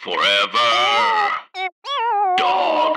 [0.00, 0.68] Forever.
[2.38, 2.96] Dog.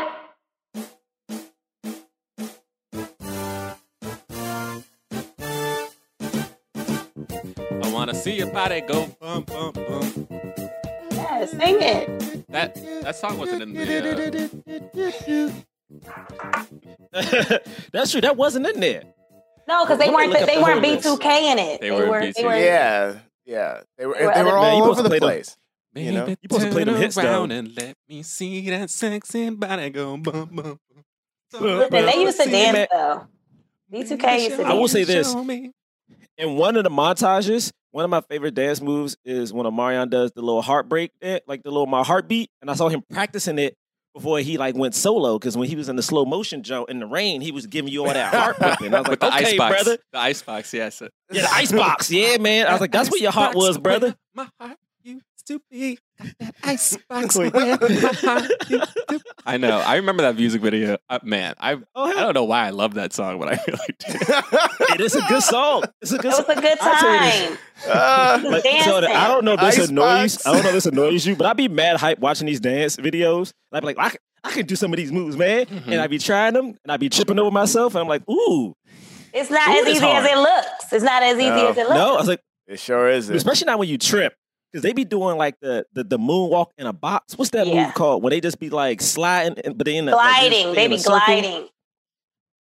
[6.76, 10.28] I wanna see your body go bum bum bum.
[11.12, 12.47] Yeah, sing it.
[12.50, 15.51] That that song wasn't in the.
[17.14, 17.58] Uh,
[17.92, 18.22] That's true.
[18.22, 19.04] That wasn't in there.
[19.68, 21.82] No, because they weren't they weren't B two K in it.
[21.82, 22.46] They were in They B2K.
[22.46, 23.82] were, Yeah, yeah.
[23.98, 25.58] They were They were they were Man, you all supposed over the play them- place.
[25.96, 26.25] You know?
[26.25, 27.21] Baby, You supposed to play them hits, though.
[27.21, 30.80] around and let me see that sexy body go bum bum.
[31.54, 32.88] Listen, they used to See, dance man.
[32.91, 33.27] though.
[33.91, 34.91] B two K used to I will dance.
[34.91, 35.32] say this.
[35.32, 35.71] Show me.
[36.38, 40.32] In one of the montages, one of my favorite dance moves is when Omarion does
[40.32, 41.12] the little heartbreak,
[41.48, 43.76] like the little my heartbeat, and I saw him practicing it
[44.16, 45.38] before he like went solo.
[45.38, 47.91] Because when he was in the slow motion jump in the rain, he was giving
[47.91, 48.96] you all that heart pumping.
[48.96, 49.98] I was With like, the okay, ice box, brother.
[50.12, 51.04] the ice box, yes.
[51.32, 52.10] Yeah, the ice box.
[52.10, 52.66] Yeah, man.
[52.66, 54.16] I was like, that's where your heart was, brother.
[54.34, 54.80] My heart used
[55.48, 58.52] to be got that ice box where my heart.
[59.46, 59.80] I know.
[59.80, 60.98] I remember that music video.
[61.10, 63.60] Uh, man, I Oh, I hell, don't know why I love that song, but I
[63.68, 64.94] really do.
[64.94, 65.83] it is a good song.
[66.02, 66.45] It's a good It song.
[66.47, 67.58] was a good I'll tell you time.
[67.88, 68.97] Uh, He was Like, so.
[68.97, 69.89] I don't know if this Icebox.
[69.89, 70.45] annoys.
[70.45, 72.95] I don't know if this annoys you, but I'd be mad hype watching these dance
[72.97, 73.52] videos.
[73.72, 75.66] And I'd be like, I can, I can do some of these moves, man.
[75.88, 77.95] And I'd be trying them, and I'd be tripping over myself.
[77.95, 78.73] And I'm like, ooh,
[79.33, 80.94] It's not Ooh, as it's easy as it looks.
[80.94, 81.67] It's not as easy No.
[81.69, 81.95] as it looks.
[81.95, 82.13] no.
[82.16, 83.30] I was like, it sure is.
[83.30, 84.33] especially not when you trip,
[84.73, 87.38] because they be doing like the, the the moonwalk in a box.
[87.38, 87.85] What's that Yeah.
[87.85, 88.23] move called?
[88.23, 90.69] Where they just be like sliding, and- but they in the, like, gliding.
[90.69, 91.19] in they a be circle?
[91.25, 91.67] gliding.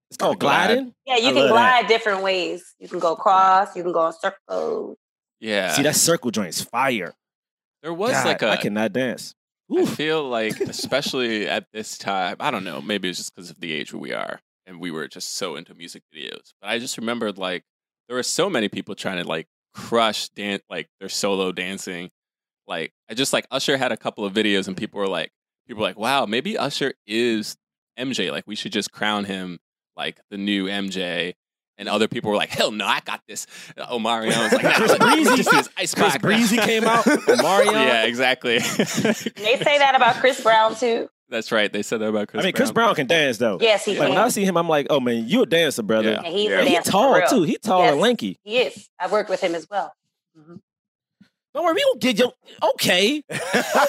[0.09, 0.93] It's called gliding.
[1.07, 1.49] Yeah, you I can love that.
[1.81, 2.75] glide different ways.
[2.79, 3.75] You can go cross.
[3.75, 4.97] You can go in circles.
[5.39, 5.71] Yeah.
[5.73, 7.13] See, that circle joint is fire.
[7.81, 9.33] there was God, like a I cannot dance.
[9.71, 9.85] I Ooh.
[9.85, 13.73] feel like, especially at this time, I don't know, maybe it's just because of the
[13.73, 16.53] age where we are and we were just so into music videos.
[16.61, 17.63] But I just remembered like
[18.07, 22.11] there were so many people trying to like crush dance, like their solo dancing.
[22.67, 25.31] Like I just like Usher had a couple of videos and people were like,
[25.67, 27.57] people were like, wow, maybe Usher is
[27.99, 28.31] MJ.
[28.31, 29.59] Like we should just crown him
[29.97, 31.33] like the new MJ.
[31.79, 33.47] And other people were like, hell no, I got this.
[33.77, 36.17] Oh, Omarion was like, nah, Chris like, Breezy- this ice Chris.
[36.19, 37.03] Breezy came out.
[37.41, 37.71] Mario.
[37.71, 38.59] yeah, exactly.
[38.59, 41.09] They say that about Chris Brown too.
[41.33, 41.73] That's right.
[41.73, 43.57] They said that about Chris I mean, Chris Brown can dance though.
[43.59, 46.11] Yes, he Like when I see him, I'm like, oh man, you a dancer, brother.
[46.11, 46.21] Yeah.
[46.23, 46.59] And he's Yeah.
[46.59, 47.27] a He dancer for tall real.
[47.27, 47.41] too.
[47.43, 48.37] He tall and lanky.
[48.43, 48.87] He is.
[48.99, 49.93] I worked with him as well.
[50.37, 50.59] Mhm.
[51.55, 52.33] Don't worry, we don't get your
[52.75, 53.23] okay.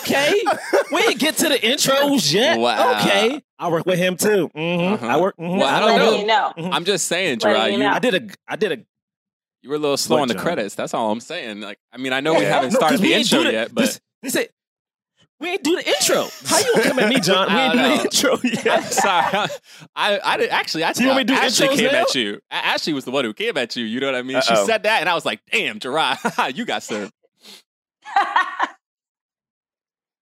[0.01, 0.43] Okay.
[0.93, 2.59] we didn't get to the intros yet.
[2.59, 3.01] Wow.
[3.01, 3.43] Okay.
[3.59, 4.49] I work with him too.
[4.55, 4.59] hmm
[4.95, 5.07] Uh-huh.
[5.07, 5.37] I work.
[5.39, 5.59] mhm.
[5.59, 6.19] Well, I don't know.
[6.19, 6.53] you know.
[6.73, 7.91] I'm just saying, Letting Gerard, you you, know.
[7.91, 8.79] I did a I did a
[9.63, 10.43] you were a little slow on the John?
[10.43, 10.75] credits.
[10.75, 11.63] That's all I'm saying.
[11.63, 13.83] Like, I mean, I know we haven't No, 'cause started we the intro yet, but
[13.87, 14.51] this, this ain't-
[15.45, 16.27] we ain't do the intro.
[16.47, 17.49] How you gonna come at me, John?
[17.49, 19.49] We I ain't do the intro I'm sorry.
[19.95, 20.85] I, I did actually.
[20.85, 22.03] I So you want me to do Ashley came now?
[22.03, 22.41] at you.
[22.51, 23.85] A- Ashley was the one who came at you.
[23.85, 24.41] You know what I mean?
[24.41, 24.65] She Uh-oh.
[24.67, 26.19] said that, and I was like, "Damn, Gerard,
[26.55, 27.13] you got served."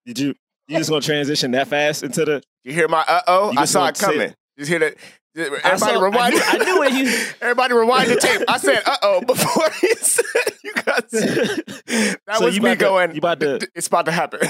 [0.05, 0.35] Did you?
[0.67, 2.43] You just gonna transition that fast into the?
[2.63, 3.51] You hear my uh oh?
[3.51, 4.21] You I saw it coming.
[4.21, 4.35] it.
[4.57, 4.95] Just hear that.
[5.35, 6.15] Everybody I saw- rewind.
[6.17, 7.05] I knew, I knew when you.
[7.41, 8.41] Everybody rewind the tape.
[8.47, 10.25] I said uh oh before he said
[10.63, 11.09] you got.
[11.09, 13.11] That So was you me about to- going.
[13.13, 14.41] you about to- It's about to happen.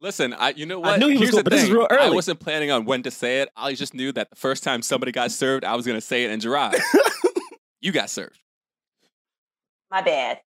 [0.00, 0.88] Listen, I you know what?
[0.88, 1.00] I what?
[1.00, 1.76] knew he was Here's gonna- the but this is thing.
[1.78, 3.48] real I wasn't planning on when to say it.
[3.56, 6.24] I just knew that the first time somebody got served, I was going to say
[6.24, 6.30] it.
[6.30, 6.76] And Gerard,
[7.80, 8.38] you got served.
[9.90, 10.40] My bad.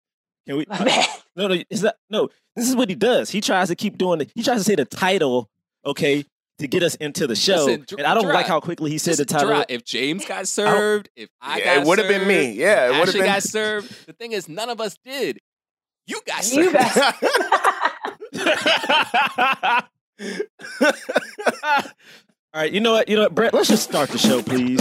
[0.46, 0.66] Can we?
[0.68, 1.08] My bad.
[1.34, 1.96] No, no, it's not.
[2.10, 3.30] No, this is what he does.
[3.30, 4.30] He tries to keep doing it.
[4.34, 5.50] He tries to say the title,
[5.84, 6.24] okay,
[6.58, 7.64] to get us into the show.
[7.64, 9.48] Listen, Ger- and I don't Gerard, like how quickly he said the Listen, title.
[9.48, 12.52] Gerard, if James got served, if I Yeah, got it would have been me.
[12.52, 13.26] Yeah, it would have Ashley been.
[13.30, 14.06] got served.
[14.06, 15.40] The thing is, none of us did.
[16.06, 16.74] You got You served.
[16.74, 17.16] got-
[22.52, 23.08] All right, you know what?
[23.08, 23.54] You know what, Brett?
[23.54, 24.78] Let's just start the show, please.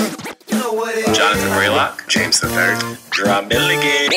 [0.49, 2.07] Jonathan Braylock.
[2.07, 2.97] James the Third.
[3.11, 4.11] Gerard Milligan.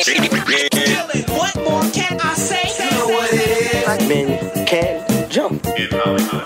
[1.35, 2.61] What more can I say?
[2.83, 3.83] You know what it is?
[3.85, 5.65] Black men can jump.
[5.65, 6.45] In Hollywood.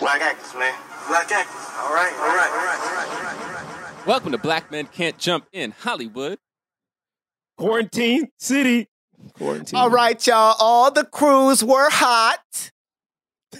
[0.00, 0.74] Black actors, man.
[1.08, 1.66] Black actors.
[1.78, 4.06] All right, all right, all right, all right, all right, all right.
[4.06, 6.38] Welcome to Black Men Can't Jump in Hollywood.
[7.58, 8.88] Quarantine City.
[9.34, 9.78] Quarantine.
[9.78, 10.54] All right, y'all.
[10.60, 12.70] All the crews were hot,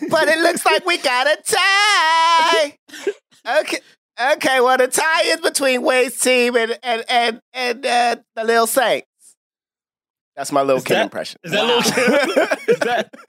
[0.09, 2.77] but it looks like we got a tie.
[3.61, 3.79] Okay.
[4.33, 8.67] Okay, well, the tie is between Wade's team and and and and uh, the Lil
[8.67, 9.07] Saints.
[10.35, 11.41] That's my little Is Kim that- impression.
[11.45, 12.49] Is that little Kim?
[12.69, 13.11] Is that?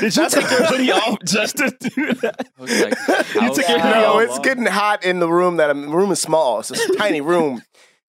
[0.00, 2.46] Did you That's- take your hoodie off just to do that?
[2.58, 2.94] I was like,
[3.34, 3.86] You took your long?
[3.86, 4.22] hoodie No, off.
[4.22, 5.56] it's getting hot in the room.
[5.56, 6.60] That I'm, the room is small.
[6.60, 7.62] It's a tiny room.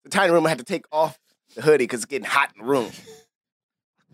[0.10, 0.46] The tiny room.
[0.46, 1.18] I had to take off
[1.56, 2.92] the hoodie because it's getting hot in the room.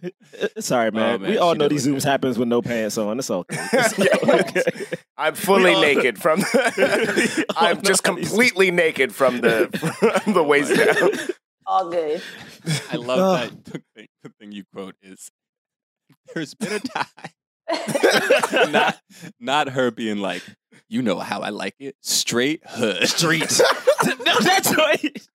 [0.59, 1.15] Sorry, man.
[1.15, 3.18] Oh, man, we all she know these look zooms happens with no pants on.
[3.18, 3.57] It's okay.
[3.97, 4.07] Yeah.
[4.24, 4.62] okay.
[5.18, 6.39] I'm fully We all- naked from.
[6.39, 9.69] We all I'm just how these- completely naked from the
[10.24, 11.12] from the waist down.
[11.65, 12.21] All good.
[12.91, 13.33] I love Oh.
[13.48, 15.31] that the thing, the thing you quote is
[16.33, 19.00] there's been a time not
[19.39, 20.44] not her being like,
[20.89, 23.07] you know how I like it, straight hood.
[23.07, 23.59] Street.
[24.24, 25.27] no, that's right.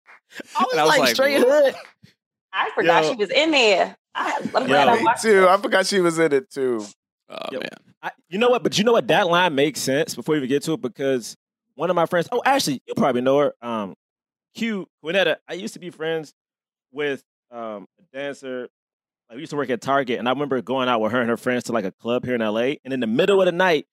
[0.59, 1.65] I was, I was like, like, straight what?
[1.65, 1.75] hood.
[2.53, 3.11] I forgot Yo.
[3.11, 3.97] she was in there.
[4.15, 4.93] I, I'm glad Yo.
[4.93, 5.43] I Me watched too.
[5.45, 5.49] it.
[5.49, 6.85] I forgot she was in it too.
[7.29, 7.61] Oh Yo.
[7.61, 7.69] man.
[8.03, 8.63] I, you know what?
[8.63, 9.09] But you know what?
[9.09, 11.37] That line makes sense before we even get to it because
[11.75, 12.29] one of my friends.
[12.33, 13.55] Oh, actually, you probably know her.
[13.63, 13.95] Um,
[14.55, 15.37] Q Quinetta.
[15.49, 16.33] I used to be friends
[16.93, 18.69] with um a dancer.
[19.29, 21.31] Like we used to work at Target, and I remember going out with her and
[21.31, 22.75] her friends to like a club here in LA.
[22.85, 23.87] And in the middle of the night,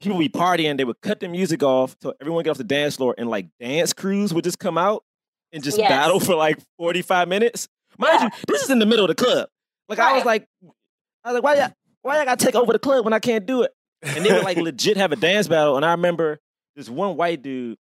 [0.00, 0.76] people would be partying.
[0.76, 3.46] They would cut the music off so everyone get off the dance floor, and like
[3.58, 5.04] dance crews would just come out
[5.54, 5.88] and just Yes.
[5.88, 7.68] battle for like forty five minutes.
[7.96, 8.24] Mind Yeah.
[8.24, 9.48] you, this is in the middle of the club.
[9.88, 10.46] Like I was like,
[11.24, 11.72] I was like, why y'all,
[12.02, 13.72] why y'all gotta take over the club when I can't do it?
[14.02, 15.76] And they would like legit have a dance battle.
[15.76, 16.38] And I remember
[16.76, 17.78] this one white dude,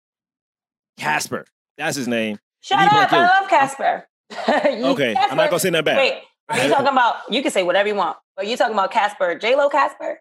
[0.97, 1.45] Casper,
[1.77, 2.39] that's his name.
[2.61, 2.91] Shut up.
[2.93, 4.07] like, I love Casper.
[4.47, 5.97] Okay, I'm not gonna say nothing bad.
[5.97, 6.13] Wait,
[6.49, 7.15] are you talking about?
[7.29, 10.19] You can say whatever you want, but you talking about Casper, J Lo Casper?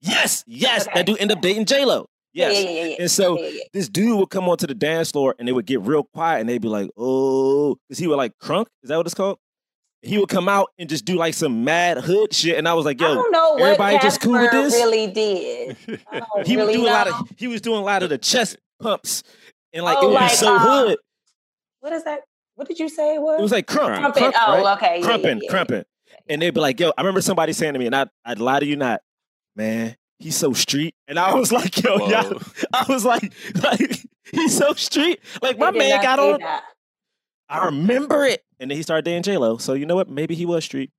[0.00, 0.92] Yes, yes, Okay.
[0.94, 2.06] that dude end up dating J Lo.
[2.34, 2.62] Yes.
[2.62, 2.96] Yeah, yeah, yeah.
[3.00, 3.38] And so
[3.72, 6.48] this dude would come onto the dance floor and they would get real quiet and
[6.48, 8.66] they'd be like, oh, because he would like crunk.
[8.82, 9.38] Is that what it's called?
[10.00, 12.58] He would come out and just do like some mad hood shit.
[12.58, 14.72] And I was like, I yo, don't know everybody just cool with this?
[14.74, 15.76] really did.
[16.10, 18.18] I he really would do a lot of he was doing a lot of the
[18.18, 19.22] chest pumps
[19.72, 20.98] and like Oh, it would like, be so um, hood.
[21.80, 22.20] What is that?
[22.54, 23.38] What did you say it was?
[23.38, 24.14] It was like crump, Crump.
[24.14, 24.32] Crumpin'.
[24.32, 24.76] crump, Oh, right?
[24.76, 25.02] okay.
[25.02, 25.84] Crumping, crumping.
[26.28, 28.60] And they'd be like, yo, I remember somebody saying to me, and I, I'd lie
[28.60, 29.00] to you not,
[29.56, 30.94] man, he's so street.
[31.08, 32.08] And I was like, yo, Whoa.
[32.08, 32.30] yeah.
[32.72, 33.32] I was like,
[33.62, 33.98] like,
[34.30, 35.20] he's so street.
[35.42, 36.40] Like, my man got on.
[36.40, 36.62] that.
[37.48, 38.42] I remember it.
[38.60, 39.58] And then he started dating J-Lo.
[39.58, 40.08] So you know what?
[40.08, 40.90] Maybe he was street.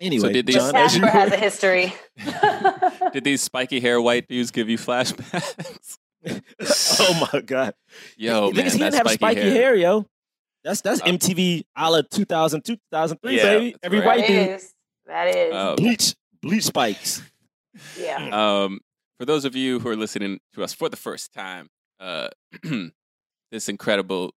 [0.00, 1.92] Anyway, did these- John, as you has a history.
[3.12, 5.98] Did these spiky hair white dudes give you flashbacks?
[7.00, 7.74] oh my God.
[8.16, 9.74] Yo, Niggas, man, he didn't have spiky, spiky hair.
[9.74, 10.06] yo.
[10.64, 13.76] That's that's Uh, MTV a la 2002, 2003, Yeah, baby.
[13.82, 14.06] Every right.
[14.06, 14.48] white That dude.
[14.56, 14.74] is.
[15.06, 15.54] That is.
[15.54, 17.22] Um, Bleach, bleach spikes.
[17.98, 18.28] Yeah.
[18.64, 18.80] Um,
[19.18, 21.68] for those of you who are listening to us for the first time,
[22.00, 22.28] uh,
[23.52, 24.32] this incredible,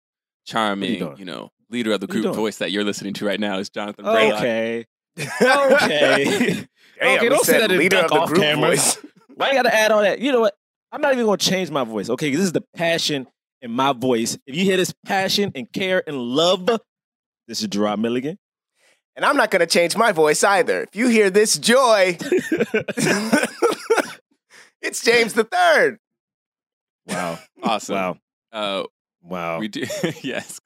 [0.46, 1.16] charming, doing?
[1.18, 4.04] you know, leader of the group voice that you're listening to right now is Jonathan
[4.04, 4.38] Braylock.
[4.38, 4.86] Okay.
[5.40, 6.66] Okay.
[7.00, 8.68] Damn, Okay, we don't say that in leader duck of the off group camera.
[8.70, 8.96] voice.
[9.34, 10.20] Why you gotta add all that?
[10.20, 10.54] You know what?
[10.92, 12.30] I'm not even gonna change my voice, okay?
[12.30, 13.26] 'Cause this is the passion
[13.60, 14.36] in my voice.
[14.46, 16.66] If you hear this passion and care and love,
[17.48, 18.38] this is Gerard Milligan.
[19.14, 20.82] And I'm not going to change my voice either.
[20.84, 22.16] If you hear this joy,
[24.80, 25.98] it's James the Third.
[27.06, 27.38] Wow.
[27.62, 27.94] Awesome.
[27.94, 28.16] Wow.
[28.52, 28.84] Uh,
[29.24, 29.60] Wow.
[29.60, 29.84] we do,
[30.22, 30.60] yes,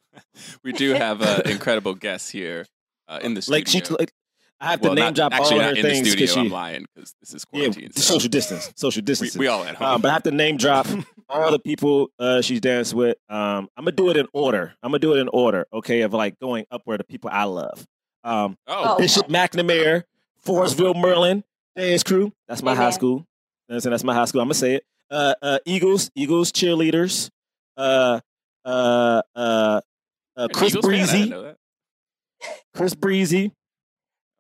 [0.65, 2.65] we do have uh, incredible guests here
[3.07, 3.59] uh, in the studio.
[3.59, 4.13] like she like,
[4.59, 6.25] I have well, to name not, drop actually all not her in things the studio.
[6.27, 7.91] because I'm lying because this is quarantine.
[7.95, 8.73] the so social distance.
[8.75, 9.37] Social distance.
[9.37, 9.87] we all at home.
[9.87, 10.87] Um, but I have to name drop
[11.29, 13.19] all the people uh, she's danced with.
[13.29, 14.73] Um, I'm gonna do it in order.
[14.83, 16.01] I'm gonna do it in order, okay?
[16.01, 17.87] Of like going upward of people I love.
[18.27, 18.99] Um, oh, Oh.
[18.99, 20.03] Bishop McNamara,
[20.45, 21.45] Forestville Maryland
[21.77, 22.33] dance crew.
[22.49, 23.19] That's my high school.
[23.19, 23.91] You know I'm?
[23.91, 24.41] That's my high school.
[24.41, 24.85] I'm gonna say it.
[25.11, 27.31] Uh, uh, Eagles, Eagles cheerleaders.
[27.77, 28.21] Uh,
[28.65, 29.81] uh, uh,
[30.37, 30.95] uh, Chris Eagles fan?
[30.95, 31.31] I didn't Breezy.
[31.31, 31.55] know.
[32.75, 33.53] Chris Breezy.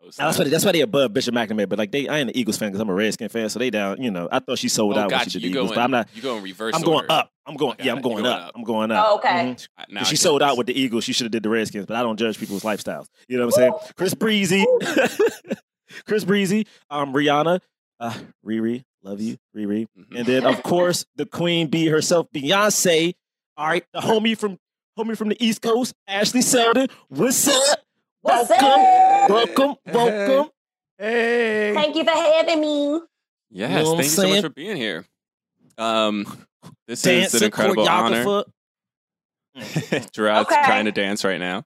[0.06, 1.68] Oh, That's why, they, that's why they above Bishop McNamara.
[1.68, 3.48] But like they, I ain't an Eagles fan because I'm a Redskin fan.
[3.48, 4.00] So they down.
[4.02, 5.74] You know, I thought she sold oh, out when she did You the Eagles, going?
[5.76, 6.08] but I'm not.
[6.14, 6.74] You going reverse?
[6.74, 7.12] I'm going order.
[7.12, 7.30] up.
[7.46, 7.72] I'm going.
[7.74, 8.48] Okay, Yeah, I'm going, going up.
[8.48, 8.52] up.
[8.54, 9.04] I'm going up.
[9.08, 9.28] Oh, okay.
[9.28, 9.68] Mhm.
[9.78, 11.04] I- now she sold out with the Eagles.
[11.04, 13.06] She should have did the Redskins, but I don't judge people's lifestyles.
[13.28, 13.72] You know what I'm saying?
[13.96, 14.64] Chris Breezy,
[16.06, 17.60] Chris Breezy, um, Rihanna,
[18.00, 18.14] uh,
[18.46, 20.16] Riri, love you, Riri, Mhm.
[20.18, 23.14] and then of course the Queen Bee herself, Beyonce.
[23.56, 24.58] All right, the homie from
[24.98, 26.88] homie from the East Coast, Ashley Selden.
[27.08, 27.78] What's up?
[28.26, 29.30] What's welcome, up?
[29.30, 30.50] welcome, welcome.
[30.99, 31.73] Hey.
[31.75, 33.00] Thank you for having me.
[33.50, 35.04] Yes, know thank you so much for being here.
[35.78, 36.26] Um,
[36.88, 38.25] this is an incredible honor.
[39.54, 40.11] choreographer.
[40.12, 40.62] Gerard's Okay.
[40.64, 41.64] trying to dance right now.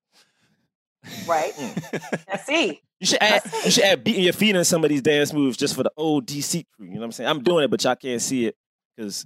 [1.26, 1.52] Right.
[1.54, 2.24] Mm.
[2.32, 2.80] I see.
[3.00, 5.56] You should add you should add beating your feet in some of these dance moves
[5.56, 6.86] just for the old DC crew.
[6.86, 7.30] You know what I'm saying?
[7.30, 8.56] I'm doing it, but y'all can't see it
[8.94, 9.24] because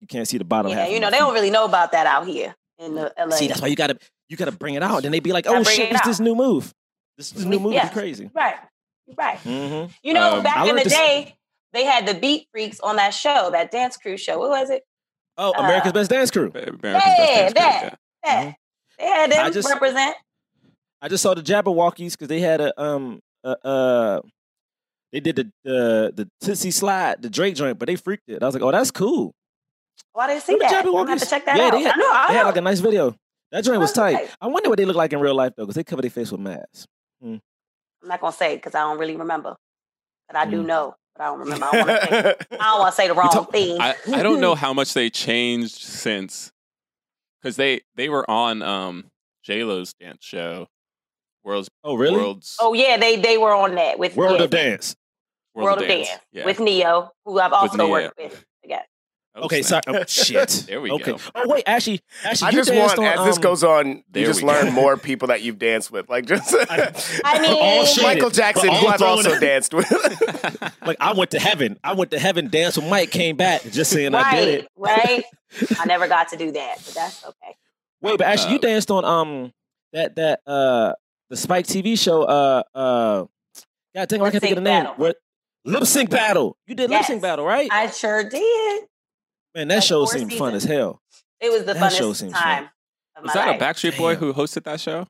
[0.00, 0.90] you can't see the bottom Yeah, half.
[0.90, 1.20] you know they feet.
[1.24, 3.30] don't really know about that out here in the LA.
[3.34, 5.02] See, that's why you gotta you gotta bring it out.
[5.02, 6.08] Then they'd be like, "Oh bring shit, it what's out.
[6.10, 6.72] this new move?
[7.16, 7.86] This this new move Yeah.
[7.86, 8.56] is crazy." right.
[9.16, 9.38] Right.
[9.38, 9.92] Mm-hmm.
[10.02, 11.36] You know, Um, back in the this- day,
[11.72, 14.38] they had the Beat Freakz on that show, that dance crew show.
[14.38, 14.82] What was it?
[15.38, 16.48] Oh, America's Uh, Best Dance Crew.
[16.50, 17.98] America's Yeah, Best Dance Crew, that.
[18.24, 18.42] yeah.
[18.44, 18.52] Yeah.
[18.98, 20.16] They had them I just- represent.
[21.02, 24.20] I just saw the Jabbawockeez because they had a um uh, uh
[25.12, 28.42] they did the the the Toosie Slide, the Drake joint, but they freaked it.
[28.42, 29.32] I was like, "Oh, that's cool."
[30.14, 30.86] Why I didn't see Remember that.
[30.86, 31.20] I'm have Jabbawockeez?
[31.20, 31.72] to check that yeah, out.
[31.72, 32.12] They had, I know.
[32.12, 33.14] I they had like a nice video.
[33.52, 34.14] That joint was tight.
[34.14, 34.30] right.
[34.40, 36.32] I wonder what they look like in real life though, because they cover their face
[36.32, 36.86] with masks.
[37.22, 37.40] I'm
[38.04, 39.56] not gonna say because I don't really remember,
[40.28, 40.66] but I do Mm.
[40.66, 41.66] know, but I don't remember.
[41.66, 42.34] I don't want to say.
[42.52, 43.80] I don't want to say the wrong talk- thing.
[43.80, 46.52] I, I don't know how much they changed since
[47.40, 49.10] because they they were on um
[49.44, 50.66] J Lo's dance show,
[51.44, 52.16] World's Oh, really?
[52.16, 54.94] World's Oh yeah, they they were on that with World yeah, of Dance.
[55.54, 56.44] World, of Dance, Yeah.
[56.44, 58.44] with Ne-Yo, who I've also worked with.
[59.36, 59.42] Again.
[59.42, 59.84] Oh, Okay, snap.
[59.84, 59.98] sorry.
[59.98, 60.64] Oh, shit.
[60.66, 60.94] There we go.
[60.96, 61.12] okay.
[61.12, 61.18] go.
[61.34, 64.26] Oh wait, actually, actually, I you just want, on, as this um, goes on, you
[64.26, 64.52] just we go.
[64.54, 66.08] learn more people that you've danced with.
[66.08, 68.02] Like just I mean, all shit.
[68.02, 69.90] Michael Jackson, all who I've also it- danced with.
[70.86, 71.78] Like I went to heaven.
[71.84, 74.68] I went to heaven, danced with Mike, came back, just saying I did it.
[74.76, 75.24] right,
[75.60, 75.78] right.
[75.80, 77.54] I never got to do that, but that's okay.
[78.02, 79.52] Wait, but actually, you Uh, danced on um
[79.92, 80.92] that that uh
[81.30, 82.22] the Spike TV show.
[82.22, 83.24] Uh uh,
[83.94, 84.94] God dang, I can't think of the Lip-sync name.
[84.96, 85.16] What
[85.64, 86.56] lip sync battle?
[86.66, 87.68] You did lip sync battle, right?
[87.72, 88.84] I sure did.
[89.56, 91.00] Man, that like show four seemed fun as hell.
[91.40, 92.68] It was the That funnest seems time
[93.16, 93.60] of Was that life.
[93.60, 94.20] a Backstreet Boy Damn.
[94.22, 95.06] who hosted that show?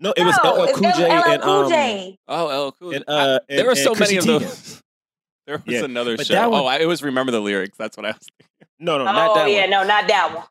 [0.00, 2.16] No, it was no, LL Cool J and um J.
[2.28, 2.94] Oh, LL Cool.
[2.94, 4.80] and I- uh there and- were and so many Chrissy of those.
[5.46, 6.32] There was Yeah, another but show.
[6.34, 7.76] that one- oh, I always remember the lyrics.
[7.76, 8.18] That's what I was.
[8.38, 8.68] Thinking.
[8.78, 9.44] No, no, not that.
[9.44, 9.70] Oh yeah, one.
[9.70, 10.44] no, not that one.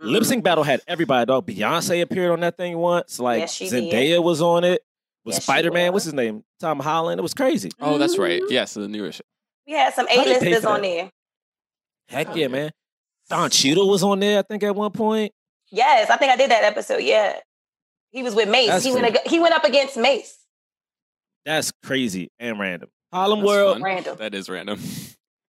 [0.00, 1.26] Lip sync battle had everybody.
[1.26, 3.20] Dog, Beyonce appeared on that thing once.
[3.20, 3.84] Like Yes, she did.
[3.92, 4.82] Zendaya was on it.
[5.24, 5.92] Was Yes, Spider Man?
[5.92, 6.42] What's his name?
[6.58, 7.20] Tom Holland.
[7.20, 7.70] It was crazy.
[7.80, 8.42] Oh, that's right.
[8.42, 8.50] Mhm.
[8.50, 9.22] Yes, the newer show.
[9.66, 11.10] We had some How they pay A-listers on there.
[12.08, 12.70] Heck oh, yeah, man.
[13.28, 14.38] Don Cheadle was on there.
[14.38, 15.32] I think at one point.
[15.70, 16.98] Yes, I think I did that episode.
[16.98, 17.38] Yeah,
[18.10, 18.68] he was with Mase.
[18.68, 19.00] That's he cool.
[19.00, 20.36] went ag- he went up against Mase.
[21.44, 22.90] That's crazy and random.
[23.12, 23.74] Harlem That's World.
[23.76, 23.82] fun.
[23.82, 24.16] Random.
[24.18, 24.80] That is random.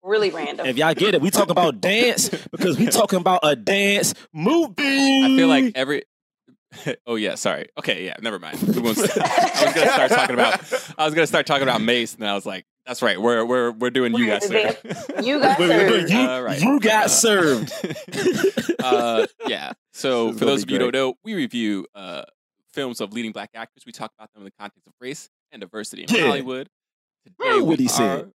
[0.03, 0.65] Really random.
[0.65, 4.73] If y'all get it, we talking about dance because we talking about a dance movie.
[4.77, 6.03] I feel like every.
[7.07, 7.69] oh yeah, sorry.
[7.77, 8.57] Okay, yeah, never mind.
[8.61, 10.93] I was gonna start talking about.
[10.97, 13.19] I was gonna start talking about Mase, and I was like, "That's right.
[13.21, 14.49] We're we're we're doing you We're guys."
[15.25, 16.09] You got served.
[16.11, 16.61] you, All right.
[16.61, 17.71] you got Uh, served.
[18.83, 19.73] uh, yeah.
[19.93, 22.23] So for those of you who don't know, we review uh,
[22.73, 23.83] films of leading black actors.
[23.85, 26.27] We talk about them in the context of race and diversity in Yeah.
[26.27, 26.69] Hollywood.
[27.25, 28.31] Today Heard what we he said.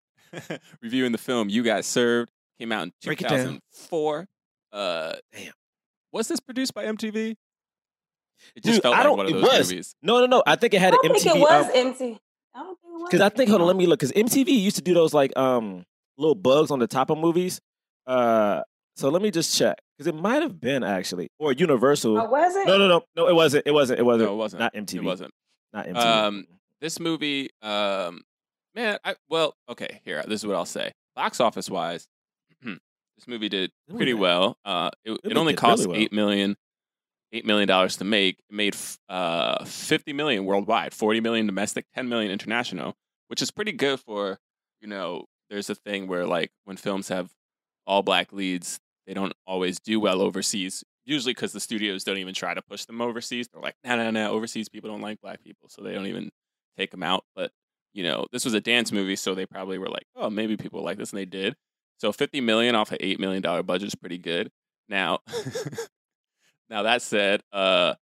[0.50, 3.60] are reviewing the film "You Got Served." Came out in Break it down.
[3.72, 4.26] 2004.
[4.72, 5.52] Uh, Damn.
[6.12, 7.36] Was this produced by MTV?
[8.54, 9.70] It just Dude, felt I like don't- one of it those was.
[9.70, 9.94] movies.
[10.02, 10.42] No, no, no.
[10.46, 11.36] I think it I had an don't think MTV.
[11.36, 12.18] it was um, empty.
[12.56, 13.08] I don't think it was.
[13.10, 14.00] Because I think, hold on, let me look.
[14.00, 15.84] Because MTV used to do those like um
[16.18, 17.60] little bugs on the top of movies.
[18.06, 18.62] Uh,
[18.96, 22.18] so let me just check because it might have been actually or Universal.
[22.18, 22.66] Oh, was it?
[22.66, 23.28] no, no, no, no.
[23.28, 23.66] It wasn't.
[23.66, 24.00] It wasn't.
[24.00, 24.28] It wasn't.
[24.30, 24.60] No, it wasn't.
[24.60, 24.94] Not MTV.
[24.96, 25.30] It wasn't.
[25.72, 25.96] Not MTV.
[25.96, 26.46] Um,
[26.80, 28.22] This movie, um,
[28.74, 30.00] man, I well, okay.
[30.04, 30.92] Here, this is what I'll say.
[31.14, 32.06] Box office wise,
[32.62, 34.56] this movie did pretty well.
[34.64, 36.00] Uh, it, it It only cost really well.
[36.00, 36.56] eight million,
[37.32, 38.38] eight million dollars to make.
[38.48, 38.76] It made
[39.08, 42.94] uh fifty million worldwide, forty million domestic, ten million international,
[43.28, 44.38] which is pretty good for
[44.80, 45.24] you know.
[45.48, 47.30] There's a thing where like when films have
[47.86, 50.82] all black leads, they don't always do well overseas.
[51.04, 53.46] Usually because the studios don't even try to push them overseas.
[53.46, 56.30] They're like, no, no, no, overseas people don't like black people, so they don't even
[56.76, 57.24] take them out.
[57.36, 57.52] But
[57.94, 60.82] you know, this was a dance movie, so they probably were like, oh, maybe people
[60.82, 61.54] like this, and they did.
[61.98, 64.50] So 50 million off an eight million dollar budget is pretty good.
[64.88, 65.20] Now,
[66.70, 67.94] now that said, uh,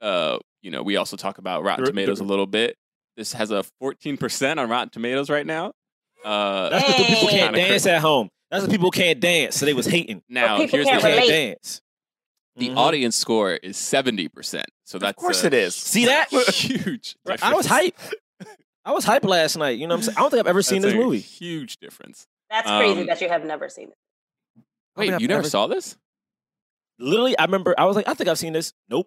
[0.00, 2.76] uh, you know, we also talk about Rotten There- Tomatoes a little bit.
[3.16, 5.72] This has a 14 percent on Rotten Tomatoes right now.
[6.24, 7.90] Uh, That's because the people can't dance crazy.
[7.90, 8.28] at home.
[8.50, 9.56] That's what people can't dance.
[9.56, 10.22] So they was hating.
[10.28, 11.80] now, people here's the can't They can't dance.
[12.56, 12.76] the Mhm.
[12.76, 14.66] audience score is 70 percent.
[14.84, 15.74] So that's of course a it is.
[15.74, 16.28] See that?
[16.30, 17.16] huge.
[17.24, 17.96] Bro, I was hype.
[18.84, 19.78] I was hype last night.
[19.78, 20.16] You know what I'm saying?
[20.18, 21.18] I don't think I've ever seen That's this a movie.
[21.20, 22.26] Huge difference.
[22.50, 23.96] That's crazy Um, that you have never seen it.
[24.96, 25.96] Wait, you never ever- saw this?
[26.98, 28.72] Literally, I remember I was like, I think I've seen this.
[28.90, 29.06] Nope.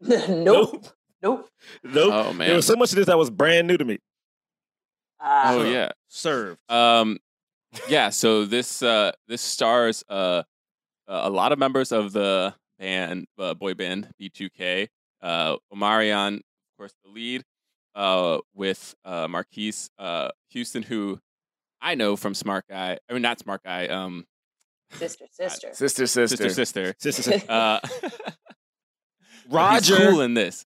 [0.00, 0.86] nope.
[1.22, 1.48] Nope.
[1.82, 2.12] Nope.
[2.12, 3.98] Oh man, There was so much of this that was brand new to me.
[5.18, 5.90] Uh, Oh yeah.
[6.08, 6.60] Served.
[6.70, 7.18] Um,
[7.88, 8.10] yeah.
[8.10, 10.42] So this uh, this stars uh,
[11.08, 14.88] a lot of members of the band uh, boy band B2K.
[15.22, 16.42] Uh, Omarion, of
[16.76, 17.42] course, the lead.
[17.94, 21.20] Uh, with uh, Marques uh, Houston, who
[21.80, 22.98] I know from Smart Guy.
[23.08, 23.86] I mean, not Smart Guy.
[23.86, 24.26] Um,
[24.94, 25.68] Sister, sister.
[25.74, 26.26] Sister, sister.
[26.28, 26.94] sister, sister.
[26.98, 27.50] Sister, sister.
[27.52, 27.80] Uh,
[29.50, 29.96] Roger.
[29.96, 30.64] He's cool in this.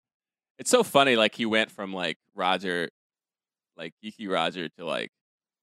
[0.59, 1.17] It's so funny.
[1.17, 2.89] Like he went from like Roger,
[3.77, 5.11] like geeky Roger, to like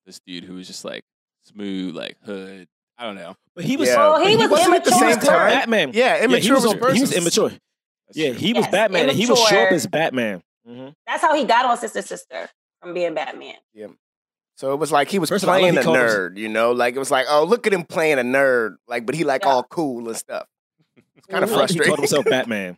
[0.05, 1.03] this dude who was just like
[1.45, 2.67] smooth, like hood.
[2.97, 3.35] I don't know.
[3.55, 3.89] But he was.
[3.89, 3.97] Yeah.
[3.97, 5.11] Well, he but was wasn't at the immature.
[5.13, 5.49] same time.
[5.49, 5.91] Batman.
[5.93, 7.49] Yeah, Yeah, he immature was, was, he was immature.
[7.49, 7.59] That's
[8.17, 8.37] Yeah, true.
[8.39, 9.75] he was Yes, Batman, and he was show up immature.
[9.75, 10.43] as Batman.
[10.65, 12.49] hmm That's how he got on Sister, sister
[12.81, 13.55] from being Batman.
[14.57, 16.37] So it was like he was First of all, playing he a called him- nerd,
[16.37, 16.71] you know?
[16.71, 19.43] Like it was like, oh, look at him playing a nerd, like, but he like
[19.43, 19.49] Yeah.
[19.49, 20.47] all cool and stuff.
[21.17, 21.83] It's kind of frustrating.
[21.83, 22.77] he called himself Batman.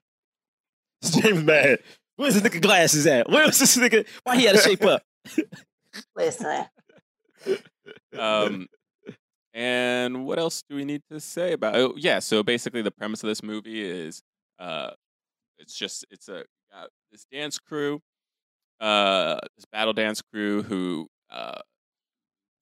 [1.04, 1.80] James mad.
[2.16, 3.30] Where's this nigga glasses at?
[3.30, 4.08] Where's this nigga?
[4.24, 5.04] Why he had to shape up?
[6.16, 6.66] Listen,
[8.18, 8.68] um,
[9.54, 11.76] and what else do we need to say about?
[11.76, 12.20] Oh, yeah.
[12.20, 14.22] So basically, the premise of this movie is,
[14.60, 14.92] uh,
[15.60, 16.40] it's just it's a
[16.76, 18.02] uh, this dance crew,
[18.80, 21.60] uh, this battle dance crew who, uh,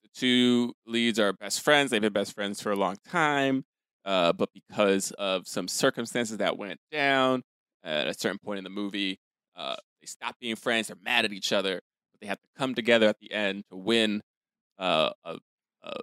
[0.03, 1.91] the two leads are best friends.
[1.91, 3.65] They've been best friends for a long time,
[4.05, 7.43] uh, but because of some circumstances that went down
[7.83, 9.19] at a certain point in the movie,
[9.55, 10.87] uh, they stop being friends.
[10.87, 11.81] They're mad at each other,
[12.11, 14.21] but they have to come together at the end to win.
[14.77, 15.29] Uh, a,
[15.83, 15.93] a, a,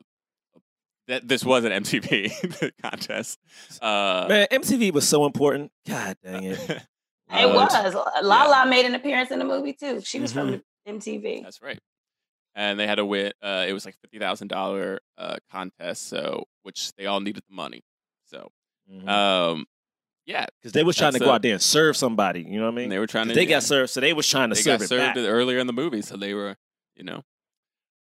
[1.08, 3.38] that this was an MTV contest.
[3.82, 5.70] Uh, Man, MTV was so important.
[5.86, 6.58] God dang it.
[7.34, 7.94] It uh, was.
[8.22, 10.02] Lala made an appearance in the movie too.
[10.02, 10.62] She was Mhm.
[10.84, 11.42] from MTV.
[11.42, 11.78] That's right.
[12.54, 13.32] And they had to win.
[13.42, 17.54] Uh, it was like fifty thousand dollar uh, contest, so which they all needed the
[17.54, 17.82] money.
[18.26, 18.50] So,
[18.90, 19.66] Because um,
[20.26, 22.42] yeah, they was trying to go a- out there and serve somebody.
[22.42, 22.88] You know what I mean?
[22.90, 23.34] they were trying to.
[23.34, 25.72] they got served, so they was trying to they serve got served earlier in the
[25.72, 26.56] movie, so they were,
[26.94, 27.22] you know,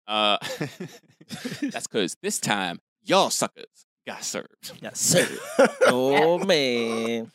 [0.07, 0.37] uh,
[1.61, 4.71] that's because this time y'all suckers got served.
[4.81, 5.39] got served.
[5.87, 7.31] oh man.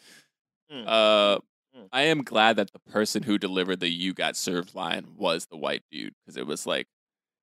[0.70, 1.38] Uh,
[1.76, 1.88] Mm.
[1.92, 5.58] I am glad that the person who delivered the "you got served" line was the
[5.58, 6.86] white dude because it was like,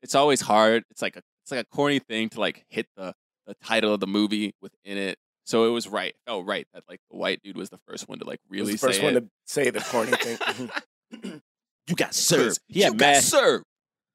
[0.03, 0.83] it's always hard.
[0.91, 3.13] It's like a it's like a corny thing to like hit the
[3.48, 5.17] the title of the movie within it.
[5.45, 6.10] So it was right.
[6.12, 8.60] It felt right that like the white dude was the first one to like Was
[8.60, 9.19] really the first say one it.
[9.22, 10.38] to say the corny thing.
[10.38, 11.41] Mhm.
[11.88, 12.60] You got served.
[12.69, 13.24] He you had got mad.
[13.24, 13.65] served.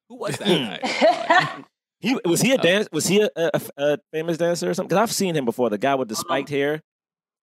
[0.08, 0.80] Who was that Mm.
[0.80, 1.64] guy?
[2.00, 2.62] He was he a Oh.
[2.62, 2.88] dance?
[2.92, 4.88] Was he a, a, a famous dancer or something?
[4.88, 5.68] Because I've seen him before.
[5.68, 6.80] The guy with the spiked hair.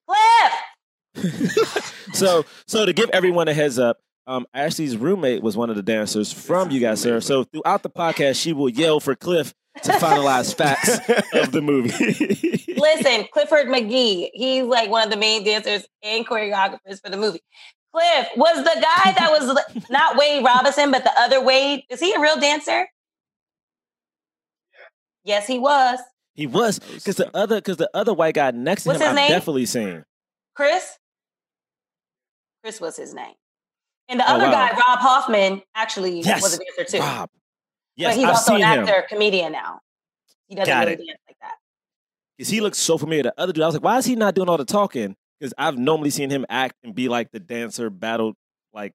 [0.08, 1.94] Cliff.
[2.14, 5.84] so so to give everyone a heads up, um, Ashley's roommate was one of the
[5.84, 7.26] dancers from You Got Served.
[7.26, 9.54] So throughout the podcast, she will yell for Cliff
[9.84, 10.98] to finalize facts
[11.34, 11.90] of the movie.
[12.78, 14.30] Listen, Clifford McGee.
[14.34, 17.42] He's like one of the main dancers and choreographers for the movie.
[17.94, 21.84] Cliff was the guy that was not Wade Robinson, but the other Wade.
[21.90, 22.88] Is he a real dancer?
[25.24, 26.00] Yes, he was.
[26.36, 29.16] he was because the other because the other white guy next to What's him, I've
[29.16, 29.30] name?
[29.30, 30.04] definitely seen.
[30.56, 30.98] Chris?
[32.64, 33.34] Chris was his name.
[34.08, 34.52] And the Oh, other wow.
[34.52, 37.00] guy, Rob Hoffman, actually Yes, was a dancer too.
[37.04, 37.30] Rob.
[37.96, 38.88] Yes, but he's I've also seen an him.
[38.88, 39.80] actor, comedian now.
[40.48, 40.98] He doesn't Got really it.
[41.08, 41.56] dance like that.
[42.38, 43.24] Because he looks so familiar.
[43.24, 45.16] The other dude, I was like, why is he not doing all the talking?
[45.40, 48.34] Because I've normally seen him act and be like the dancer, battle
[48.74, 48.94] like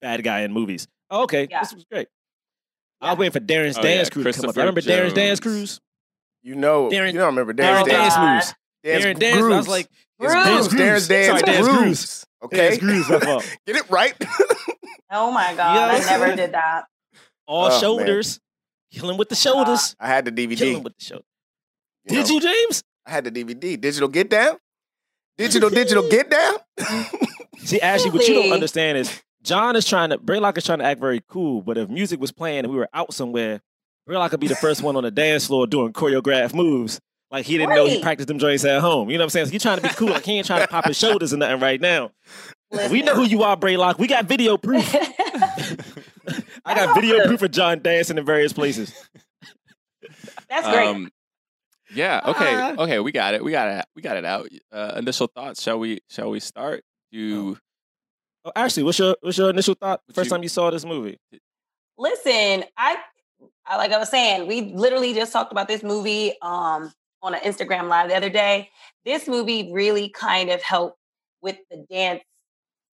[0.00, 0.88] bad guy in movies.
[1.10, 1.60] Oh, okay, Yeah.
[1.60, 2.08] this was great.
[3.00, 4.56] I was waiting for Darrin's Oh, yeah, dance crew to come up.
[4.56, 5.54] I remember Darrin's dance Jones.
[5.56, 5.80] crews.
[6.42, 8.34] You know, Darrin- you don't remember Darrin's Darrin's Oh, dance God.
[8.34, 8.54] moves.
[8.82, 9.36] dance Darrin dance.
[9.36, 9.68] I was grooves.
[9.68, 10.68] like, It's Grooves.
[10.68, 10.74] grooves.
[10.74, 12.26] Darrin's dance Sorry, dance grooves.
[12.40, 12.52] Grooves.
[12.54, 13.56] Okay, Dance grooves, my fault.
[13.66, 14.14] get it right.
[15.10, 16.08] Oh my God, Yes.
[16.08, 16.84] I never did that.
[17.46, 17.80] all Oh, man.
[17.80, 18.40] shoulders.
[18.92, 19.38] Killing with the ah.
[19.38, 19.96] shoulders.
[20.00, 20.56] I had the DVD.
[20.58, 21.26] Killing with the shoulders.
[22.08, 22.34] you Did know.
[22.34, 22.82] you, James?
[23.06, 23.80] I had the DVD.
[23.80, 24.56] Digital Get Down.
[25.38, 26.56] Digital, digital Get Down.
[27.58, 30.84] See, Ashley, what you don't understand is John is trying to Braylock is trying to
[30.84, 33.60] act very cool, but if music was playing and we were out somewhere,
[34.08, 37.00] Braylock could be the first one on the dance floor doing choreographed moves.
[37.30, 39.08] Like he didn't know he practiced them joints at home.
[39.08, 39.46] You know what I'm saying?
[39.46, 40.08] So he's trying to be cool.
[40.08, 42.10] Like he ain't trying to pop his shoulders or nothing right now.
[42.90, 43.98] We know who you are, Braylock.
[43.98, 44.94] We got video proof.
[46.64, 47.28] I got video awesome.
[47.28, 48.92] proof of John dancing in various places.
[50.48, 50.88] That's great.
[50.88, 51.10] Um,
[51.94, 52.20] yeah.
[52.26, 52.54] Okay.
[52.54, 52.74] Ah.
[52.78, 53.00] Okay.
[53.00, 53.42] We got it.
[53.44, 53.84] We got it.
[53.96, 54.48] We got it out.
[54.72, 55.62] Uh, initial thoughts.
[55.62, 56.00] Shall we?
[56.08, 56.82] Shall we start?
[57.10, 57.58] You.
[58.44, 60.84] Oh, Ashley, what's your what's your initial thought What first you- time you saw this
[60.84, 61.18] movie?
[61.98, 62.96] Listen, I,
[63.66, 67.40] I like I was saying, we literally just talked about this movie um on an
[67.40, 68.70] Instagram live the other day.
[69.04, 70.96] This movie really kind of helped
[71.42, 72.22] with the dance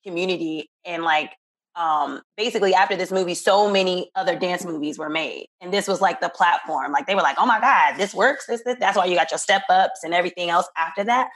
[0.05, 1.31] community and like
[1.75, 5.99] um basically after this movie so many other dance movies were made and this was
[5.99, 8.95] like the platform like they were like oh my god this works this, this that's
[8.95, 11.27] why you got your step ups and everything else after that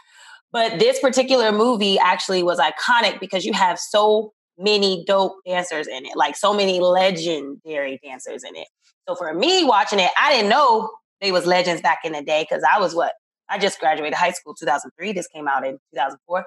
[0.52, 6.06] but this particular movie actually was iconic because you have so many dope dancers in
[6.06, 8.68] it, like so many legendary dancers in it.
[9.08, 10.90] So for me watching it, I didn't know
[11.22, 13.14] they was legends back in the day because I was what
[13.50, 15.14] I just graduated high school 2003.
[15.14, 16.46] This came out in 2004.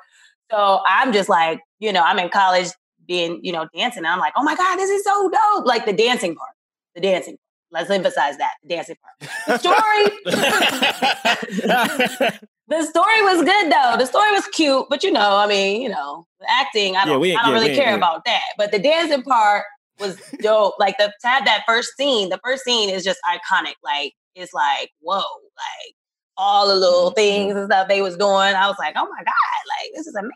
[0.50, 2.68] So I'm just like, you know, I'm in college
[3.06, 4.04] being, you know, dancing.
[4.04, 5.66] And I'm like, oh my God, this is so dope.
[5.66, 6.50] Like the dancing part,
[6.94, 7.36] the dancing.
[7.70, 9.14] Let's emphasize that, the dancing part.
[9.46, 10.04] The story,
[12.68, 13.96] the story was good though.
[13.98, 17.34] The story was cute, but you know, I mean, you know, acting, I don't, we
[17.34, 18.44] I don't yeah, really care about that.
[18.56, 19.64] But the dancing part
[19.98, 20.78] was dope.
[20.78, 23.74] like the to have that first scene, the first scene is just iconic.
[23.82, 25.94] Like it's like, whoa, like
[26.36, 27.14] all the little Mm-hmm.
[27.14, 28.30] things and stuff they was doing.
[28.32, 30.32] I was like, oh my God, like this is amazing.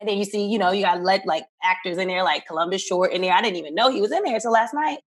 [0.00, 2.82] And then you see, you know, you got let like actors in there, like Columbus
[2.82, 3.32] Short in there.
[3.32, 4.98] I didn't even know he was in there until last night.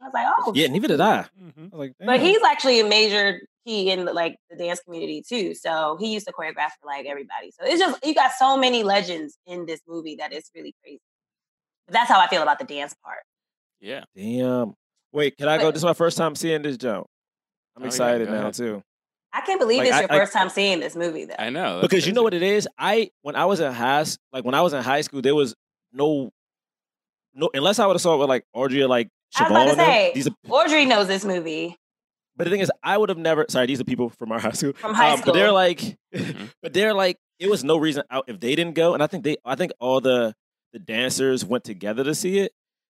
[0.00, 1.26] I was like, oh, yeah, neither did I.
[1.42, 1.70] Mhm.
[1.72, 5.54] I like, but he's actually a major key in like the dance community too.
[5.54, 7.50] So he used to choreograph for like everybody.
[7.58, 11.00] So it's just you got so many legends in this movie that it's really crazy.
[11.88, 13.20] But that's how I feel about the dance part.
[13.80, 14.04] Yeah.
[14.14, 14.74] Damn.
[15.12, 15.70] Wait, can I go?
[15.70, 17.08] This is my first time seeing this joke.
[17.76, 18.54] I'm Oh, excited go now ahead.
[18.54, 18.82] too.
[19.32, 21.34] I can't believe Like, this I- your I- first time seeing this movie though.
[21.38, 21.80] I know.
[21.80, 22.66] that's Because you know what it is?
[22.78, 25.34] I when I was in high s- like when I was in high school, there
[25.34, 25.54] was
[25.92, 26.30] no
[27.34, 29.64] no unless I would have saw it with like Audrey or like I was about
[29.66, 31.76] to say, These are, Audrey knows this movie.
[32.36, 33.44] but the thing is, I would have never.
[33.50, 34.72] Sorry, these are people from our high school.
[34.72, 35.54] From high Um, But they're school.
[35.54, 35.80] like,
[36.14, 36.50] Mhm.
[36.62, 39.24] but they're like it was no reason out if they didn't go, and I think
[39.24, 40.34] they, I think all the
[40.72, 42.52] the dancers went together to see it,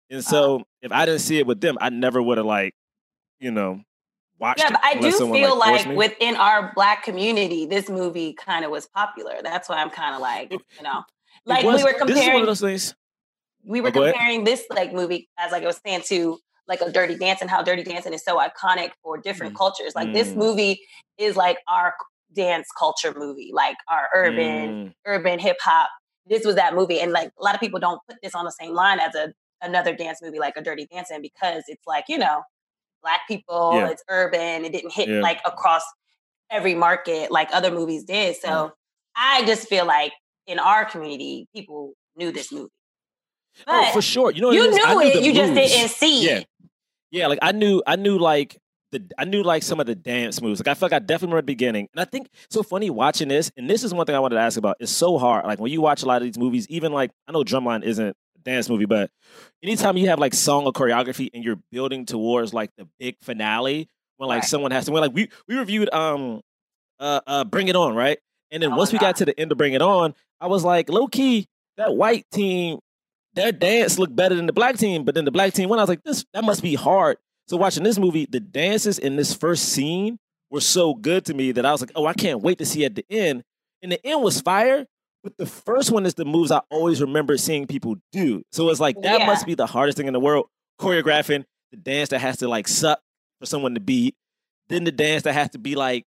[0.09, 2.73] and so if I didn't see it with them, I never would have like,
[3.39, 3.81] you know,
[4.39, 4.59] watched.
[4.59, 8.71] Yeah, but I do feel forced like within our black community, this movie kind of
[8.71, 9.35] was popular.
[9.43, 11.03] That's why I'm kind of like, you know,
[11.45, 12.95] like was- we were This is one comparing, of those things.
[13.63, 16.91] we were Oh, comparing this like movie as like I was saying to like a
[16.91, 19.93] Dirty Dancing, how Dirty Dancing is so iconic for different cultures.
[19.95, 20.37] Like this Mm.
[20.37, 20.81] movie
[21.17, 21.93] is like our
[22.33, 25.89] dance culture movie, like our urban Mm, urban hip hop.
[26.25, 28.51] This was that movie, and like a lot of people don't put this on the
[28.51, 32.17] same line as a another dance movie like a Dirty Dancing because it's like you
[32.17, 32.43] know,
[33.03, 33.89] black people, Yeah.
[33.89, 35.19] it's urban, it didn't hit Yeah.
[35.21, 35.83] like across
[36.49, 38.35] every market like other movies did.
[38.37, 38.69] So Yeah.
[39.15, 40.13] I just feel like
[40.47, 42.69] in our community, people knew this movie.
[43.67, 44.31] oh, for sure.
[44.31, 44.79] You know, you is?
[44.83, 46.37] I knew it, you just didn't see Yeah.
[46.39, 46.47] it.
[47.11, 48.57] Yeah, like I knew, I knew like
[48.91, 50.59] the, I knew like some of the dance moves.
[50.59, 53.27] Like I felt like I definitely remember the beginning, and I think so funny watching
[53.27, 53.51] this.
[53.57, 54.77] And this is one thing I wanted to ask about.
[54.79, 55.45] It's so hard.
[55.45, 58.15] Like when you watch a lot of these movies, even like I know Drumline isn't
[58.43, 59.11] dance movie, but
[59.63, 63.87] anytime you have like song or choreography and you're building towards like the big finale,
[64.17, 64.49] when like Right.
[64.49, 66.41] someone has to, when like we we reviewed um
[66.99, 68.19] uh uh Bring It On, right?
[68.51, 70.63] And then Oh once we got to the end of Bring It On, I was
[70.63, 72.79] like, low key, that white team
[73.35, 75.79] their dance looked better than the black team, but then the black team won.
[75.79, 77.17] I was like, this that must be hard.
[77.47, 80.19] So watching this movie, the dances in this first scene
[80.51, 82.85] were so good to me that I was like, oh, I can't wait to see
[82.85, 83.43] at the end.
[83.81, 84.85] And the end was fire,
[85.23, 88.43] but the first one is the moves I always remember seeing people do.
[88.51, 89.25] So it's like that Yeah.
[89.25, 90.47] must be the hardest thing in the world.
[90.79, 92.99] Choreographing the dance that has to like suck
[93.39, 94.15] for someone to beat,
[94.69, 96.05] then the dance that has to be like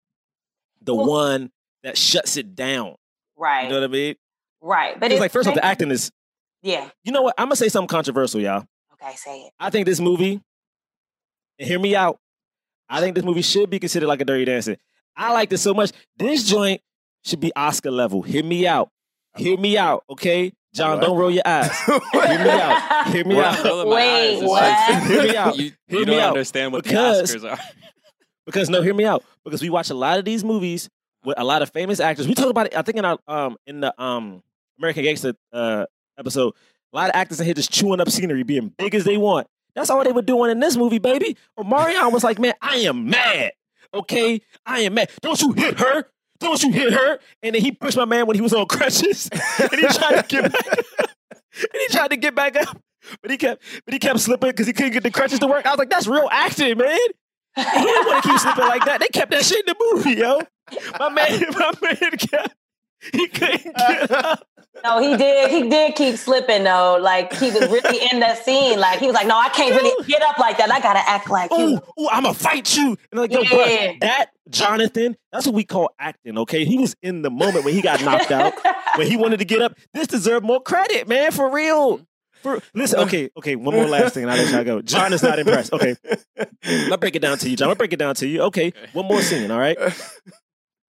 [0.82, 1.52] the Well- one
[1.84, 2.96] that shuts it down.
[3.38, 3.64] Right.
[3.64, 4.16] You know what I mean?
[4.62, 5.00] right.
[5.00, 6.12] But It's like first off, the acting is.
[6.62, 6.90] Yeah.
[7.04, 7.36] You know what?
[7.38, 8.66] I'm gonna say something controversial, y'all.
[8.94, 9.54] Okay, say it.
[9.60, 10.42] I think this movie,
[11.60, 12.18] and hear me out.
[12.90, 14.78] I think this movie should be considered like a Dirty Dancing.
[15.16, 15.92] I liked it so much.
[16.18, 16.82] This joint
[17.24, 18.22] should be Oscar level.
[18.24, 18.90] Hear me out.
[19.38, 20.54] Hear me out, okay?
[20.74, 21.06] John, What?
[21.06, 21.72] don't roll your eyes.
[21.88, 22.00] Hear
[22.40, 23.08] me out.
[23.08, 23.88] Hear me out.
[23.88, 24.62] Wait, what?
[24.62, 25.58] like- Hear me out.
[25.58, 26.28] You, you me don't out.
[26.30, 27.60] understand what Because- the Oscars are.
[28.46, 29.24] Because no, hear me out.
[29.44, 30.88] Because we watch a lot of these movies
[31.24, 32.28] with a lot of famous actors.
[32.28, 32.78] We talked about it.
[32.78, 34.44] I think in our um in the um
[34.78, 35.88] American Gangster uh
[36.20, 36.54] episode,
[36.94, 39.48] a lot of actors in here just chewing up scenery, being big as they want.
[39.74, 41.36] That's all they were doing in this movie, baby.
[41.58, 43.54] Omarion was like, man, I am mad.
[43.96, 45.10] Okay, I am mad.
[45.22, 46.06] Don't you hit her?
[46.40, 47.20] Don't you hit her?
[47.42, 50.26] And then he pushed my man when he was on crutches, and he tried to
[50.28, 50.68] get back.
[51.58, 52.78] and he tried to get back up,
[53.22, 55.66] but he kept, but he kept slipping because he couldn't get the crutches to work.
[55.66, 57.00] I was like, that's real acting, man.
[57.56, 59.00] He didn't want to keep slipping like that.
[59.00, 60.42] They kept that shit in the movie, yo.
[61.00, 62.56] My man, my man kept.
[63.14, 64.48] He couldn't get up.
[64.84, 65.50] No, he did.
[65.50, 66.98] He did keep slipping though.
[67.02, 68.80] Like he was really in that scene.
[68.80, 70.70] Like he was like, "No, I can't really get up like that.
[70.70, 72.98] I gotta act like Ooh, you." ooh, I'm gonna fight you.
[73.12, 73.50] And like, yo, Yeah.
[73.50, 76.38] bruh, that Jonathan, that's what we call acting.
[76.40, 78.54] Okay, he was in the moment when he got knocked out,
[78.98, 79.76] when he wanted to get up.
[79.94, 82.06] This deserved more credit, man, for real.
[82.44, 83.56] For listen, okay, okay.
[83.56, 84.82] One more last thing, and I'll let y'all go.
[84.82, 85.74] John is not impressed.
[85.74, 85.96] Okay,
[86.92, 87.70] I'll break it down to you, John.
[87.70, 88.42] I'll break it down to you.
[88.44, 89.50] Okay, one more scene.
[89.52, 89.78] All right.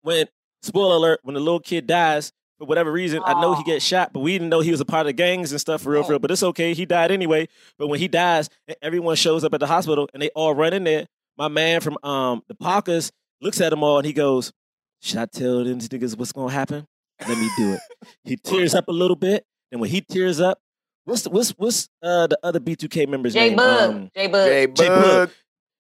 [0.01, 0.27] When
[0.65, 3.65] spoiler alert, when the little kid dies for whatever reason, I know he Aw.
[3.65, 5.81] gets shot, but we didn't know he was a part of the gangs and stuff
[5.81, 6.19] for real, for real.
[6.19, 6.73] But it's okay.
[6.73, 7.47] He died anyway.
[7.77, 10.73] But when he dies, and everyone shows up at the hospital and they all run
[10.73, 11.05] in there.
[11.37, 14.53] My man from um the Parkers looks at them all and he goes,
[15.01, 16.87] "Should I tell them niggas what's gonna happen?
[17.27, 17.79] Let me do it."
[18.23, 20.59] he tears up a little bit, and when he tears up,
[21.03, 23.57] what's the, what's what's uh the other B2K members J name?
[23.57, 24.47] Bug, Um, J Bug.
[24.47, 25.01] J J Bug.
[25.03, 25.29] Bug.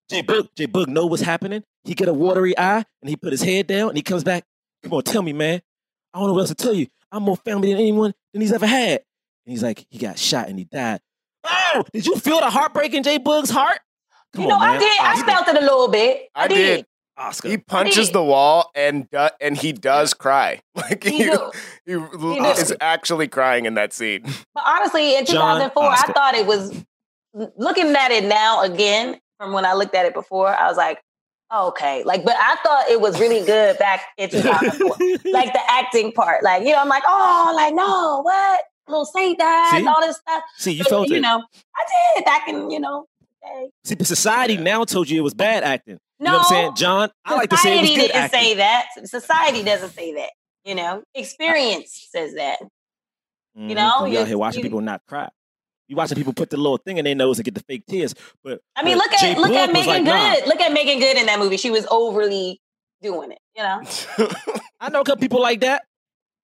[0.09, 1.63] J Boog, J Boog know what's happening.
[1.85, 4.43] He get a watery eye and he put his head down and he comes back.
[4.85, 5.61] Come on, tell me, man.
[6.13, 6.85] I don't know what else to tell you.
[7.11, 9.01] I'm more family than anyone than he's ever had.
[9.45, 10.99] And he's like, he got shot and he died.
[11.43, 13.79] Oh, did you feel the heartbreak in J Boog's heart?
[14.33, 14.75] Come You know, on, man.
[14.75, 14.99] I did.
[15.01, 15.25] I Oscar.
[15.25, 16.29] felt it a little bit.
[16.35, 16.85] I did.
[17.17, 17.49] Oscar.
[17.49, 20.61] He punches the wall and do- and he does cry.
[20.75, 21.51] Like He he, do.
[21.85, 24.23] he, is actually crying in that scene.
[24.53, 26.83] But honestly, in 2004, I thought it was
[27.57, 30.47] looking at it now again from when I looked at it before.
[30.49, 31.01] I was like,
[31.53, 34.87] okay, like, but I thought it was really good back in 2004,
[35.31, 36.43] like the acting part.
[36.43, 38.61] Like, you know, I'm like, oh, like no, what?
[38.87, 39.87] Little Saint died, See?
[39.87, 40.43] all this stuff.
[40.57, 41.21] See, you But, felt you it.
[41.21, 41.43] know,
[41.75, 43.05] I did back in, you know.
[43.83, 45.97] See, but society now told you it was bad acting.
[46.19, 46.75] You No, know what I'm saying?
[46.75, 48.39] John, I like to say it was society good didn't acting.
[48.39, 48.85] say that.
[49.05, 50.29] Society doesn't say that.
[50.63, 52.57] You know, experience says that.
[53.55, 55.29] You mm-hmm, know, you out you- here watching you- people not cry.
[55.87, 58.15] You watching people put the little thing in their nose and get the fake tears.
[58.43, 60.45] But I mean, but look at J look at Meagan like, Good.
[60.45, 60.47] nah.
[60.47, 61.57] Look at Meagan Good in that movie.
[61.57, 62.59] She was overly
[63.01, 63.39] doing it.
[63.55, 63.81] You know,
[64.79, 65.83] I know a couple people like that.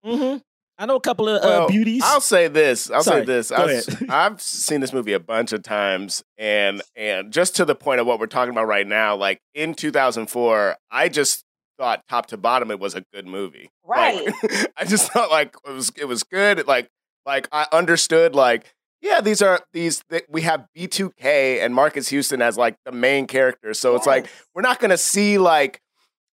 [0.04, 0.38] hmm
[0.78, 2.02] I know a couple of uh, beauties.
[2.04, 2.90] I'll say this.
[2.90, 3.50] I'll Sorry, say this.
[3.52, 4.10] go I've, ahead.
[4.10, 8.08] I've seen this movie a bunch of times, and and just to the point of
[8.08, 11.44] what we're talking about right now, like in 2004, I just
[11.78, 13.70] thought top to bottom it was a good movie.
[13.86, 14.26] Right.
[14.26, 16.66] Like, I just thought like it was it was good.
[16.66, 16.88] Like
[17.28, 22.42] like I understood like yeah these are these th- we have B2K and Marcus Houston
[22.42, 23.80] as like the main characters.
[23.80, 25.82] So it's like we're not gonna see like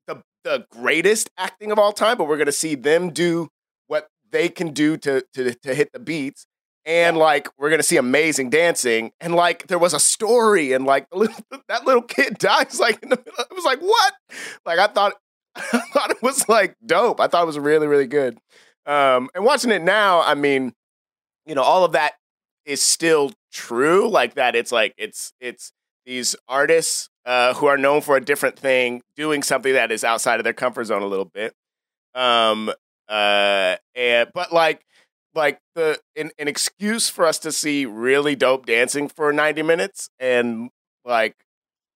[0.06, 3.48] the the greatest acting of all time, but we're gonna see them do
[3.86, 6.46] what they can do to to to hit the beats.
[6.86, 11.06] And like we're gonna see amazing dancing, and like there was a story, and like
[11.14, 11.34] little,
[11.68, 13.32] that little kid dies like in the middle.
[13.38, 14.14] It was like what?
[14.66, 15.14] Like I thought,
[15.56, 17.20] I thought it was like dope.
[17.20, 18.38] I thought it was really really good.
[18.86, 20.74] Um, and watching it now, I mean,
[21.46, 22.12] you know, all of that
[22.64, 24.08] is still true.
[24.08, 25.72] Like that, it's like it's it's
[26.06, 30.40] these artists uh, who are known for a different thing doing something that is outside
[30.40, 31.54] of their comfort zone a little bit.
[32.14, 32.70] Um,
[33.08, 34.82] uh, and but like
[35.34, 40.08] like the an, an excuse for us to see really dope dancing for 90 minutes
[40.20, 40.70] and
[41.04, 41.34] like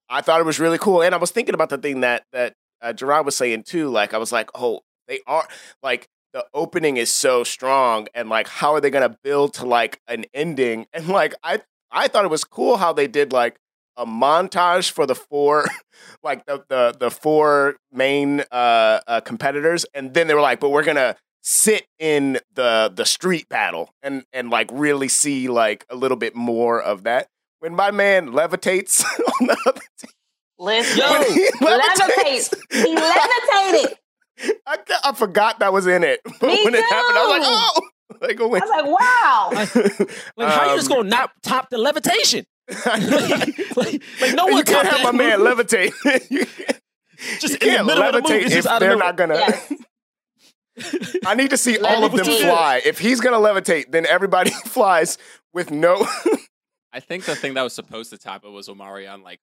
[0.08, 1.02] I thought it was really cool.
[1.02, 3.88] And I was thinking about the thing that that uh, Gerard was saying too.
[3.88, 5.46] Like I was like, oh, they are
[5.82, 10.00] like the opening is so strong, and like how are they gonna build to like
[10.08, 10.86] an ending?
[10.92, 11.60] And like I
[11.90, 13.58] I thought it was cool how they did like
[13.96, 15.66] a montage for the four
[16.22, 20.70] like the the the four main uh, uh competitors, and then they were like, but
[20.70, 25.96] we're gonna sit in the the street battle and and like really see like a
[25.96, 27.28] little bit more of that.
[27.60, 29.04] When my man levitates
[29.40, 30.10] on the other team,
[30.58, 32.54] Listen, Yo, when he levitate.
[32.70, 33.98] He levitated.
[34.66, 36.20] I, I forgot that was in it.
[36.42, 37.48] Me when it happened, I was like, too.
[37.50, 40.06] oh, like, oh, I was like, wow.
[40.36, 42.44] Like, how you just Um, gonna not top the levitation?
[42.68, 43.02] like,
[43.76, 46.30] like, like, no you one can't topped have my that man levitate.
[46.30, 46.80] you can't,
[47.40, 49.34] Just you in the can't middle of the movie, levitate if they're not gonna.
[49.34, 49.72] Yes.
[51.26, 52.80] I need to see all of them fly.
[52.84, 55.18] If he's gonna levitate, then everybody flies
[55.52, 56.06] with no.
[56.92, 59.40] I think the thing that was supposed to top it was Omarion like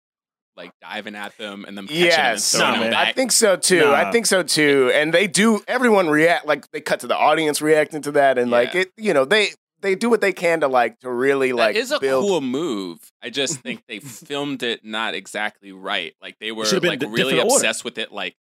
[0.57, 3.07] like diving at them and then catching them and yes, throwing Nah, them back.
[3.09, 3.81] I think so too.
[3.85, 3.93] Nah.
[3.93, 4.91] I think so too.
[4.93, 5.61] And they do.
[5.67, 8.91] Everyone react like they cut to the audience reacting to that, and like it.
[8.97, 9.49] You know, they
[9.81, 12.25] they do what they can to like to really like that is a build.
[12.25, 12.99] cool move.
[13.21, 16.13] I just think they filmed it not exactly right.
[16.21, 17.55] Like they were like a really different order.
[17.55, 18.35] obsessed with it, like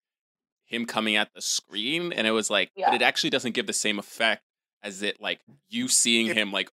[0.66, 2.86] him coming at the screen, and it was like, Yeah.
[2.90, 4.42] but it actually doesn't give the same effect
[4.82, 6.70] as it like you seeing If- him like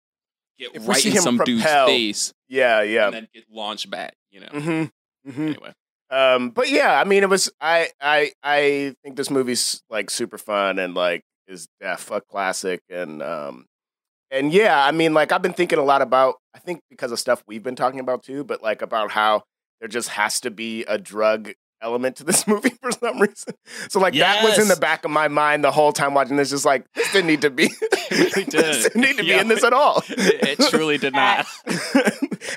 [0.59, 3.05] get right in him some dude's face yeah, yeah.
[3.05, 4.15] and then get launched back.
[4.29, 4.47] You know.
[4.53, 4.85] Mm-hmm.
[5.29, 5.47] Mm-hmm.
[5.47, 5.73] Anyway,
[6.09, 7.51] Um, but yeah, I mean, it was.
[7.61, 12.81] I I I think this movie's like super fun and like is def a classic
[12.89, 13.65] and um
[14.31, 16.35] and yeah, I mean, like I've been thinking a lot about.
[16.53, 19.43] I think because of stuff we've been talking about too, but like about how
[19.79, 23.53] there just has to be a drug element to this movie for some reason.
[23.89, 26.49] So like that was in the back of my mind the whole time watching this.
[26.49, 27.69] Just like this didn't need to be.
[28.11, 28.93] It really this did.
[28.93, 29.41] didn't need to be Yeah.
[29.41, 30.01] in this at all.
[30.09, 31.45] it, it truly did not.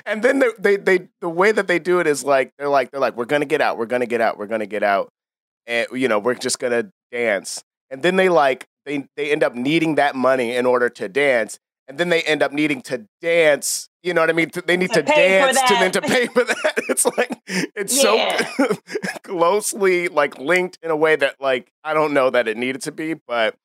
[0.05, 2.89] and then they, they they the way that they do it is like they're like
[2.91, 5.09] they're like we're gonna get out, we're gonna get out, we're gonna get out,
[5.67, 7.63] and you know we're just gonna dance.
[7.91, 11.59] And then they like they they end up needing that money in order to dance,
[11.87, 13.89] and then they end up needing to dance.
[14.03, 14.51] You know what I mean?
[14.65, 16.73] They need To to, dance to then to pay for that.
[16.89, 18.45] It's like it's Yeah.
[18.57, 18.67] so
[19.23, 22.91] closely like linked in a way that like I don't know that it needed to
[22.91, 23.55] be, but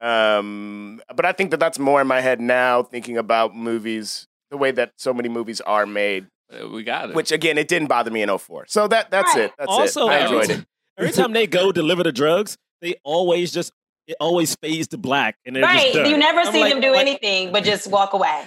[0.00, 4.56] um, but I think that that's more in my head now, thinking about movies the
[4.56, 6.26] way that so many movies are made.
[6.52, 7.16] Uh, We got it.
[7.16, 8.66] Which again, it didn't bother me in 04.
[8.68, 9.44] So that that's Right.
[9.44, 9.52] it.
[9.58, 10.12] That's also, it.
[10.12, 10.66] I enjoyed ti- it.
[10.98, 13.72] every time they go deliver the drugs, they always just
[14.06, 15.92] it always fades to black, and they're Right.
[15.92, 16.10] just.
[16.10, 18.44] You never I'm see like- them do like, anything but just walk away.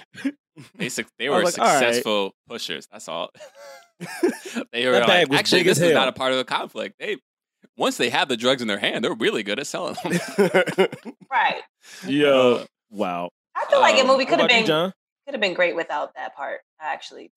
[0.77, 1.79] Basic, they were like, all right.
[1.79, 2.87] successful pushers.
[2.91, 3.29] That's all.
[4.71, 6.95] they were That like, actually, this is hell." not a part of the conflict.
[6.99, 7.17] They
[7.77, 10.19] once they have the drugs in their hand, they're really good at selling them.
[11.31, 11.61] Right.
[12.07, 13.29] Yo, wow.
[13.55, 14.91] I feel like a Um, movie could have about you, been
[15.25, 16.61] could have been great without that part.
[16.79, 17.31] Actually.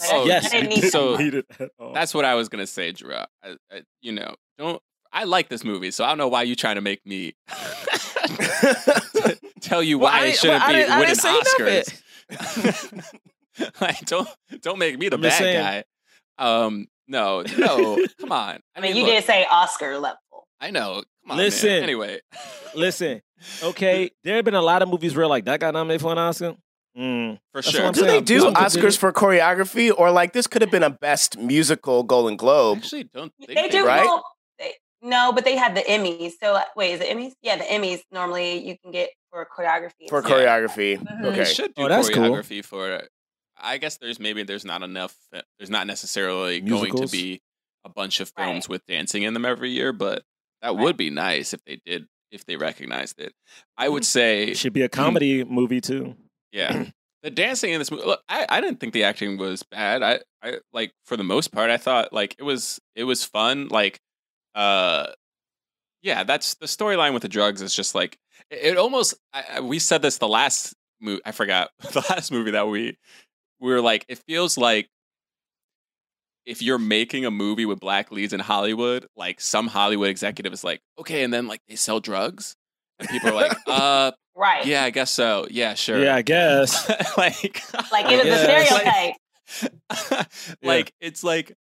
[0.00, 1.92] Like, Oh, I, yes, I didn't need so- not need it at all.
[1.94, 3.14] That's what I was gonna say, Drew.
[3.14, 3.26] I,
[3.72, 4.80] I, you know, don't.
[5.16, 7.34] I like this movie, so I don't know why you're trying to make me
[9.60, 11.82] tell you Well, why I- it shouldn't well, I be I winning didn't say
[12.30, 13.12] Oscars.
[13.80, 14.28] like, don't
[14.62, 15.62] don't make me the I'm bad saying.
[15.62, 15.84] guy.
[16.38, 18.60] Um, no, no, come on.
[18.74, 20.18] I mean, you look, did say Oscar level.
[20.60, 21.02] I know.
[21.24, 21.68] Come on, Listen.
[21.70, 21.82] Man.
[21.84, 22.20] Anyway,
[22.74, 23.22] Listen,
[23.62, 26.18] okay, there have been a lot of movies where like that got nominated for an
[26.18, 26.54] Oscar.
[26.98, 27.38] Mm.
[27.52, 27.92] for That's sure.
[27.92, 28.10] do saying.
[28.10, 31.36] they do This one Oscars for choreography or like this could have been a best
[31.38, 32.78] musical Golden Globe?
[32.78, 34.06] Actually, don't think They do right?
[34.06, 34.22] well, they,
[35.02, 36.32] no, but they have the Emmys.
[36.42, 37.32] So uh, wait, is it Emmys?
[37.42, 40.08] Yeah, the Emmys normally you can get for choreography.
[40.08, 40.28] For Yeah.
[40.34, 40.98] choreography.
[40.98, 41.22] Mhm.
[41.22, 41.44] They Okay.
[41.44, 42.22] should do Oh, that's cool.
[42.24, 43.02] choreography for.
[43.58, 45.16] I guess there's maybe there's not enough.
[45.32, 47.40] uh, There's not necessarily going to be
[47.84, 48.44] a bunch of Right.
[48.46, 50.24] films with dancing in them every year, but
[50.62, 50.82] that Right.
[50.82, 52.06] would be nice if they did.
[52.30, 53.32] If they recognized it,
[53.78, 53.92] I Mm-hmm.
[53.94, 54.88] would say, It should be a
[55.22, 56.16] comedy movie too.
[56.52, 56.84] yeah.
[57.22, 60.00] The dancing in this movie, look, I, I didn't think the acting was bad.
[60.04, 63.66] I, I like for the most part, I thought like it was it was fun.
[63.68, 63.98] Like,
[64.56, 65.06] uh,
[66.02, 68.18] yeah, that's the storyline with the drugs is just like
[68.50, 69.14] it, it almost.
[69.32, 71.22] I, I- we said this the last movie.
[71.24, 72.96] I forgot the last movie that we
[73.60, 74.04] we were like.
[74.08, 74.88] It feels like
[76.44, 80.62] if you're making a movie with black leads in Hollywood, like some Hollywood executive is
[80.62, 82.54] like, okay, and then like they sell drugs,
[82.98, 84.66] and people are like, uh, Right.
[84.66, 85.46] yeah, I guess so.
[85.50, 85.98] Yeah, sure.
[86.04, 86.88] Yeah, I guess.
[87.16, 89.14] like, Like it was a Yes.
[89.88, 90.26] stereotype.
[90.62, 91.56] like it's like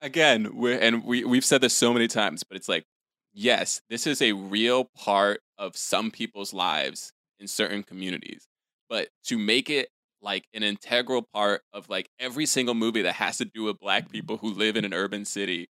[0.00, 2.84] again we're and we we've said this so many times but it's like
[3.32, 8.46] yes this is a real part of some people's lives in certain communities.
[8.88, 9.88] But to make it
[10.22, 14.10] like an integral part of like every single movie that has to do with black
[14.10, 15.68] people who live in an urban city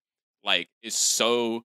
[0.43, 1.62] like is so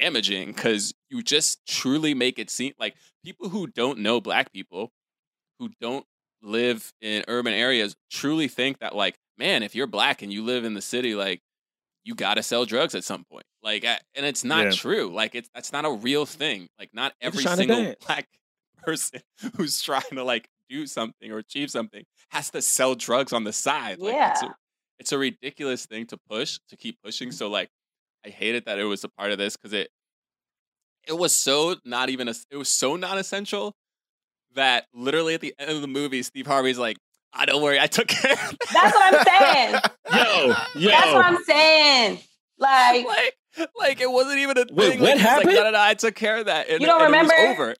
[0.00, 4.90] damaging because you just truly make it seem like people who don't know black people
[5.58, 6.06] who don't
[6.42, 10.64] live in urban areas truly think that like man if you're black and you live
[10.64, 11.42] in the city like
[12.04, 13.44] you got to sell drugs at some point.
[13.62, 14.70] Like I- and it's not Yeah.
[14.72, 15.08] true.
[15.12, 16.68] Like it's that's not a real thing.
[16.78, 18.28] Like not every single black
[18.82, 19.20] person
[19.56, 23.52] who's trying to like do something or achieve something has to sell drugs on the
[23.52, 23.98] side.
[23.98, 24.48] Like it's Yeah.
[24.48, 24.54] a,
[24.98, 27.32] it's a ridiculous thing to push to keep pushing.
[27.32, 27.70] So like
[28.26, 29.90] i hated that it was a part of this because it
[31.06, 33.74] it was so not even a, it was so non-essential
[34.54, 36.96] that literally at the end of the movie steve harvey's like
[37.34, 38.38] ah, don't worry i took care of.
[38.72, 39.80] That's what I'm saying.
[40.12, 40.90] Yo, yo.
[40.90, 42.18] That's what I'm saying.
[42.58, 43.34] Like, like
[43.78, 45.54] like it wasn't even a thing Wait, like, what like, happened?
[45.54, 47.60] no, no, no, i took care of that and, You don't and it was remember?
[47.60, 47.74] over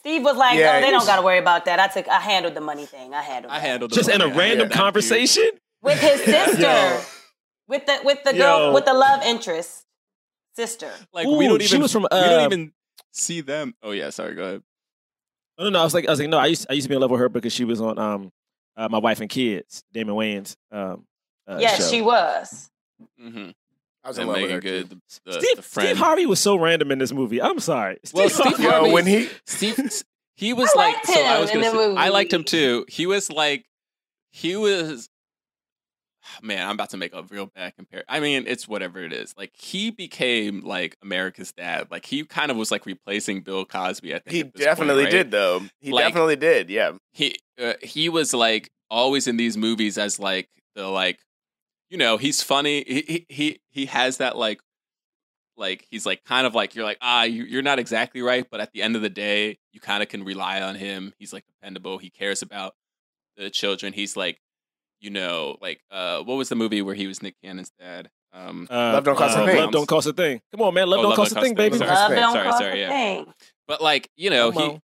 [0.00, 1.78] Steve was like, Yeah, "Oh, they it don't got to worry about that.
[1.80, 3.12] I took, I handled the money thing.
[3.12, 3.52] I handled.
[3.52, 5.50] i handled the Just in a random handled that, conversation?
[5.82, 7.00] with his sister,
[7.66, 8.38] with the with the Yo.
[8.38, 9.84] girl with the love interest
[10.56, 10.90] sister.
[11.12, 12.72] like we Ooh, don't she even was from, we don't uh, even
[13.12, 14.62] see them oh yeah sorry go ahead
[15.58, 15.80] No, no, no.
[15.80, 16.38] I was like, I was like, no.
[16.38, 18.30] I used, I used to be in love with her because she was on um,
[18.78, 20.56] uh, my wife and kids, Damon Wayans.
[20.72, 21.04] Um,
[21.46, 21.90] uh, yes, show.
[21.90, 22.70] she was.
[23.20, 23.50] mm-hmm.
[24.04, 24.60] I was in and love with her.
[24.60, 25.88] Good, the, the, Steve, the friend.
[25.88, 27.42] Steve Harvey was so random in this movie.
[27.42, 27.98] I'm sorry.
[28.14, 29.76] Well, Steve Harvey- Yo, when he Steve,
[30.36, 32.44] he was I like, liked so I was in gonna the say, I liked him
[32.44, 32.86] too.
[32.88, 33.64] He was like,
[34.30, 35.10] he was,
[36.42, 38.04] man, I'm about to make a real bad compare.
[38.08, 39.34] I mean, it's whatever it is.
[39.36, 41.88] Like he became like America's dad.
[41.90, 44.14] Like he kind of was like replacing Bill Cosby.
[44.14, 45.22] I think he definitely point, right?
[45.24, 45.62] did though.
[45.80, 46.70] He Like- definitely did.
[46.70, 46.92] Yeah.
[47.12, 51.18] he uh, he was like always in these movies as like the like
[51.90, 54.60] you know he's funny he he he, he has that like
[55.56, 58.60] like he's like kind of like you're like ah you, you're not exactly right but
[58.60, 61.44] at the end of the day you kind of can rely on him he's like
[61.46, 62.74] dependable he cares about
[63.36, 64.38] the children he's like
[65.00, 68.66] you know like uh what was the movie where he was nick cannon's dad um
[68.70, 69.56] Uh, Love don't cost a uh, thing.
[69.56, 70.40] Love don't cost a thing.
[70.52, 70.86] Come on, man.
[70.88, 71.78] Love Oh, don't Love cost Don't a thing, Cost baby.
[71.78, 71.88] Thing.
[71.88, 72.88] Love Sorry, don't sorry, cost sorry, a yeah.
[72.90, 73.32] thing.
[73.66, 74.82] but like you know Come he on.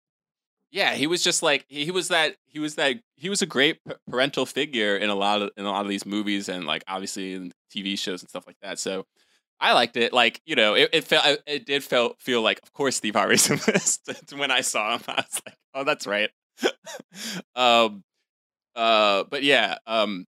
[0.70, 3.46] yeah he was just like he he was that he was that he was a
[3.46, 6.66] great p- parental figure in a lot of in a lot of these movies and
[6.66, 9.05] like obviously in tv shows and stuff like that so
[9.61, 12.72] i liked it like you know it, it felt it did feel feel like of
[12.72, 13.98] course steve harvey's in this
[14.37, 16.31] when i saw him i was like oh that's right
[17.57, 18.05] um
[18.75, 20.27] uh but yeah um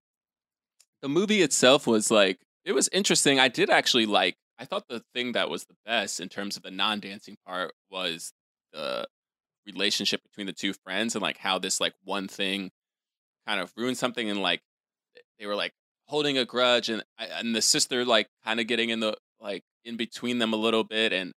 [1.01, 3.39] the movie itself was like it was interesting.
[3.39, 6.63] I did actually like i thought the thing that was the best in terms of
[6.63, 8.31] the non-dancing part was
[8.73, 9.05] the
[9.65, 12.71] relationship between the two friends and like how this like one thing
[13.47, 14.61] kind of ruined something and like
[15.39, 15.73] they were like
[16.07, 19.97] holding a grudge and and the sister like kind of getting in the like in
[19.97, 21.33] between them a little bit and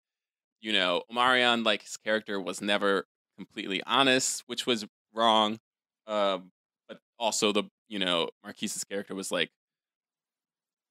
[0.60, 5.58] you know Omarion like his character was never completely honest which was wrong
[6.06, 6.50] um
[7.18, 9.50] also the you know Marques's character was like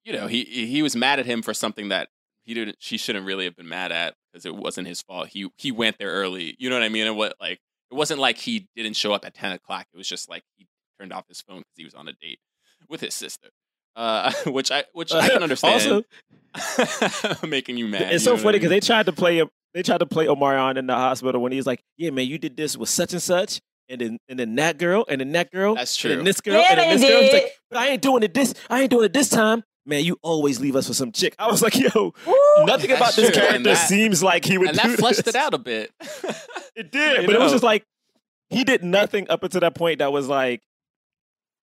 [0.04, 2.10] you know he he was mad at him for something that
[2.44, 5.50] he didn't she shouldn't really have been mad at because it wasn't his fault he
[5.58, 7.60] he went there early you know what i mean and what like
[7.92, 10.68] it wasn't like he didn't show up at 10 o'clock it was just like he
[11.00, 12.40] turned off his phone because he was on a date
[12.88, 13.50] with his sister
[13.96, 16.06] uh which i which i can understand
[16.54, 18.80] Also, making you mad it's you so I funny because mean?
[18.80, 19.50] they tried to play him.
[19.74, 22.56] They tried to play Omarion in the hospital when he's like, "Yeah, man, you did
[22.56, 25.76] this with such and such." And then, and then that girl, and then that girl,
[25.76, 26.26] That's and then true.
[26.26, 27.22] this girl, Yeah, and then they this girl.
[27.22, 27.44] He's did.
[27.44, 28.54] like, "But I ain't doing it this.
[28.70, 30.04] I ain't doing it this time, man.
[30.04, 31.90] You always leave us for some chick." I was like, "Yo,
[32.26, 32.66] Woo!
[32.66, 35.36] nothing about this true, character that- seems like he would and do that fleshed this.
[35.36, 35.92] it out a bit
[36.76, 37.86] It did, You but it was just like
[38.50, 40.62] he did nothing up until that point that was like,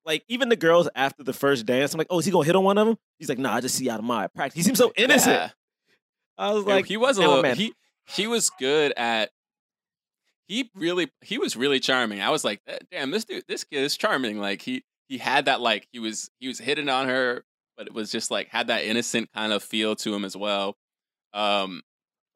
[0.05, 1.93] like even the girls after the first dance.
[1.95, 2.97] I'm like, oh, is he gonna hit on one of them?
[3.19, 4.57] He's like, nah, I just see out of my practice.
[4.57, 5.35] He seems so innocent.
[5.35, 5.51] Yeah.
[6.39, 7.73] I was Yeah, like, he was a little, man." he
[8.09, 9.31] he was good at
[10.49, 12.21] he really he was really charming.
[12.21, 14.39] I was like, "Eh, damn, this dude this kid is charming.
[14.39, 17.45] Like he he had that like he was he was hitting on her,
[17.77, 20.77] but it was just like had that innocent kind of feel to him as well.
[21.33, 21.83] Um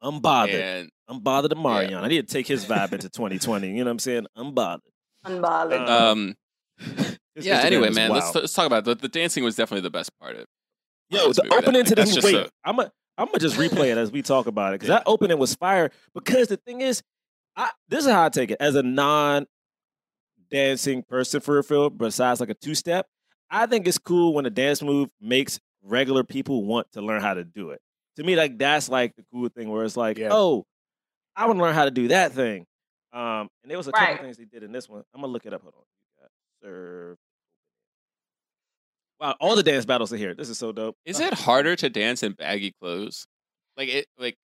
[0.01, 0.55] I'm bothered.
[0.55, 2.01] and I'm bothered Omarion.
[2.01, 3.67] I need to take his vibe into 2020.
[3.69, 4.27] You know what I'm saying?
[4.35, 4.81] I'm bothered.
[5.25, 5.87] Unbothered.
[5.87, 6.35] Uh, um
[7.35, 8.85] His yeah, Instagram anyway, is man, let's let's talk about it.
[8.85, 10.45] the the dancing was definitely the best part of
[11.09, 11.95] Yo, this the movie, I opening to think.
[11.95, 12.37] this That's movie.
[12.37, 14.89] just Wait, I'm a, I'm gonna just replay it as we talk about it because
[14.89, 15.89] that opening was fire.
[16.13, 17.01] Because the thing is,
[17.57, 19.45] I this is how I take it as a non
[20.49, 23.07] dancing person for a film, besides like a two step.
[23.49, 27.33] I think it's cool when a dance move makes regular people want to learn how
[27.33, 27.81] to do it.
[28.17, 30.29] To me, like that's like the cool thing where it's like, Yeah.
[30.31, 30.65] oh,
[31.35, 32.65] I want to learn how to do that thing.
[33.13, 35.03] Um, and there was a couple things they did in this one.
[35.13, 35.61] I'm gonna look it up.
[35.61, 35.81] Hold on.
[36.21, 37.17] You serve.
[39.19, 40.35] Wow, all the dance battles are here.
[40.35, 40.95] This is so dope.
[41.05, 43.25] Is it harder to dance in baggy clothes?
[43.75, 44.35] Like it, like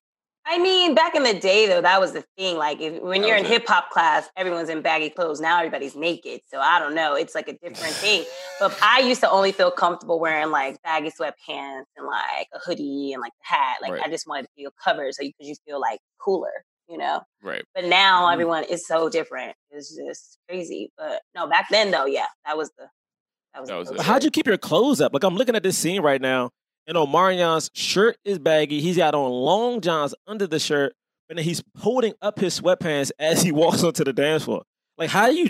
[0.46, 2.58] I mean, back in the day, though, that was the thing.
[2.58, 5.40] Like, if, when That you're in hip hop class, everyone's in baggy clothes.
[5.40, 6.42] Now everybody's naked.
[6.48, 7.16] So I don't know.
[7.16, 8.26] It's like a different thing.
[8.60, 13.14] But I used to only feel comfortable wearing like baggy sweatpants and like a hoodie
[13.14, 13.78] and like the hat.
[13.82, 14.02] Like, Right.
[14.04, 17.22] I just wanted to feel covered, so you, because you feel like cooler, you know.
[17.42, 17.64] right.
[17.74, 18.34] But now Mhm.
[18.34, 19.56] everyone is so different.
[19.72, 20.92] It's just crazy.
[20.98, 22.90] But no, back then though, yeah, that was the
[23.54, 23.70] that was.
[23.70, 24.06] That the was it.
[24.06, 25.14] how'd you keep your clothes up?
[25.14, 26.52] Like I'm looking at this scene right now,
[26.88, 28.82] and Omarion's shirt is baggy.
[28.82, 30.94] He's got on long johns under the shirt,
[31.30, 34.64] and then he's holding up his sweatpants as he walks onto the dance floor.
[34.98, 35.50] Like how do you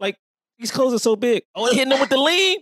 [0.00, 0.16] like
[0.58, 1.42] these clothes are so big?
[1.54, 2.60] Oh, hitting them with the lean.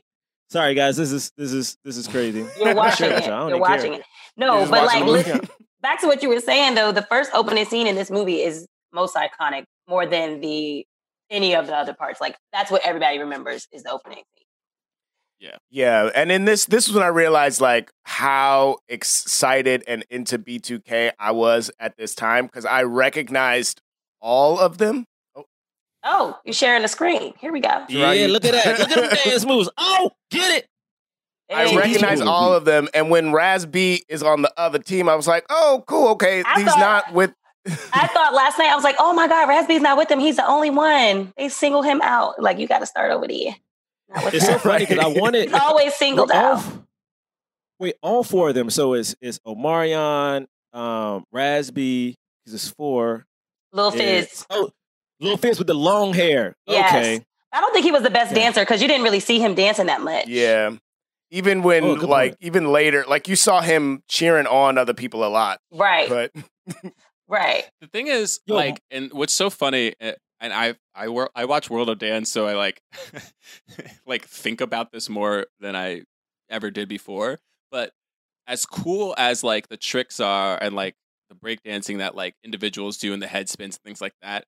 [0.51, 2.47] Sorry guys, this is this is this is crazy.
[2.63, 3.27] You're watching Sure, it.
[3.27, 3.93] You're even care.
[4.01, 4.03] it.
[4.37, 5.41] No, but like, listen,
[5.81, 6.93] back to what you were saying though.
[6.93, 10.85] The first opening scene in this movie is most iconic, more than the
[11.31, 12.21] any of the other parts.
[12.21, 14.44] Like that's what everybody remembers is the opening scene.
[15.41, 16.11] Yeah, Yeah.
[16.15, 21.33] and in this, this was when I realized like how excited and into B2K I
[21.33, 23.81] was at this time because I recognized
[24.21, 25.05] all of them.
[25.37, 25.45] Oh.
[26.05, 27.35] oh, you're sharing the screen.
[27.39, 27.85] Here we go.
[27.89, 28.31] Yeah, Right.
[28.31, 28.79] look at that.
[28.79, 29.69] Look at them dance moves.
[29.77, 30.69] Oh, get it.
[31.55, 35.11] I Hey, recognize all of them, and when Raz B is on the other team,
[35.11, 37.35] I was like, "Oh, cool, okay, I he's thought- not with."
[37.93, 40.21] I thought last night I was like, oh my god, Raz B's not with him.
[40.21, 41.33] He's the only one.
[41.37, 42.41] They single him out.
[42.43, 43.57] Like you got to start over there.
[44.09, 46.59] Not with It's so funny because I wanted He's always singled We're all out.
[46.59, 46.79] f-
[47.81, 48.71] wait, all four of them.
[48.71, 53.25] So it's it's Omarion, um, Raz B, because it's four.
[53.73, 54.47] Lil Fizz.
[54.51, 54.71] Oh,
[55.21, 56.55] Little Fizz with the long hair.
[56.67, 56.91] Yes.
[56.95, 57.25] Okay.
[57.53, 58.43] I don't think he was the best Yeah.
[58.43, 60.27] dancer because you didn't really see him dancing that much.
[60.27, 60.73] Yeah,
[61.31, 62.39] even when Oh, like point.
[62.41, 66.09] even later, like you saw him cheering on other people a lot, Right.
[66.09, 66.33] but
[67.29, 67.65] Right.
[67.81, 71.45] The thing is, Yo, like, and what's so funny, uh, and I I wor- I
[71.47, 72.83] watch World of Dance, so I like
[74.07, 76.03] like think about this more than I
[76.51, 77.41] ever did before.
[77.71, 77.93] But
[78.47, 80.95] as cool as like the tricks are, and like
[81.31, 84.45] the breakdancing that like individuals do, and the head spins, and things like that,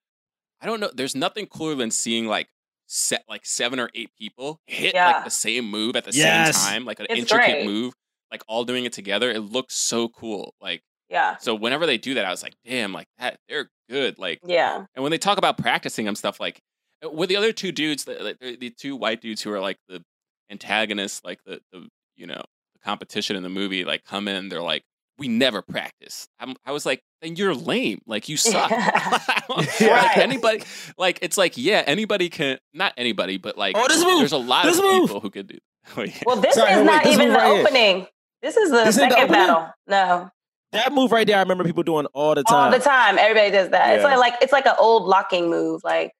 [0.61, 0.91] I don't know.
[0.95, 2.49] There's nothing cooler than seeing like
[2.87, 5.07] set like seven or eight people hit Yeah.
[5.12, 6.57] like the same move at the Yes.
[6.57, 7.66] same time, like an It's intricate great.
[7.66, 7.95] move,
[8.30, 9.30] like all doing it together.
[9.30, 10.55] It looks so cool.
[10.61, 11.37] Like Yeah.
[11.37, 14.19] so whenever they do that, I was like, damn, like that, they're good.
[14.19, 14.85] Like, Yeah.
[14.95, 16.61] and when they talk about practicing and stuff, like
[17.05, 19.77] uh, with the other two dudes, the, the, the two white dudes who are like
[19.89, 20.03] the
[20.51, 22.43] antagonists, like the, the you know
[22.73, 24.83] the competition in the movie, like come in, they're like,
[25.19, 26.29] we never practice.
[26.41, 28.01] I'm, I was like, then you're lame.
[28.07, 28.71] Like you suck.
[29.49, 30.17] like Right.
[30.19, 30.63] anybody,
[30.99, 34.19] like it's like yeah, anybody can, not anybody, but like Oh, this move!
[34.19, 35.03] there's a lot This of move!
[35.09, 35.59] people who could do.
[35.97, 36.13] Oh, yeah.
[36.27, 37.63] Well, this Sorry, is wait, not this even the right here.
[37.65, 38.07] opening.
[38.43, 39.71] This is the This ain't the second battle.
[39.87, 40.31] No.
[40.77, 42.57] That move right there, I remember people doing all the time.
[42.57, 43.18] All the time.
[43.18, 43.95] Everybody does that.
[43.95, 45.83] It's like, like it's like an old locking move.
[45.85, 46.12] Like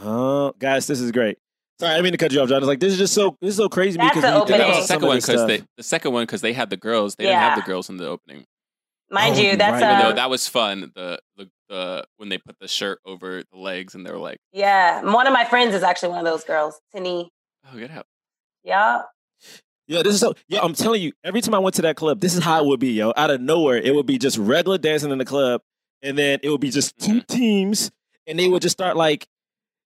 [0.00, 1.38] Uh, guys, this is great.
[1.78, 2.58] Sorry, I didn't mean to cut you off, John.
[2.58, 4.46] It's like this is just so this is so crazy That's because the when you
[4.46, 4.68] think opening.
[4.68, 7.14] That was the second one because they the second one because they had the girls.
[7.16, 8.44] They didn't have the girls in the opening.
[9.10, 9.92] mind Oh, you, that's right.
[9.92, 13.58] Even though that was fun, the, the the when they put the shirt over the
[13.58, 15.00] legs and they were like, yeah.
[15.02, 16.78] One of my friends is actually one of those girls.
[16.94, 17.30] Tini.
[17.72, 18.06] "Oh, get out!"
[18.62, 19.02] Yeah.
[19.90, 20.34] Yeah, this is so.
[20.46, 22.66] Yeah, I'm telling you, every time I went to that club, this is how it
[22.66, 23.12] would be, yo.
[23.16, 25.62] Out of nowhere, it would be just regular dancing in the club,
[26.00, 27.26] and then it would be just two Mhm.
[27.26, 27.90] teams,
[28.26, 29.26] and they would just start like.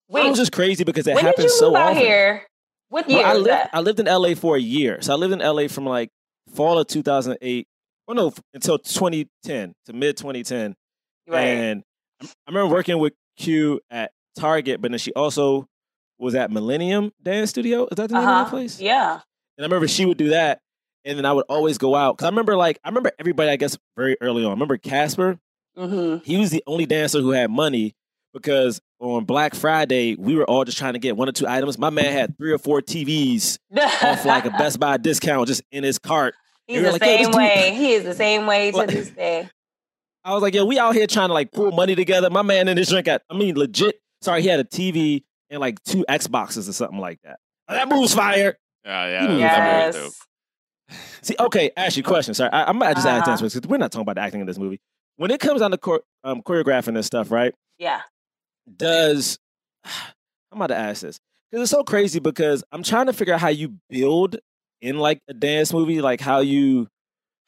[0.09, 1.97] Wait, it was just crazy because it when did happens you so out often.
[1.97, 2.47] here?
[2.91, 3.49] What year Well, I lived.
[3.49, 3.71] that?
[3.73, 6.11] I lived in LA for a year, so I lived in LA from like
[6.55, 7.67] fall of 2008.
[8.07, 10.77] Well, no, until 2010 to mid 2010.
[11.27, 11.41] Right.
[11.41, 11.83] And
[12.23, 15.67] I I remember working with Q at Target, but then she also
[16.19, 17.85] was at Millennium Dance Studio.
[17.91, 18.45] Is that the name of Uh-huh.
[18.45, 18.81] that place?
[18.81, 19.21] Yeah.
[19.57, 20.61] And I remember she would do that,
[21.05, 23.51] and then I would always go out because I remember like I remember everybody.
[23.51, 24.51] I guess very early on.
[24.51, 25.39] I remember Casper.
[25.77, 26.25] Mm-hmm.
[26.25, 27.95] He was the only dancer who had money
[28.33, 31.79] because on Black Friday we were all just trying to get one or two items.
[31.79, 33.59] My man had three or four TVs
[34.03, 36.35] off like a Best Buy discount just in his cart.
[36.67, 37.75] He's the like, same this dude- way.
[37.77, 39.49] He is the same way to Like- this day.
[40.25, 42.31] I was like, yo, we out here trying to like pull money together.
[42.31, 44.01] My man in his drink at, I mean, legit.
[44.23, 47.39] Sorry, he had a TV and like two Xboxes or something like that.
[47.69, 48.57] Oh, that moves fire.
[48.87, 50.13] Yeah, yeah, that movie was dope.
[50.89, 50.99] Yes.
[51.23, 52.35] See, okay, ask you a question.
[52.35, 53.37] Sorry, I, I'm gonna just add Uh-huh.
[53.37, 54.79] this because we're not talking about the acting in this movie.
[55.17, 57.53] When it comes down to chor- um, choreographing this stuff, right?
[57.79, 58.03] Yeah.
[58.75, 59.39] Does
[59.85, 61.19] I'm about to ask this
[61.51, 64.37] because it's so crazy because I'm trying to figure out how you build
[64.81, 66.87] in like a dance movie, like how you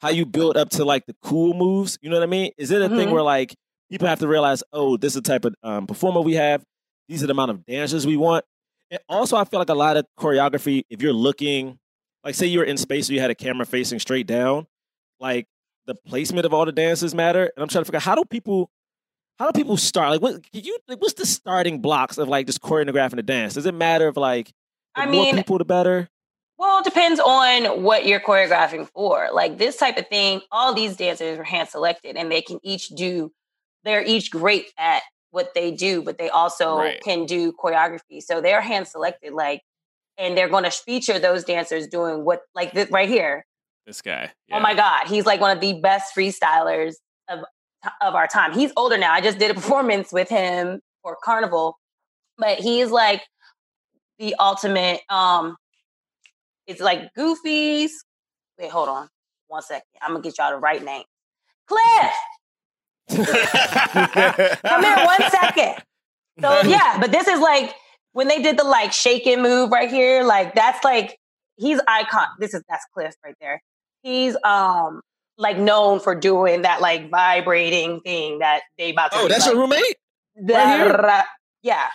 [0.01, 1.97] how you build up to like the cool moves.
[2.01, 2.51] You know what I mean?
[2.57, 3.11] Is it a thing Mhm.
[3.11, 3.53] where like
[3.89, 6.63] people have to realize, oh, this is the type of um, performer we have.
[7.07, 8.45] These are the amount of dancers we want.
[8.91, 11.77] And also, I feel like a lot of choreography, if you're looking,
[12.23, 14.67] like say you're in space, so you had a camera facing straight down,
[15.19, 15.47] like
[15.85, 17.43] the placement of all the dances matter.
[17.43, 18.69] And I'm trying to figure out how do people,
[19.37, 20.11] how do people start?
[20.11, 20.77] Like, what you?
[20.87, 23.53] Like, what's the starting blocks of like just choreographing a dance?
[23.53, 24.51] Does it matter if like
[24.95, 26.09] I more mean, people, the better?
[26.57, 29.29] Well, it depends on what you're choreographing for.
[29.31, 32.89] Like this type of thing, all these dancers are hand selected and they can each
[32.89, 33.31] do,
[33.85, 37.01] they're each great at what they do, but they also Right.
[37.01, 38.21] can do choreography.
[38.21, 39.61] So they're hand selected, like,
[40.17, 43.45] and they're going to feature those dancers doing what, like this right here.
[43.85, 44.31] This guy.
[44.51, 46.95] Oh my God, he's like one of the best freestylers
[47.27, 47.39] of
[48.01, 48.51] of our time.
[48.53, 49.13] He's older now.
[49.13, 51.79] I just did a performance with him for Carnival,
[52.37, 53.23] but he's like
[54.19, 55.01] the ultimate.
[55.09, 55.55] Um,
[56.67, 58.03] it's like Goofy's.
[58.59, 59.07] Wait, hold on,
[59.47, 59.83] one second.
[60.01, 61.03] I'm gonna get y'all the right name.
[61.67, 62.13] Cliff,
[63.09, 65.75] come here one second.
[66.41, 67.73] So yeah, but this is like
[68.13, 70.23] when they did the like shaking move right here.
[70.23, 71.17] Like that's like
[71.57, 72.27] he's icon.
[72.39, 73.61] This is that's Cliff right there.
[74.03, 75.01] He's um
[75.37, 79.17] like known for doing that like vibrating thing that they about to.
[79.19, 79.95] Oh, that's like, your roommate.
[80.35, 81.23] the right here?
[81.63, 81.87] yeah.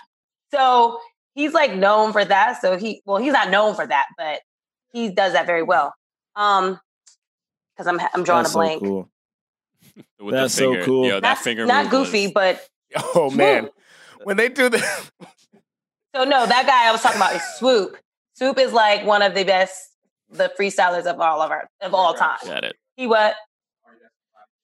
[0.53, 0.99] So
[1.35, 2.61] he's like known for that.
[2.61, 4.41] So he well, he's not known for that, but
[4.93, 5.95] he does that very well.
[6.37, 6.81] Um,
[7.77, 8.81] because I'm I'm drawing That's a blank.
[8.81, 9.11] So cool.
[10.21, 10.85] With That's the so finger.
[10.85, 11.07] cool.
[11.07, 12.69] Yo, that Not, finger not goofy, was- but
[13.15, 13.69] oh man,
[14.25, 15.11] when they do that,
[16.15, 17.97] so no, that guy I was talking about is Swoop.
[18.35, 19.77] Swoop is like one of the best,
[20.31, 22.39] the freestylers of all of our of all time.
[22.45, 22.77] Got it.
[22.97, 23.35] He what?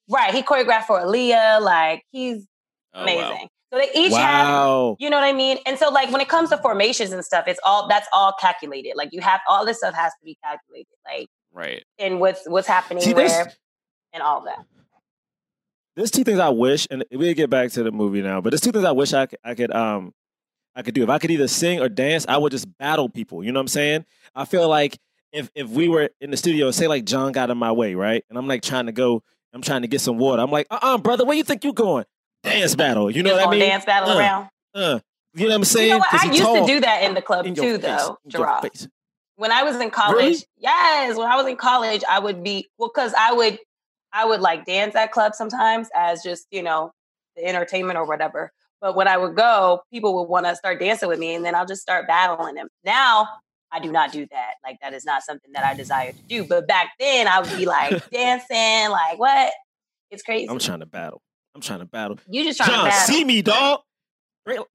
[0.08, 1.60] Right, he choreographed for Aaliyah.
[1.60, 2.46] Like he's
[2.92, 3.20] Oh, amazing.
[3.22, 3.48] wow.
[3.72, 4.96] So they each have Wow.
[4.98, 5.58] You know what I mean?
[5.64, 8.94] And so, like, when it comes to formations and stuff, it's all that's all calculated.
[8.96, 11.84] Like, you have all this stuff has to be calculated, like, Right.
[12.00, 13.52] and what's what's happening See, where
[14.12, 14.58] and all that.
[16.00, 18.40] There's two things I wish, and we'll get back to the movie now.
[18.40, 20.14] But there's two things I wish I could, I could, um,
[20.74, 21.02] I could do.
[21.02, 23.44] If I could either sing or dance, I would just battle people.
[23.44, 24.06] You know what I'm saying?
[24.34, 24.98] I feel like
[25.30, 28.24] if if we were in the studio, say like John got in my way, right,
[28.30, 29.22] and I'm like trying to go,
[29.52, 30.40] I'm trying to get some water.
[30.40, 32.06] I'm like, uh, uh brother, where you think you going?
[32.44, 33.10] Dance battle.
[33.10, 33.68] You know Just what I mean?
[33.68, 34.48] dance battle Uh, around.
[34.74, 35.00] Uh,
[35.34, 35.88] you know what I'm saying?
[35.88, 36.14] You know what?
[36.14, 36.66] I used tall.
[36.66, 37.82] to do that in the club In too, face.
[37.82, 38.70] though, Gerard.
[39.36, 40.44] When I was in college, Really?
[40.56, 43.58] yes, when I was in college, I would be well, because I would,
[44.12, 46.92] I would like dance at clubs sometimes as just you know
[47.36, 48.52] the entertainment or whatever.
[48.80, 51.54] But when I would go, people would want to start dancing with me, and then
[51.54, 52.68] I'll just start battling them.
[52.84, 53.28] Now
[53.72, 54.54] I do not do that.
[54.64, 56.44] Like that is not something that I desire to do.
[56.44, 59.52] But back then, I would be like dancing, like what?
[60.10, 60.48] It's crazy.
[60.48, 61.20] I'm trying to battle.
[61.54, 62.18] I'm trying to battle.
[62.28, 63.14] you just trying John, to battle.
[63.14, 63.80] see me, dog.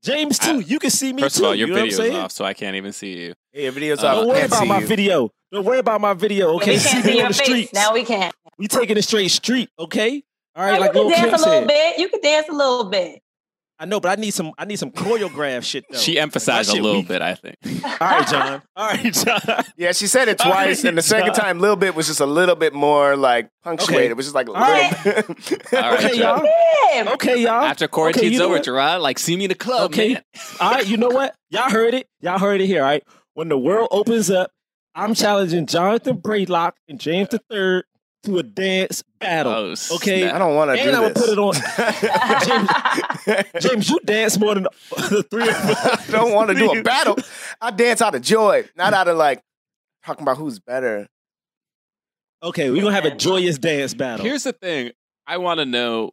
[0.04, 0.52] James too.
[0.52, 1.44] I- you can see me First too.
[1.44, 3.34] of all, your you know video's off, so I can't even see you.
[3.54, 4.16] yeah, your videos Uh, off.
[4.18, 4.88] Don't worry can't about see my you.
[4.88, 5.32] video.
[5.56, 6.56] Don't worry about my video.
[6.56, 7.46] Okay, we see can't me see on the face.
[7.48, 7.74] streets.
[7.74, 8.36] Now we can't.
[8.58, 9.70] We taking it straight street.
[9.80, 10.22] Okay.
[10.56, 11.68] All Now right, like you Lil can dance Kim a little said.
[11.68, 12.00] bit.
[12.00, 13.22] You can dance a little bit.
[13.78, 14.54] I know, but I need some.
[14.58, 15.98] I need some choreograph shit though.
[15.98, 17.08] She emphasized That a little weak.
[17.10, 17.56] bit, I think.
[17.84, 18.62] All right, John.
[18.76, 19.42] All right, John.
[19.78, 21.46] Yeah, she said it twice, right, and the second John.
[21.46, 24.02] time, little bit was just a little bit more like punctuated.
[24.04, 24.12] Okay.
[24.12, 24.74] It was just like a All little.
[24.82, 25.04] right.
[25.26, 25.74] bit.
[25.74, 26.46] All right, Okay, y'all.
[26.94, 27.12] Yeah.
[27.14, 27.52] Okay, y'all.
[27.66, 28.64] After Okay, quarantine's you know over, what?
[28.64, 30.14] Gerard, like, see me in the club, Okay.
[30.14, 30.24] man.
[30.62, 31.34] All right, you know what?
[31.50, 32.08] Y'all heard it.
[32.22, 32.82] Y'all heard it here.
[32.82, 33.04] All right.
[33.34, 34.52] When the world opens up,
[34.96, 37.84] I'm challenging Jonathan Braylock and James III
[38.24, 39.52] to a dance battle.
[39.52, 40.22] Oh, okay.
[40.22, 40.36] snap.
[40.36, 41.54] I don't want to do and I would put it on.
[43.62, 46.10] James, you dance more than the three of us.
[46.10, 47.18] I don't want to do a battle.
[47.62, 49.42] I dance out of joy, not out of like
[50.06, 51.08] talking about who's better.
[52.42, 54.26] Okay, we're gonna have a joyous dance battle.
[54.26, 54.92] Here's the thing.
[55.28, 56.12] I want to know.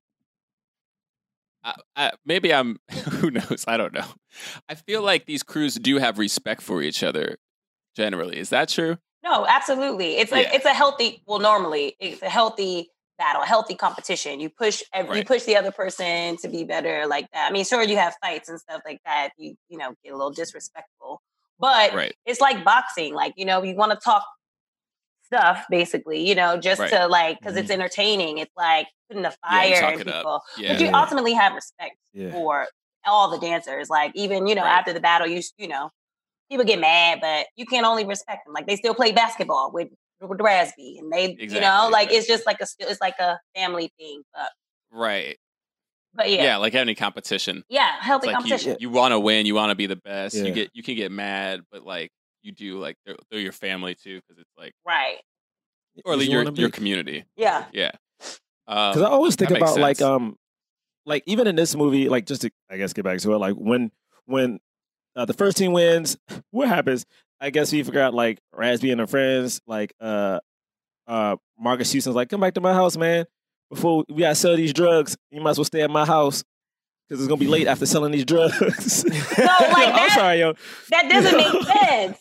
[1.65, 2.79] I, I, maybe I'm.
[3.11, 3.65] Who knows?
[3.69, 4.07] I don't know.
[4.69, 7.37] I feel like these crews do have respect for each other.
[7.97, 8.97] Generally, is that true?
[9.23, 10.17] No, absolutely.
[10.19, 10.55] It's like Yeah.
[10.57, 11.23] it's a healthy.
[11.27, 14.41] Well, normally it's a healthy battle, a healthy competition.
[14.41, 17.49] You push ev- you push the other person to be better, like that.
[17.49, 19.31] I mean, sure, you have fights and stuff like that.
[19.37, 21.23] You you know get a little disrespectful,
[21.61, 22.15] but Right.
[22.27, 23.15] it's like boxing.
[23.15, 24.25] Like you know, you want to talk
[25.27, 26.27] stuff, basically.
[26.29, 26.91] You know, just Right.
[26.91, 27.03] Mm-hmm.
[27.05, 28.39] to like because it's entertaining.
[28.39, 30.43] It's like putting the fire talk in people.
[30.59, 30.73] Yeah.
[30.73, 32.33] But you ultimately have respect Yeah.
[32.33, 32.67] for
[33.05, 33.89] all the dancers.
[33.91, 34.79] Like even you know Right.
[34.79, 35.91] after the battle, you you know
[36.53, 38.53] people get mad, but you can't only respect them.
[38.55, 39.89] Like they still play basketball with
[40.21, 42.17] with Raz B, and they you know like right.
[42.17, 44.23] it's just like a still it's like a family thing.
[44.35, 44.51] But
[44.93, 45.39] Right.
[46.15, 46.43] but Yeah.
[46.45, 47.65] yeah, like any competition.
[47.69, 48.73] yeah, healthy like competition.
[48.79, 50.37] you, you want to win, you want to be the best.
[50.37, 50.45] Yeah.
[50.45, 52.11] You get you can get mad, but like
[52.43, 55.17] you do like they're, they're your family too because it's like right?
[56.05, 57.25] or like You your wanna be- your community.
[57.37, 57.65] Yeah.
[57.73, 57.93] Yeah.
[58.69, 60.37] Um, Because I always think that makes about like um
[61.05, 63.55] like even in this movie, like just to I guess get back to it, like
[63.55, 63.91] when
[64.27, 64.61] when
[65.17, 66.17] uh, the first team wins,
[66.51, 67.05] what happens?
[67.41, 70.41] I guess we figure out like Raz B and her friends, like uh
[71.09, 73.25] uh, Marcus Houston's like, "Come back to my house, man.
[73.71, 76.45] Before we gotta sell these drugs, you might as well stay at my house
[77.09, 79.05] because it's gonna be late after selling these drugs."
[79.39, 80.55] No, like I'm that- sorry, yo.
[80.91, 82.19] That doesn't make sense.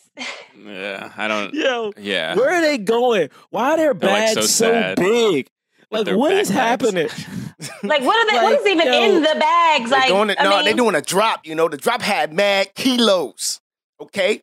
[0.64, 1.54] Yeah, I don't.
[1.54, 3.28] Yo, Yeah, where are they going?
[3.50, 5.48] Why are their They're, like, so so, big?
[5.92, 6.54] With Like, their what is backpacks.
[6.54, 7.08] happening?
[7.84, 8.36] Like, what are they?
[8.42, 9.90] what Like, is even yo, in the bags?
[9.90, 10.40] They're Like, doing it.
[10.40, 11.46] I No, mean, they're doing a drop.
[11.46, 13.60] You know, the drop had mad kilos.
[14.00, 14.40] Okay,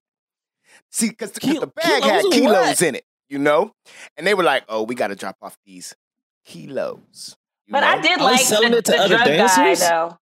[0.89, 2.81] see, because the, Kil- the bag kilos had kilos what?
[2.81, 3.03] in it.
[3.27, 3.73] You know,
[4.15, 5.93] and they were like, "Oh, we got to drop off these
[6.45, 7.35] kilos."
[7.67, 7.87] But know?
[7.87, 9.79] I did Are they like selling the, it to the other drug dancers?
[9.81, 10.17] guy though.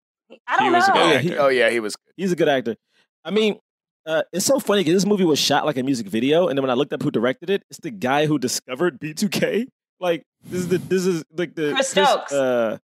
[0.46, 0.94] I don't He was a know.
[0.94, 1.28] good Oh, yeah, actor.
[1.28, 1.96] he- Oh yeah, he was.
[2.16, 2.76] He's a good actor.
[3.24, 3.58] I mean,
[4.06, 6.62] uh, it's so funny because this movie was shot like a music video, and then
[6.62, 9.66] when I looked up who directed it, it's the guy who discovered B2K.
[10.02, 12.32] Like this is the this is like the Chris Stokes.
[12.32, 12.78] uh,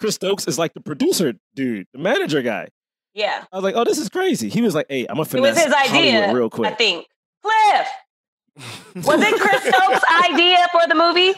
[0.00, 2.68] Chris Stokes is like the producer dude, the manager guy.
[3.14, 4.48] Yeah, I was like, oh, this is crazy.
[4.48, 6.12] He was like, hey, I'm gonna it was his idea.
[6.12, 6.72] Hollywood real quick.
[6.72, 7.06] I think.
[7.42, 7.86] Cliff,
[9.06, 11.34] was it Chris Stokes' idea for the movie?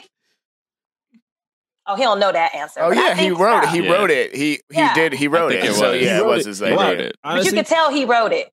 [1.87, 2.80] Oh, he don't know that answer.
[2.80, 3.66] Oh yeah, he wrote it.
[3.66, 3.70] so.
[3.72, 3.93] He Yeah.
[3.93, 4.35] wrote it.
[4.35, 4.95] He he Yeah.
[4.95, 5.12] did.
[5.14, 5.70] He wrote think it.
[5.70, 6.78] it So yeah, it was his He He idea.
[6.78, 7.07] wrote wrote it.
[7.07, 7.16] it.
[7.22, 8.51] But you Honestly, could tell he wrote it.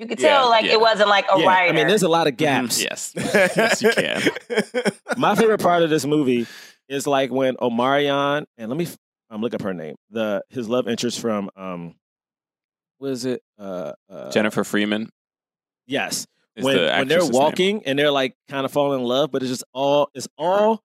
[0.00, 0.72] You could Yeah, tell like yeah.
[0.72, 1.72] it wasn't like a yeah, writer.
[1.72, 2.82] I mean, there's a lot of gaps.
[2.82, 4.22] Yes, yes, you can.
[5.18, 6.46] My favorite part of this movie
[6.88, 8.96] is like when Omarion and let me f-
[9.30, 9.96] um, look up her name.
[10.10, 11.94] The his love interest from um,
[12.98, 13.42] what is it?
[13.58, 15.10] Uh, uh, Jennifer Freeman
[15.86, 17.38] Yes, when the when they're actress's name.
[17.38, 20.82] walking and they're like kind of falling in love, but it's just all it's all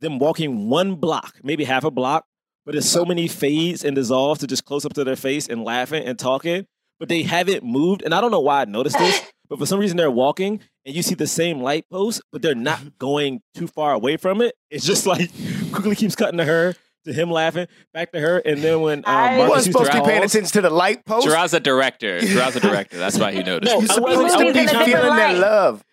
[0.00, 2.24] them walking one block, maybe half a block,
[2.66, 5.64] but it's so many fades and dissolves to just close up to their face and
[5.64, 6.66] laughing and talking,
[7.04, 8.00] but they haven't moved.
[8.02, 10.94] And I don't know why I noticed this, but for some reason they're walking and
[10.96, 14.54] you see the same light post, but they're not going too far away from it.
[14.70, 15.30] It's just like
[15.70, 16.74] quickly keeps cutting to her,
[17.04, 20.00] to him laughing, back to her, and then when um, I- You wasn't supposed to
[20.00, 21.26] be paying attention to the light post.
[21.26, 22.20] Gerard's a director.
[22.26, 22.96] Gerard's a director.
[22.96, 23.70] That's why he noticed.
[23.70, 25.84] No, You're I supposed wasn't- to I be was in a different feeling that love.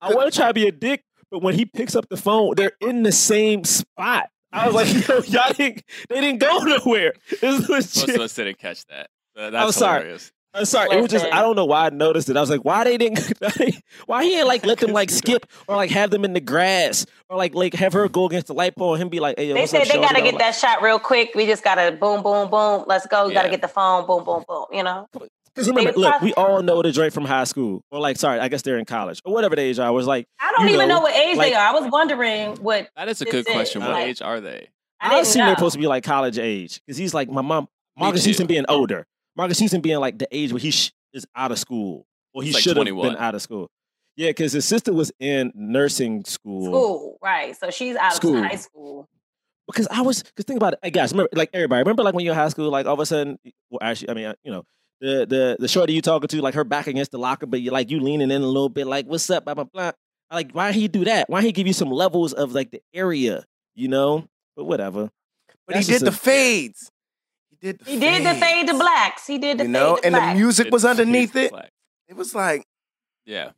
[0.00, 2.54] I want to try to be a dick, but when he picks up the phone,
[2.56, 4.30] they're in the same spot.
[4.52, 7.12] I was like, yo, y'all didn't, they didn't go nowhere.
[7.40, 8.14] This was Most legit.
[8.16, 9.10] of us didn't catch that.
[9.36, 9.98] Uh, That's I'm sorry.
[10.00, 10.32] hilarious.
[10.56, 10.96] I'm sorry.
[10.96, 12.36] It was just I don't know why I noticed it.
[12.36, 13.32] I was like, why they didn't?
[14.06, 17.06] why he ain't like let them like skip or like have them in the grass
[17.28, 19.48] or like like have her go against the light pole and him be like, hey,
[19.48, 21.32] yo, They what's said up, they got to get like, that shot real quick.
[21.34, 22.84] We just got to boom, boom, boom.
[22.86, 23.28] Let's go.
[23.28, 24.06] We got to get the phone.
[24.06, 24.64] Boom, boom, boom.
[24.72, 25.06] You know.
[25.12, 28.40] Because remember, look, probably- we all know the joint from high school or like, sorry,
[28.40, 30.26] I guess they're in college or whatever the age I was like.
[30.38, 31.68] I don't even know, know, what age like- they are.
[31.68, 32.88] I was wondering what.
[32.96, 33.80] That is a This good is, question.
[33.82, 34.68] What like- age are they?
[35.00, 35.46] I I, didn't assume know.
[35.46, 37.68] they're supposed to be like college age because he's like my mom.
[37.98, 38.28] Marcus too.
[38.28, 39.06] Houston being older.
[39.36, 42.52] Marcus Houston being like the age where he sh- is out of school or he
[42.52, 43.68] like should have been out of school.
[44.16, 46.64] Yeah, because his sister was in nursing school.
[46.64, 47.54] School, right?
[47.54, 48.38] So she's out School.
[48.38, 49.06] of high school.
[49.66, 52.24] Because I was, because think about it, hey guys, remember, like everybody, remember like when
[52.24, 54.52] you're in high school, like all of a sudden, well, actually, I mean, uh, you
[54.52, 54.62] know,
[55.00, 57.70] the the the shorty you talking to, like her back against the locker, but you
[57.72, 59.90] like you leaning in a little bit, like what's up, blah blah blah.
[60.32, 61.28] Like why he do that?
[61.28, 64.26] Why he give you some levels of like the area, you know?
[64.56, 65.10] But whatever.
[65.66, 66.90] But he did just the a- fades.
[67.60, 69.26] He did the He did the fade to blacks.
[69.26, 71.50] He did the You know, fade to and the music was underneath it.
[71.50, 71.70] black.
[72.08, 72.64] It was like,
[73.24, 73.50] Yeah.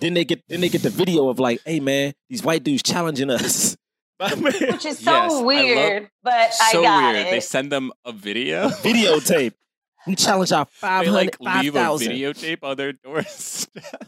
[0.00, 2.82] Then they get then they get the video of like, hey man, these white dudes
[2.82, 3.76] challenging us.
[4.38, 7.26] Which is so Yes, I love- weird, but I so got weird.
[7.26, 7.30] it.
[7.30, 8.68] They send them a video.
[8.68, 9.52] videotape.
[10.06, 12.12] We challenge our they 500, like leave a 5,000.
[12.12, 13.82] videotape on their doorstep.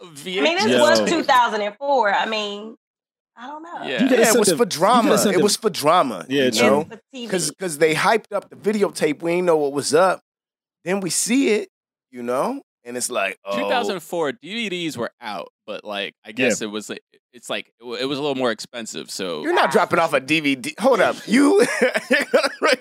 [0.00, 0.78] I mean, this Yo.
[0.80, 2.14] was 2004.
[2.14, 2.76] I mean,
[3.36, 3.82] I don't know.
[3.84, 4.02] Yeah.
[4.04, 5.02] You yeah, it was sent for the- you drama.
[5.02, 6.24] could have sent It was for drama.
[6.28, 7.22] Yeah, you know, It's for TV.
[7.26, 9.22] because because they hyped up the videotape.
[9.22, 10.20] We ain't know what was up.
[10.84, 11.68] Then we see it,
[12.10, 16.66] you know, and it's like, oh, 2004 DVDs were out, but like I guess it
[16.70, 17.00] was like
[17.32, 19.10] it's like it wa- it was a little more expensive.
[19.10, 20.72] So You're not dropping off a DVD.
[20.80, 21.60] Hold up, you
[22.10, 22.76] you're gonna,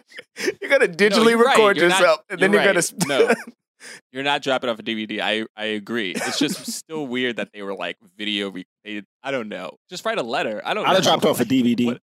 [0.62, 1.58] you're gonna digitally you're right.
[1.58, 2.86] record You're not- yourself, and then you're you're gonna.
[3.08, 3.08] right.
[3.08, 3.34] No.
[4.11, 5.19] you're not dropping off a DVD.
[5.21, 6.11] I I agree.
[6.15, 8.49] It's just still weird that they were like video.
[8.51, 9.77] Re- they, I don't know.
[9.89, 10.61] Just write a letter.
[10.65, 10.86] I don't.
[10.86, 10.95] I'd know.
[10.95, 11.86] have dropped off a DVD.
[11.88, 12.01] What-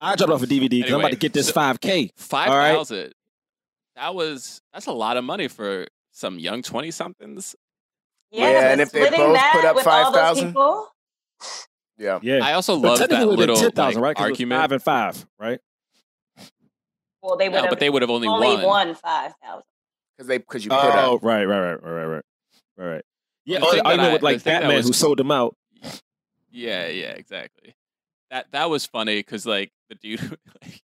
[0.00, 2.10] I dropped off a DVD because I'm about to get this so- 5K.
[2.16, 2.72] Five All right.
[2.74, 3.12] thousand.
[3.96, 7.54] That was that's a lot of money for some young twenty somethings.
[8.32, 10.54] yeah, Yeah, and if they both put up with all those 5,000?
[11.98, 12.40] yeah, Yeah.
[12.44, 14.16] I also But love that it would've been little 10,000, like, right?
[14.16, 14.60] 'Cause it was argument.
[14.62, 15.60] Five and five, right?
[17.22, 18.62] well, they would No, have but they would have only, only won.
[18.64, 19.62] won 5,000.
[20.22, 21.22] Because they because you put Oh, up.
[21.24, 22.24] right, right, right, right, right, right,
[22.76, 23.04] right, right.
[23.44, 24.86] Yeah, The or thing the that argument I- with like the thing that Batman was-
[24.86, 25.56] who sold them out.
[26.50, 27.74] Yeah, yeah, exactly.
[28.30, 30.20] That that was funny because like the dude,
[30.62, 30.82] like,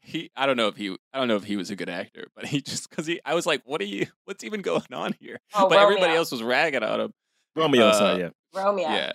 [0.00, 2.28] he I don't know if he I don't know if he was a good actor,
[2.34, 4.06] but he just because he I was like, what are you?
[4.24, 5.40] What's even going on here?
[5.54, 7.12] Oh, but everybody else was ragging on him.
[7.56, 8.28] Romeo, Uh, sorry, yeah.
[8.54, 8.88] Romeo.
[8.88, 9.12] Yeah.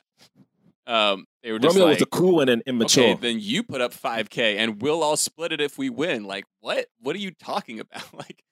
[0.85, 3.03] Um, they were just Romeo like, was the cool one and immature.
[3.11, 6.25] okay, then you put up 5K and we'll all split it if we win.
[6.25, 6.87] Like, what?
[6.99, 8.13] What are you talking about?
[8.13, 8.43] Like,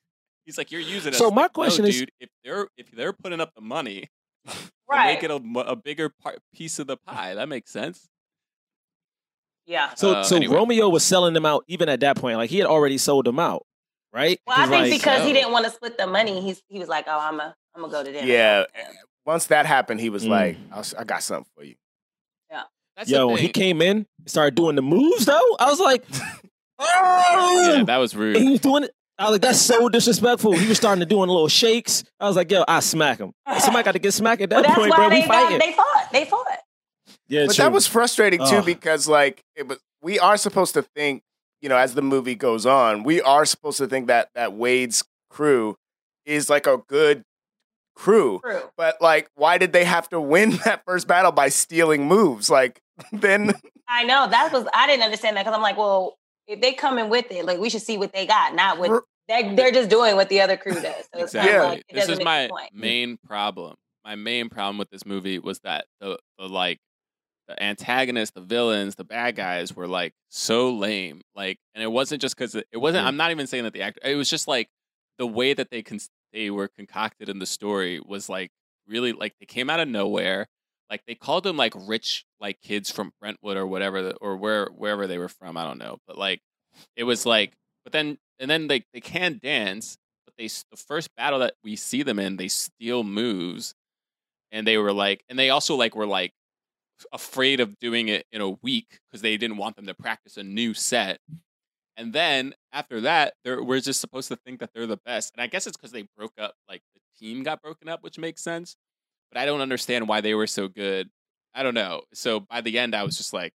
[0.46, 1.16] he's like, you're using it.
[1.16, 4.08] So my like, no, question is- dude, if they're if they're putting up the money,
[4.88, 5.14] Right.
[5.14, 7.34] make it a, a bigger part, piece of the pie.
[7.34, 8.08] That makes sense.
[9.66, 9.94] Yeah.
[9.94, 10.54] So Uh, so anyway.
[10.56, 12.36] Romeo was selling them out even at that point.
[12.36, 13.64] Like he had already sold them out,
[14.12, 14.38] right?
[14.46, 16.88] Well, I think like, because he didn't want to split the money, he's he was
[16.88, 18.64] like, "Oh, I'm a I'm gonna go to dinner." Yeah.
[19.24, 20.28] Once that happened, he was Mm.
[20.28, 20.56] like,
[20.98, 21.76] I, got something for you.
[22.50, 22.64] Yeah.
[22.96, 25.56] That's yo, the when he came in, started doing the moves though.
[25.60, 26.04] I was like,
[26.80, 28.36] oh, Yeah, that was rude.
[28.36, 28.90] and he was doing it.
[29.22, 30.52] I was like, that's so disrespectful.
[30.52, 32.02] He was starting to doing little shakes.
[32.18, 33.32] I was like, yo, I smack him.
[33.58, 35.08] Somebody got to get smacked at that that's point, bro.
[35.08, 35.58] they We got, fighting.
[35.58, 36.08] they fought.
[36.12, 36.46] They fought.
[37.28, 37.64] yeah, but true.
[37.64, 38.64] that was frustrating too Ugh.
[38.64, 41.22] because like it was we are supposed to think
[41.60, 45.04] you know as the movie goes on we are supposed to think that that wade's
[45.30, 45.76] crew
[46.26, 47.22] is like a good
[47.94, 48.62] crew True.
[48.76, 52.80] but like why did they have to win that first battle by stealing moves like
[53.12, 53.52] then
[53.88, 56.16] I know that was I didn't understand that because I'm like, well,
[56.46, 59.04] if they come in with it, like we should see what they got, not what
[59.28, 61.08] they're, they're just doing what the other crew does.
[61.14, 61.54] So Exactly.
[61.56, 63.76] of like it this is my main problem.
[64.04, 66.78] My main problem with this movie was that the, the like
[67.48, 71.20] the antagonists, the villains, the bad guys were like so lame.
[71.34, 73.06] Like, and it wasn't just because it, it wasn't.
[73.06, 74.00] I'm not even saying that the actor.
[74.04, 74.68] It was just like
[75.18, 75.98] the way that they con-
[76.32, 78.50] they were concocted in the story was like
[78.88, 80.46] really like they came out of nowhere.
[80.90, 84.66] Like they called them like rich like kids from Brentwood or whatever the- or where
[84.66, 85.56] wherever they were from.
[85.56, 86.40] I don't know, but like
[86.96, 87.52] it was like.
[87.84, 91.76] But then and then they they can dance, but they the first battle that we
[91.76, 93.74] see them in, they steal moves,
[94.50, 96.32] and they were like, and they also like were like
[97.12, 100.42] afraid of doing it in a week because they didn't want them to practice a
[100.42, 101.20] new set.
[101.96, 105.32] And then after that, we're just supposed to think that they're the best.
[105.34, 108.18] And I guess it's because they broke up, like the team got broken up, which
[108.18, 108.76] makes sense.
[109.30, 111.10] But I don't understand why they were so good.
[111.54, 112.02] I don't know.
[112.12, 113.52] So by the end, I was just like,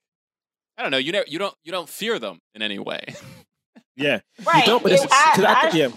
[0.77, 0.99] I don't know.
[0.99, 3.05] You know, you don't you don't fear them in any way.
[3.97, 4.21] yeah.
[4.45, 4.61] Right.
[4.65, 5.35] You don't, but it's, I-
[5.65, 5.89] I I- yeah.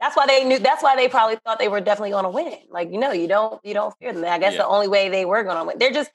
[0.00, 0.58] That's why they knew.
[0.58, 2.54] That's why they probably thought they were definitely going to win.
[2.70, 4.24] Like you know, you don't you don't fear them.
[4.24, 4.58] I guess Yeah.
[4.58, 5.78] the only way they were going to win.
[5.78, 6.10] They're just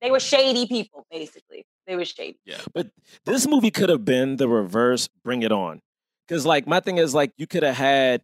[0.00, 1.04] they were shady people.
[1.10, 2.38] Basically, they were shady.
[2.46, 2.88] Yeah, but
[3.26, 5.80] this movie could have been the reverse Bring It On.
[6.26, 8.22] Because, like, my thing is, like, you could have had.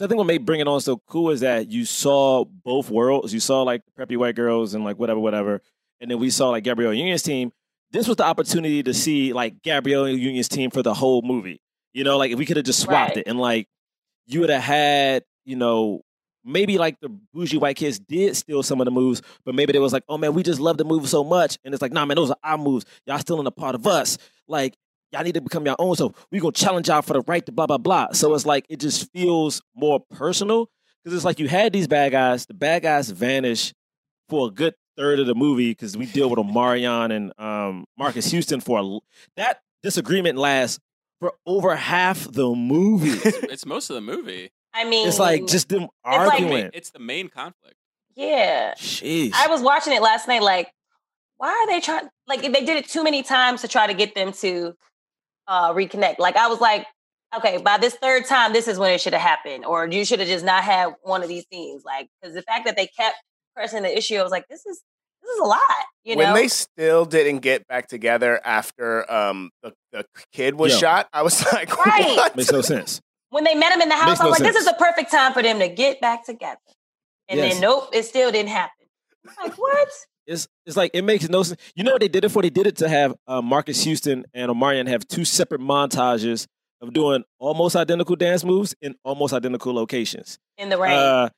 [0.00, 3.34] I think what made Bring It On so cool is that you saw both worlds.
[3.34, 5.60] You saw, like, preppy white girls and, like, whatever, whatever.
[6.00, 7.52] And then we saw, like, Gabrielle Union's team.
[7.90, 11.60] This was the opportunity to see, like, Gabrielle Union's team for the whole movie.
[11.92, 13.18] You know, like, if we could have just swapped Right.
[13.18, 13.66] it and, like,
[14.26, 16.02] you would have had, you know,
[16.44, 19.78] maybe like the bougie white kids did steal some of the moves, but maybe they
[19.78, 21.58] was like, oh man, we just love the move so much.
[21.64, 22.86] And it's like, nah, man, those are our moves.
[23.06, 24.16] Y'all stealing a part of us.
[24.48, 24.74] Like,
[25.12, 25.96] y'all need to become your own.
[25.96, 28.12] So we gonna challenge y'all for the right to blah, blah, blah.
[28.12, 30.70] So it's like, it just feels more personal.
[31.02, 33.74] Because it's like you had these bad guys, the bad guys vanish
[34.28, 38.30] for a good third of the movie because we deal with Omarion and um, Marcus
[38.30, 38.98] Houston for a,
[39.36, 40.78] that disagreement lasts
[41.20, 43.10] for over half the movie.
[43.24, 44.50] it's most of the movie.
[44.74, 46.70] I mean, it's like just them like- arguing.
[46.74, 47.76] It's the main conflict.
[48.16, 48.74] yeah.
[48.74, 49.32] Jeez.
[49.34, 50.42] I was watching it last night.
[50.42, 50.72] Like,
[51.38, 52.08] why are they trying?
[52.26, 54.74] Like, they did it too many times to try to get them to
[55.48, 56.18] uh, reconnect.
[56.18, 56.86] Like, I was like,
[57.36, 60.20] okay, by this third time, this is when it should have happened, or you should
[60.20, 61.82] have just not had one of these scenes.
[61.84, 63.16] Like, because the fact that they kept
[63.54, 64.82] pressing the issue, I was like, this is
[65.30, 65.60] this is a lot.
[66.04, 70.78] You when they still didn't get back together after um the, the kid was Yo.
[70.78, 72.16] shot i was like Right.
[72.16, 73.00] what Makes no sense.
[73.30, 74.76] when they met him in the house, Makes I was no like, this is sense.
[74.78, 76.58] the perfect time for them to get back together.
[77.28, 77.52] And Yes.
[77.54, 78.86] then nope, it still didn't happen.
[79.28, 79.88] I'm like, what?
[80.26, 81.60] It's it's like it makes no sense.
[81.74, 82.40] You know what they did it for?
[82.42, 86.46] They did it to have uh, Marcus Houston and Omarion have two separate montages
[86.80, 90.38] of doing almost identical dance moves in almost identical locations.
[90.56, 90.92] In the rain.
[90.92, 91.28] Uh,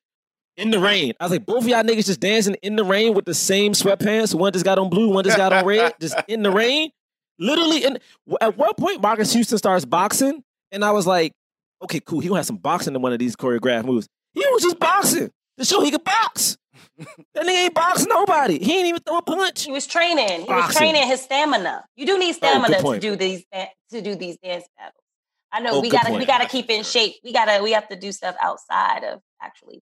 [0.56, 1.12] in the rain.
[1.20, 3.72] I was like, both of y'all niggas just dancing in the rain with the same
[3.72, 4.34] sweatpants.
[4.34, 6.90] One just got on blue, one just got on red, just in the rain.
[7.38, 7.98] Literally, in,
[8.40, 11.32] at one point, Marcus Houston starts boxing, and I was like,
[11.82, 12.20] okay, cool.
[12.20, 14.08] He gonna have some boxing in one of these choreographed moves.
[14.34, 16.56] He was just boxing to show he could box.
[16.98, 18.62] that nigga ain't box nobody.
[18.62, 19.64] He ain't even throw a punch.
[19.64, 20.42] He was training.
[20.46, 21.84] He was training his stamina.
[21.96, 23.44] You do need Oh, stamina to do these
[23.90, 25.02] to do these dance battles.
[25.50, 27.14] I know Oh, we gotta we gotta keep in shape.
[27.24, 29.82] We gotta we have to do stuff outside of actually.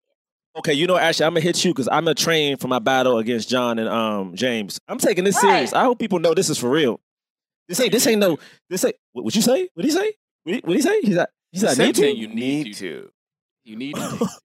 [0.57, 3.17] Okay, you know, actually, I'm gonna hit you because I'm gonna train for my battle
[3.19, 4.79] against John and um James.
[4.87, 5.51] I'm taking this Right.
[5.53, 5.73] serious.
[5.73, 6.99] I hope people know this is for real.
[7.67, 8.37] This ain't this ain't no
[8.69, 9.69] this ain't what would you say?
[9.75, 10.11] What he say?
[10.43, 11.01] What he, what he say?
[11.01, 12.15] He's like he's like Said need to?
[12.15, 13.01] you need need to.
[13.03, 13.11] to
[13.63, 14.27] You need to.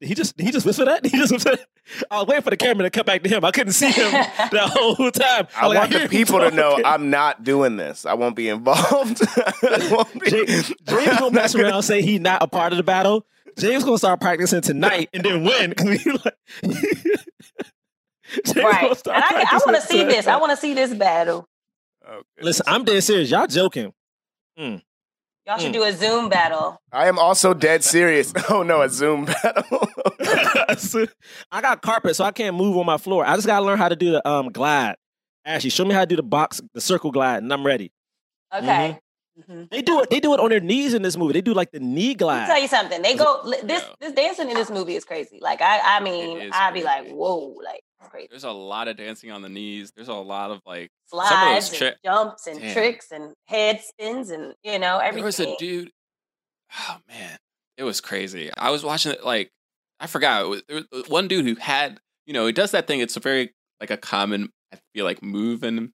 [0.00, 1.04] Did he just did he just whisper that?
[1.06, 1.66] He just whisper that?
[2.10, 3.44] I was waiting for the camera to come back to him.
[3.44, 4.10] I couldn't see him
[4.50, 5.46] the whole time.
[5.56, 6.80] I was like, want hear the people to know.
[6.84, 8.06] I'm not doing this.
[8.06, 9.20] I won't be involved.
[9.36, 12.76] I won't be- James, James gonna mess around and say he not a part of
[12.78, 13.26] the battle.
[13.58, 15.74] James gonna start practicing tonight and then win.
[15.76, 16.34] 'cause he like,
[18.46, 18.90] James right.
[19.06, 20.26] And I, I want to see this.
[20.26, 21.46] I want to see this battle.
[22.04, 22.24] Goodness.
[22.40, 23.30] Listen, I'm dead serious.
[23.30, 23.92] Y'all joking.
[24.58, 24.82] Mm.
[25.46, 25.74] Y'all should Mm.
[25.74, 26.78] do a Zoom battle.
[26.90, 28.32] I am also dead serious.
[28.50, 29.88] Oh no, a Zoom battle.
[31.52, 33.24] I got carpet, so I can't move on my floor.
[33.26, 34.96] I just gotta learn how to do the um glide.
[35.44, 37.92] Ashley, show me how to do the box, the circle glide, and I'm ready.
[38.54, 38.98] Okay.
[39.36, 39.68] Mhm.
[39.70, 40.10] They do it.
[40.10, 41.32] They do it on their knees in this movie.
[41.32, 42.36] They do like the knee glide.
[42.36, 43.02] Let me tell you something.
[43.02, 43.94] They go this Yeah.
[44.00, 45.38] this dancing in this movie is crazy.
[45.40, 48.28] Like I I mean, I'd be like, whoa, like it's crazy.
[48.30, 49.90] There's a lot of dancing on the knees.
[49.96, 52.72] There's a lot of like Slides those and jumps and Damn.
[52.74, 55.16] tricks and head spins and you know everything.
[55.16, 55.90] There was a dude.
[56.88, 57.36] Oh man,
[57.76, 58.50] it was crazy.
[58.56, 59.50] I was watching it like
[60.00, 60.42] I forgot.
[60.44, 63.00] It was, there was one dude who had you know he does that thing.
[63.00, 65.92] It's a very like a common I feel like move in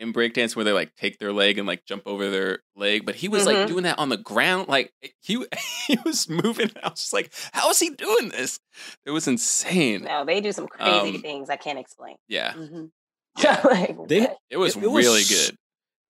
[0.00, 3.06] in breakdance where they like take their leg and like jump over their leg.
[3.06, 3.66] But he was like Mhm.
[3.68, 4.68] doing that on the ground.
[4.68, 5.44] Like he
[5.86, 6.70] he was moving.
[6.82, 8.58] I was just like, how is he doing this?
[9.06, 10.02] It was insane.
[10.04, 12.16] No, they do some crazy Um, things I can't explain.
[12.28, 12.90] Yeah, Mhm.
[13.42, 13.60] Yeah.
[13.64, 15.56] like, They- it was It- it was really s- good.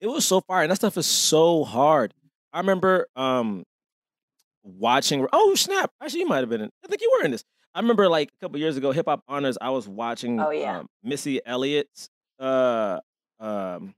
[0.00, 2.12] It was so fire, and that stuff is so hard.
[2.52, 3.64] I remember um
[4.62, 5.26] watching.
[5.32, 5.90] Oh snap!
[6.02, 6.70] Actually, you might have been in.
[6.84, 7.44] I think you were in this.
[7.74, 9.56] I remember like a couple years ago, Hip Hop Honors.
[9.60, 10.40] I was watching.
[10.40, 10.80] Oh, yeah.
[10.80, 12.08] um, Missy Elliott's
[12.38, 12.98] uh
[13.40, 13.94] um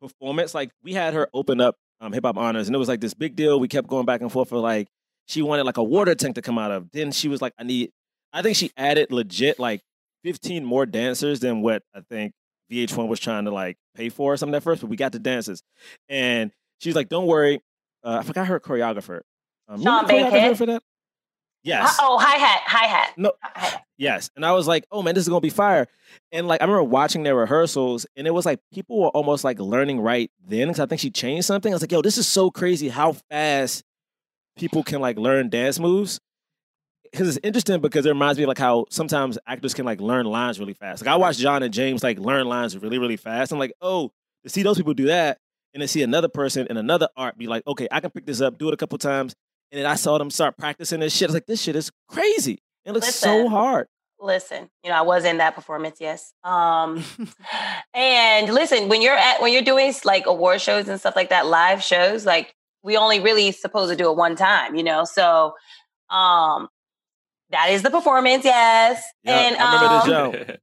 [0.00, 0.54] performance.
[0.54, 3.14] Like we had her open up um Hip Hop Honors, and it was like this
[3.14, 3.58] big deal.
[3.60, 4.88] We kept going back and forth for like
[5.26, 6.90] she wanted like a water tank to come out of.
[6.92, 7.90] Then she was like, I need.
[8.32, 9.80] I think she added legit like
[10.24, 12.32] 15 more dancers than what I think
[12.70, 15.18] VH1 was trying to like pay for or something at first, but we got the
[15.18, 15.62] dancers.
[16.08, 17.60] And she's like, don't worry.
[18.02, 19.20] Uh, I forgot her choreographer.
[19.68, 20.06] Um, Sean
[20.56, 20.82] for that?
[21.64, 21.96] Yes.
[22.00, 23.14] Oh, hi hat, hi hat.
[23.16, 23.32] No.
[23.42, 23.84] Hi-hat.
[23.96, 24.30] Yes.
[24.36, 25.86] And I was like, oh man, this is gonna be fire.
[26.30, 29.58] And like I remember watching their rehearsals, and it was like people were almost like
[29.58, 31.72] learning right then because I think she changed something.
[31.72, 33.82] I was like, yo, this is so crazy how fast
[34.56, 36.20] people can like learn dance moves.
[37.10, 40.26] Because it's interesting because it reminds me of like how sometimes actors can like learn
[40.26, 41.04] lines really fast.
[41.04, 43.52] Like I watched John and James like learn lines really, really fast.
[43.52, 44.10] I'm like, oh,
[44.42, 45.38] to see those people do that,
[45.72, 48.40] and then see another person in another art be like, okay, I can pick this
[48.40, 49.34] up, do it a couple times,
[49.72, 51.28] and then I saw them start practicing this shit.
[51.28, 52.60] I was like, this shit is crazy.
[52.84, 53.86] It looks so hard.
[54.20, 57.02] listen you know i was in that performance yes um
[57.94, 61.46] and listen when you're at when you're doing like award shows and stuff like that
[61.46, 65.52] live shows like we only really supposed to do it one time you know so
[66.10, 66.68] um
[67.50, 70.56] that is the performance yes Yeah, and I remember um, this show.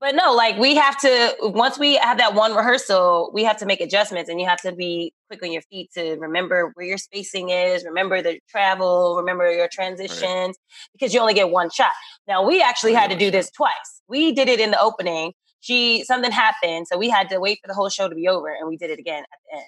[0.00, 3.66] but no like we have to once we have that one rehearsal we have to
[3.66, 6.98] make adjustments and you have to be quick on your feet to remember where your
[6.98, 10.56] spacing is remember the travel remember your transitions
[10.92, 11.92] because you only get one shot
[12.28, 13.32] now we actually Only had to one do shot.
[13.32, 17.40] this twice we did it in the opening she something happened so we had to
[17.40, 19.56] wait for the whole show to be over and we did it again at the
[19.58, 19.66] end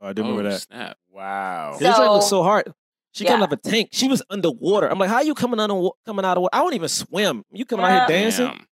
[0.00, 0.60] Oh, I do remember oh that.
[0.60, 0.96] snap!
[1.10, 1.72] wow.
[1.76, 2.72] This shit was So- so hard.
[3.12, 3.42] She came Yeah.
[3.46, 3.88] out of a tank.
[3.90, 4.86] She was underwater.
[4.88, 6.54] I'm like, how are you coming out of coming out of water?
[6.54, 7.42] I don't even swim.
[7.50, 8.46] You coming out here dancing?
[8.46, 8.66] Damn.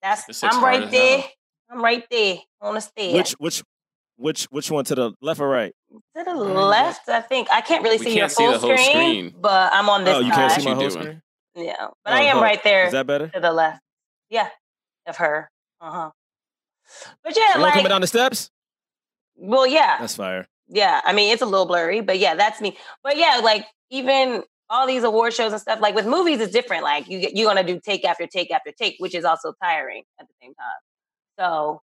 [0.00, 1.30] that's This looks i'm right there hell.
[1.72, 3.62] i'm right there on the stage Which which
[4.16, 5.74] which which one to the left or right?
[6.16, 8.58] to the left i think i can't really We see can't your see full the
[8.58, 11.22] whole screen, but but i'm on this oh, you side can't see my whole screen.
[11.54, 12.42] yeah but Oh, i am huh.
[12.42, 13.28] right there Is that better?
[13.28, 13.80] to the left.
[14.30, 14.48] Yeah,
[15.06, 15.48] of her.
[15.80, 16.10] Uh huh.
[17.22, 18.50] But yeah, You want like, coming down the steps?
[19.36, 20.46] well, yeah, That's fire.
[20.68, 21.00] yeah.
[21.04, 22.76] I mean, it's a little blurry, but yeah, that's me.
[23.04, 26.82] But yeah, like even all these award shows and stuff, like with movies, it's different.
[26.82, 30.26] Like you you're gonna do take after take after take, which is also tiring at
[30.26, 30.80] the same time.
[31.38, 31.80] So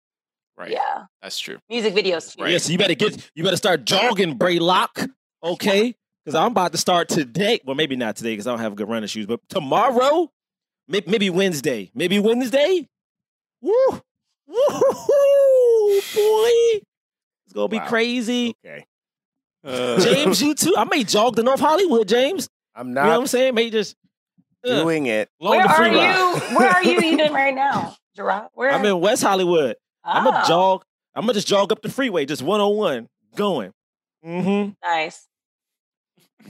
[0.57, 0.71] Right.
[0.71, 1.57] yeah, That's true.
[1.69, 2.39] music videos.
[2.39, 2.51] Right.
[2.51, 5.09] Yeah, so you better get you better start jogging, Braylock.
[5.43, 5.95] Okay?
[6.23, 7.59] Because I'm about to start today.
[7.65, 10.31] Well, maybe not today because I don't have good running shoes, but tomorrow,
[10.87, 11.91] maybe, maybe Wednesday.
[11.95, 12.87] Maybe Wednesday.
[13.61, 13.73] Woo!
[14.47, 16.01] Woo!
[16.15, 16.81] Boy.
[17.45, 17.87] It's gonna be Wow.
[17.87, 18.55] crazy.
[18.65, 18.85] Okay.
[19.65, 20.75] James, you too.
[20.77, 22.47] I may jog to North Hollywood, James.
[22.75, 23.01] I'm not.
[23.01, 23.55] You know what I'm not saying?
[23.55, 23.95] May just
[24.65, 25.29] uh, doing it.
[25.39, 26.57] Where are free you?
[26.57, 28.49] Where are you eating right now, Gerard?
[28.53, 28.71] Where?
[28.71, 29.75] I'm in West Hollywood.
[30.03, 30.83] I'm gonna Oh, jog.
[31.15, 33.71] I'm gonna just jog up the freeway, just one on one, going.
[34.25, 34.71] Mm-hmm.
[34.83, 35.27] Nice.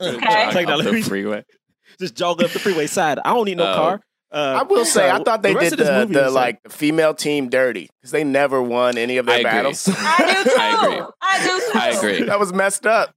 [0.00, 0.50] Jog Okay.
[0.52, 1.02] Take that up the liberty.
[1.02, 1.44] freeway.
[1.98, 3.18] Just jog up the freeway side.
[3.24, 3.74] I don't need no Oh.
[3.74, 4.00] car.
[4.30, 7.14] Uh, I will say, I thought they the did the, movie the like the female
[7.14, 9.88] team dirty because they never won any of their I battles.
[9.90, 10.56] I do too.
[10.58, 11.06] I agree.
[11.22, 11.78] I do too.
[11.78, 12.22] I agree.
[12.26, 13.14] that was messed up.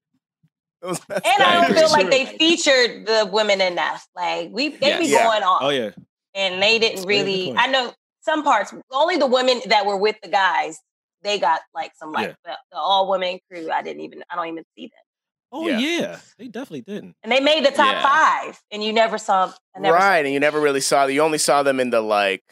[0.83, 1.47] Was messed And up.
[1.47, 4.07] I I don't feel like they featured the women enough.
[4.15, 5.23] Like we, they be Yeah.
[5.23, 5.89] going off, Oh yeah,
[6.35, 7.57] and they didn't That's a very good really.
[7.57, 7.91] I know
[8.29, 8.73] some parts.
[8.91, 10.79] Only the women that were with the guys,
[11.23, 13.71] they got like some like the, the all women crew.
[13.71, 14.23] I didn't even.
[14.29, 15.03] I don't even see them.
[15.51, 15.79] oh Yeah.
[15.79, 16.19] yeah.
[16.37, 17.15] They definitely didn't.
[17.23, 18.03] And they made the top Yeah.
[18.03, 19.51] five, and you never saw.
[19.77, 21.05] Never right, and you never really saw.
[21.05, 22.43] You only saw them in the like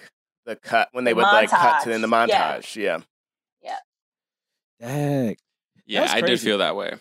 [0.45, 2.57] the cut when they The would like cut to in the Yeah.
[2.57, 2.75] montage.
[2.75, 2.99] Yeah.
[4.79, 5.35] Dang.
[5.85, 6.93] Yeah, I did feel that way.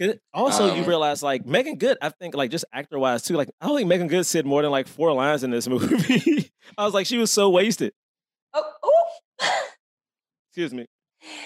[0.00, 1.98] 'Cause Also, you Um, realize like Meagan Good.
[2.00, 3.34] I think like just actor wise too.
[3.36, 6.50] Like I don't think Meagan Good said more than like four lines in this movie.
[6.78, 7.92] I was like, she was so wasted.
[8.54, 9.46] Oh, ooh.
[10.48, 10.86] Excuse me.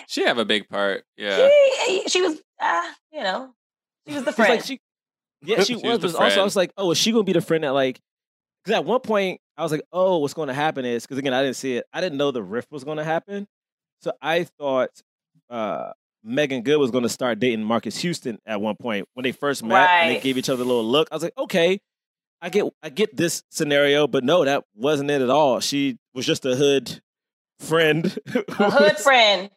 [0.07, 1.05] She have a big part.
[1.17, 1.49] Yeah.
[1.87, 3.53] She, she was, uh, you know,
[4.07, 4.65] she was the She's like, friend.
[4.65, 4.81] she,
[5.43, 6.01] yeah, she, She was.
[6.01, 8.01] was But also, I was like, oh, is she gonna be the friend that like?
[8.65, 11.35] Because at one point, I was like, oh, what's going to happen is because again,
[11.35, 11.85] I didn't see it.
[11.93, 13.47] I didn't know the rift was going to happen,
[14.01, 14.91] so I thought
[15.51, 15.91] uh
[16.25, 19.63] Meagan Good was going to start dating Marcus Houston at one point when they first
[19.63, 21.09] met and they gave each other a little look.
[21.13, 21.81] I was like, okay,
[22.41, 25.61] I get, I get this scenario, but no, that wasn't it at all.
[25.61, 27.01] She was just a hood
[27.61, 28.17] friend,
[28.59, 29.51] a hood friend.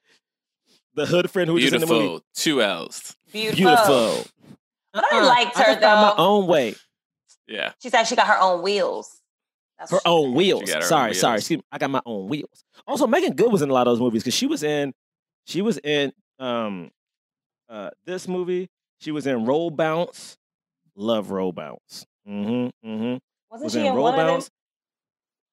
[0.96, 2.22] the hood friend who was just in the movie.
[2.36, 3.16] Two L's.
[3.32, 3.58] Beautiful.
[3.66, 4.26] Beautiful.
[4.94, 5.26] But I Uh-uh.
[5.28, 6.76] liked I her, just got my own way.
[7.48, 7.72] Yeah.
[7.82, 9.22] She said she got her own wheels.
[9.80, 10.64] That's her own wheels.
[10.64, 11.38] got her own sorry, sorry.
[11.38, 11.64] Excuse me.
[11.72, 12.64] I got my own wheels.
[12.88, 14.94] Also, Meagan Good was in a lot of those movies because she was in,
[15.46, 16.92] she was in um,
[17.70, 18.70] uh, this movie.
[19.00, 20.38] She was in Roll Bounce.
[20.96, 22.06] Love Roll Bounce.
[22.28, 22.90] Mm-hmm.
[22.90, 23.18] Mm-hmm.
[23.52, 24.28] Wasn't Was she in in Roll one of them?
[24.28, 24.50] Bounce,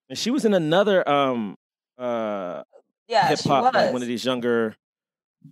[0.09, 1.57] and she was in another um
[1.99, 2.62] uh
[3.09, 4.74] Yeah, hip hop like one of these younger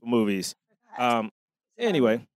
[0.03, 0.55] movies.
[0.97, 1.31] Um.
[1.79, 2.27] Anyway.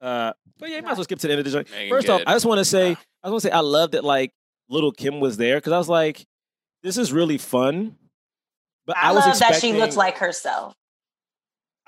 [0.00, 0.32] Uh.
[0.58, 1.70] But yeah, you might as well skip to the end of the joint.
[1.70, 4.04] Meagan First off, I just want to say, I want to say, I love that
[4.04, 4.30] like
[4.68, 6.24] Little Kim was there because I was like,
[6.84, 7.96] this is really fun.
[8.86, 10.74] But I, I, was love that she expecting- looks like herself.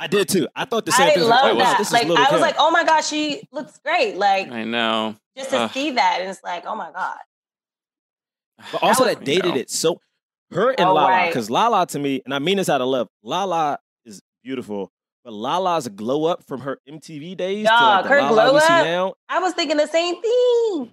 [0.04, 0.48] I did too.
[0.54, 1.18] I thought the same thing.
[1.18, 1.28] I thing.
[1.28, 1.78] love like, oh, wow, that.
[1.78, 2.40] this Like Little I was Kim.
[2.40, 4.16] like, oh my god, she looks great.
[4.16, 5.16] Like I know.
[5.36, 5.70] just to Ugh.
[5.72, 7.18] see that, and it's like, oh my god.
[8.72, 9.60] but also was- that dated No.
[9.60, 10.00] it so.
[10.50, 11.28] Her and Oh, Lala, right.
[11.30, 13.08] because Lala to me, and I mean this out of love.
[13.24, 14.92] Lala is beautiful,
[15.24, 18.60] but Lala's glow up from her MTV days to like the her Lala glow we
[18.60, 18.84] see up?
[18.84, 20.92] now, I was thinking the same thing.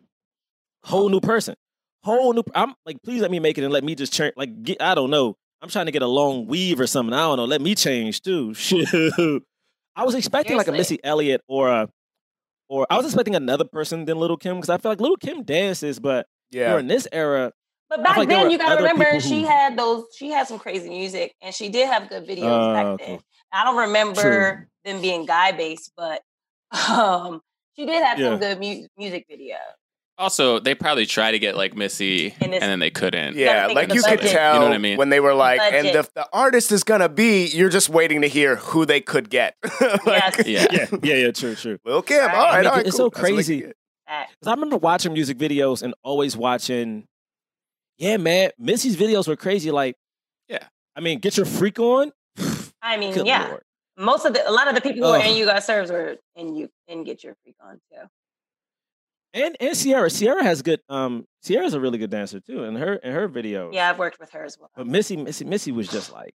[0.83, 1.55] whole new person,
[2.03, 2.43] whole new.
[2.55, 4.33] I'm like, please let me make it and let me just change.
[4.35, 5.35] Like, get, I don't know.
[5.61, 7.13] I'm trying to get a long weave or something.
[7.13, 7.45] I don't know.
[7.45, 8.53] Let me change too.
[8.55, 9.43] Shoot.
[9.95, 11.89] I was expecting like a Missy Elliott or a,
[12.69, 15.43] or I was expecting another person than Little Kim because I feel like Little Kim
[15.43, 16.71] dances, but Yeah.
[16.71, 17.51] during this era,
[17.89, 20.05] But back like then, you gotta remember people she who- had those.
[20.17, 23.05] She had some crazy music, and she did have good videos Oh, back okay.
[23.13, 23.19] then.
[23.51, 26.21] I don't remember them being guy based, but
[26.89, 27.41] um,
[27.75, 28.29] she did have Yeah.
[28.29, 29.57] some good mu- music videos.
[30.21, 33.35] Also, they probably tried to get like Missy, And and then they couldn't.
[33.35, 34.97] Yeah, like of the you could tell You know what I mean?
[34.97, 38.27] when they were like, and the, the artist is gonna be, you're just waiting to
[38.27, 39.55] hear who they could get.
[40.05, 40.47] like, Yes.
[40.47, 40.67] Yeah.
[40.71, 41.79] yeah, yeah, yeah, true, true.
[41.83, 42.19] Lil Kim.
[42.19, 42.33] Right.
[42.35, 43.05] All right, I mean, all right, it's cool.
[43.05, 43.59] so That's what they crazy.
[43.61, 47.07] Because I remember watching music videos and always watching,
[47.97, 49.71] yeah, man, Missy's videos were crazy.
[49.71, 49.95] Like,
[50.47, 50.65] Yeah.
[50.95, 52.11] I mean, get your freak on.
[52.81, 53.63] I mean, Good yeah, Lord.
[53.97, 55.25] most of the a lot of the people who are Ugh.
[55.25, 58.07] in You Got Served were in you and Get Your Freak On too.
[59.33, 60.81] And and Ciara, Ciara has good.
[60.89, 63.73] Um, Ciara's a really good dancer too, in her in her videos.
[63.73, 64.69] Yeah, I've worked with her as well.
[64.75, 66.33] But Missy, Missy, Missy was just like,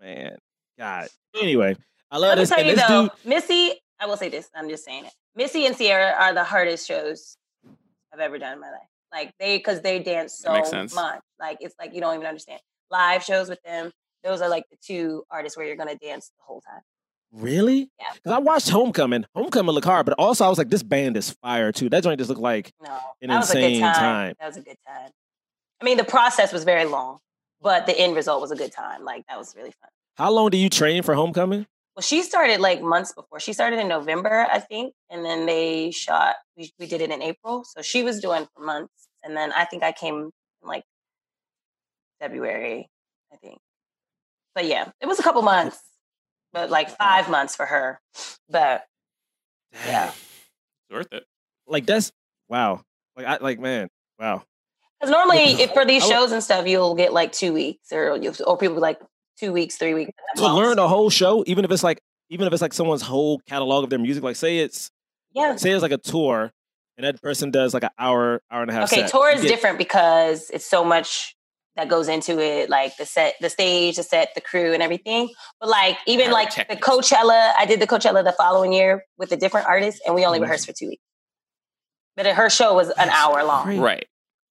[0.00, 0.36] man,
[0.76, 1.08] God.
[1.40, 1.76] Anyway,
[2.10, 2.48] I love Let this.
[2.48, 4.50] tell And you this though, dude, Missy, I will say this.
[4.56, 5.12] I'm just saying it.
[5.36, 7.36] Missy and Ciara are the hardest shows
[8.12, 8.88] I've ever done in my life.
[9.12, 10.52] Like they, because they dance so
[10.94, 11.20] much.
[11.38, 12.60] Like it's like you don't even understand.
[12.90, 13.92] Live shows with them.
[14.24, 16.80] Those are like the two artists where you're gonna dance the whole time.
[17.32, 17.90] Really?
[17.98, 18.06] Yeah.
[18.14, 19.24] Because I watched Homecoming.
[19.34, 21.88] Homecoming looked hard, but also I was like, this band is fire too.
[21.88, 23.94] That joint just looked like No, An that was a good insane time.
[23.94, 24.34] time.
[24.40, 25.10] That was a good time.
[25.80, 27.18] I mean, the process was very long,
[27.60, 29.04] but the end result was a good time.
[29.04, 29.90] Like that was really fun.
[30.16, 31.66] how long do you train for Homecoming?
[31.96, 33.38] Well, she started like months before.
[33.40, 36.36] She started in November, I think, and then they shot.
[36.56, 39.64] We, we did it in April, so she was doing for months, and then I
[39.66, 40.30] think I came in
[40.62, 40.84] like
[42.20, 42.88] February,
[43.32, 43.58] I think.
[44.54, 45.80] But yeah, it was a couple months,
[46.52, 46.96] but like uh-huh.
[46.98, 48.00] five months for her.
[48.48, 48.84] But
[49.86, 50.08] Yeah.
[50.08, 51.24] It's worth it.
[51.66, 52.12] Like that's
[52.48, 52.82] wow.
[53.16, 53.88] Like I like man,
[54.18, 54.42] wow.
[54.98, 58.32] because normally, if for these shows and stuff, you'll get like two weeks, or you
[58.46, 59.00] or people like
[59.38, 60.12] two weeks, three weeks.
[60.36, 60.54] To most.
[60.54, 62.00] learn the whole show, even if it's like
[62.30, 64.90] even if it's like someone's whole catalog of their music, like say it's
[65.34, 65.56] yeah.
[65.56, 66.52] say it's like a tour
[66.96, 68.92] and that person does like an hour, hour and a half.
[68.92, 69.10] Okay, set.
[69.10, 71.34] tour is get- different because it's so much
[71.76, 75.30] that goes into it, like the set, the stage, the set, the crew, and everything.
[75.60, 76.76] But like even Very like the.
[76.76, 80.38] Coachella, I did the Coachella the following year with a different artist, and we only
[80.38, 80.42] Mhm.
[80.42, 81.02] rehearsed for two weeks.
[82.16, 83.64] But her show was an That's hour long.
[83.64, 83.80] crazy.
[83.80, 84.06] Right.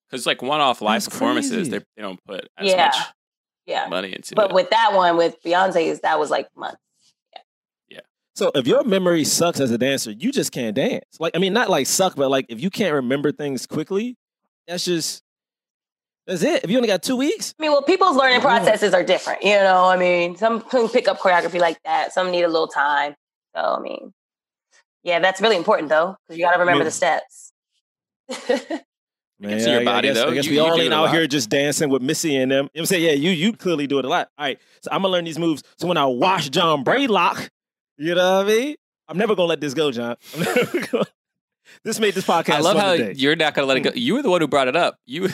[0.09, 2.85] Because like one-off live That's performances, they, they don't put as Yeah.
[2.87, 2.95] much
[3.67, 4.55] Yeah, money into but it.
[4.55, 6.81] with that one with Beyonce's, that was like months.
[7.31, 7.41] Yeah.
[7.89, 7.99] Yeah.
[8.35, 11.05] So if your memory sucks as a dancer, you just can't dance.
[11.19, 14.17] Like I mean, not like suck, but like if you can't remember things quickly,
[14.67, 15.21] that's just
[16.31, 16.63] that's it.
[16.63, 19.43] If you only got two weeks, I mean, well, people's learning processes are different.
[19.43, 22.13] You know, I mean, some can pick up choreography like that.
[22.13, 23.15] Some need a little time.
[23.55, 24.13] So, I mean,
[25.03, 27.51] yeah, that's really important though, because you got to remember mean- the steps.
[29.39, 30.29] man, see your body, I guess, though.
[30.29, 32.51] I guess You- we you all do ain't out here just dancing with Missy and
[32.51, 32.55] them.
[32.57, 33.03] You know what I'm saying?
[33.03, 34.29] Yeah, you you clearly do it a lot.
[34.37, 35.63] All right, so I'm gonna learn these moves.
[35.77, 37.49] So when I watch John Braylock,
[37.97, 38.75] you know what I mean?
[39.07, 40.15] I'm never gonna let this go, John.
[40.35, 41.05] I'm never gonna-
[41.83, 42.53] this made this podcast.
[42.55, 43.13] I love how today.
[43.15, 43.91] you're not going to let it go.
[43.93, 44.95] You were the one who brought it up.
[45.05, 45.23] You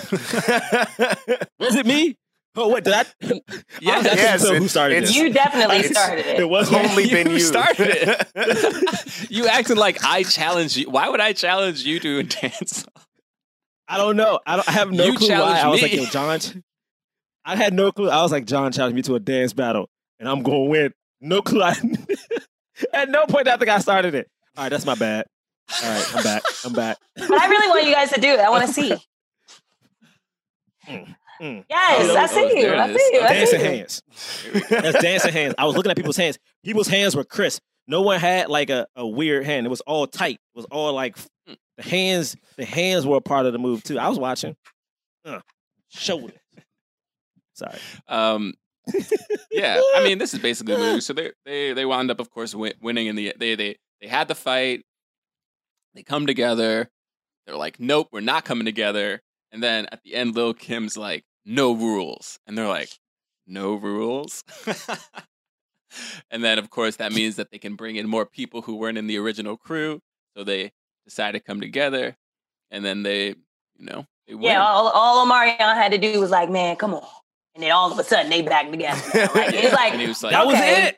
[1.59, 2.15] Was it me?
[2.55, 3.05] Oh, what did I?
[3.79, 4.05] Yeah, I yes,
[4.43, 5.17] yes, who started it's- this.
[5.17, 6.39] You definitely It's- started it.
[6.39, 7.39] It was only You been you.
[7.39, 9.29] started it.
[9.29, 10.89] you acting like I challenge you.
[10.89, 12.85] Why would I challenge you to a dance?
[13.87, 14.39] I don't know.
[14.47, 15.35] I, don't, I have no You clue why.
[15.35, 16.39] challenged I was like, yo, John.
[17.45, 18.09] I had no clue.
[18.09, 19.87] I was like, John challenged me to a dance battle,
[20.19, 20.91] and I'm going to win.
[21.21, 21.61] No clue.
[21.61, 21.75] I,
[22.93, 24.27] at no point did I think I started it.
[24.57, 25.25] All right, that's my bad.
[25.83, 26.43] All right, I'm back.
[26.65, 26.97] I'm back.
[27.15, 28.39] But I really want you guys to do it.
[28.39, 28.93] I want to see.
[30.89, 31.15] mm.
[31.69, 32.73] Yes, Oh, I oh, see you.
[32.73, 33.21] I see you.
[33.21, 33.71] I Dancing see you.
[33.71, 34.01] hands.
[34.69, 35.55] That's dancing hands.
[35.57, 36.39] I was looking at people's hands.
[36.63, 37.61] People's hands were crisp.
[37.87, 39.65] No one had like a, a weird hand.
[39.65, 40.35] It was all tight.
[40.35, 41.15] It was all like
[41.45, 42.35] the hands.
[42.57, 43.99] The hands were a part of the move too.
[43.99, 44.55] I was watching.
[45.25, 45.41] Uh,
[45.89, 46.33] shoulder.
[47.53, 47.77] Sorry.
[48.07, 48.53] Um,
[49.51, 51.01] yeah, I mean, this is basically the movie.
[51.01, 54.07] So they they they wound up, of course, win- winning in the they they they
[54.07, 54.85] had the fight.
[55.93, 56.89] They come together.
[57.45, 59.21] They're like, nope, we're not coming together.
[59.51, 62.89] And then at the end, Lil Kim's like, no rules, and they're like,
[63.47, 64.43] no rules.
[66.29, 68.97] and then, of course, that means that they can bring in more people who weren't
[68.97, 70.01] in the original crew.
[70.35, 70.71] So they
[71.05, 72.17] decide to come together,
[72.69, 74.43] and then they, you know, they win.
[74.43, 77.07] Yeah, all, all Omarion had to do was like, man, come on.
[77.55, 79.01] And then all of a sudden they back together.
[79.33, 80.97] Like, it's like, and was like, That was okay, it.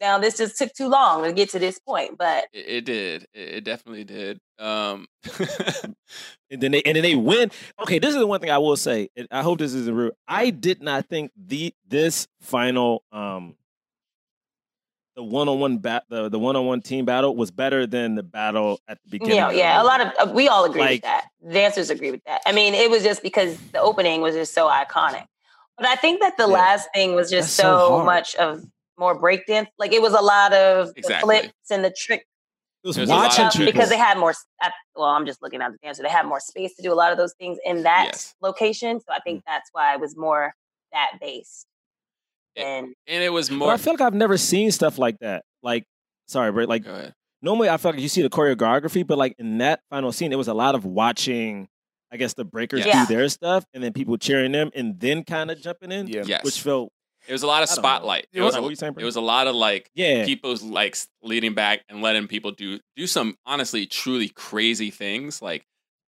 [0.00, 2.16] Now this just took too long to get to this point.
[2.18, 3.22] But It, it did.
[3.34, 4.40] It, it definitely did.
[4.58, 5.06] Um,
[6.50, 7.50] and then they and then they win.
[7.80, 9.08] Okay, this is the one thing I will say.
[9.16, 10.12] and I hope this isn't rude.
[10.28, 13.56] I did not think the this final um
[15.16, 18.14] the one on one bat the the one on one team battle was better than
[18.14, 19.36] the battle at the beginning.
[19.36, 21.24] yeah, yeah, a lot of uh, we all agree Like- with that.
[21.42, 22.40] The dancers agree with that.
[22.46, 25.24] I mean, it was just because the opening was just so iconic.
[25.76, 26.52] But I think that the Yeah.
[26.54, 28.62] last thing was just so so, much of
[29.00, 29.66] more breakdance.
[29.78, 31.36] Like it was a lot of Exactly.
[31.36, 32.24] the flips and the tricks
[32.84, 34.32] It was There's a watching of- people because they had more.
[34.94, 36.02] Well, I'm just looking at the dancer.
[36.02, 38.34] They had more space to do a lot of those things in that Yes.
[38.40, 39.00] location.
[39.00, 39.24] So I Mm.
[39.24, 40.54] think that's why it was more
[40.92, 41.66] that based.
[42.56, 43.72] And and it was But more.
[43.72, 45.44] I feel like I've never seen stuff like that.
[45.62, 45.84] Like,
[46.26, 46.84] sorry, but like
[47.42, 50.36] normally I feel like you see the choreography, but like in that final scene, it
[50.36, 51.68] was a lot of watching.
[52.12, 53.06] I guess the breakers Yeah.
[53.06, 56.24] do their stuff, and then people cheering them, and then kind of jumping in, Yeah.
[56.26, 56.90] Yes, which felt
[57.28, 57.88] it was a lot of I don't know.
[57.88, 58.26] spotlight.
[58.32, 61.54] It What was a, saying, it was a lot of like yeah, people like leading
[61.54, 65.40] back and letting people do do some honestly truly crazy things.
[65.42, 65.64] Like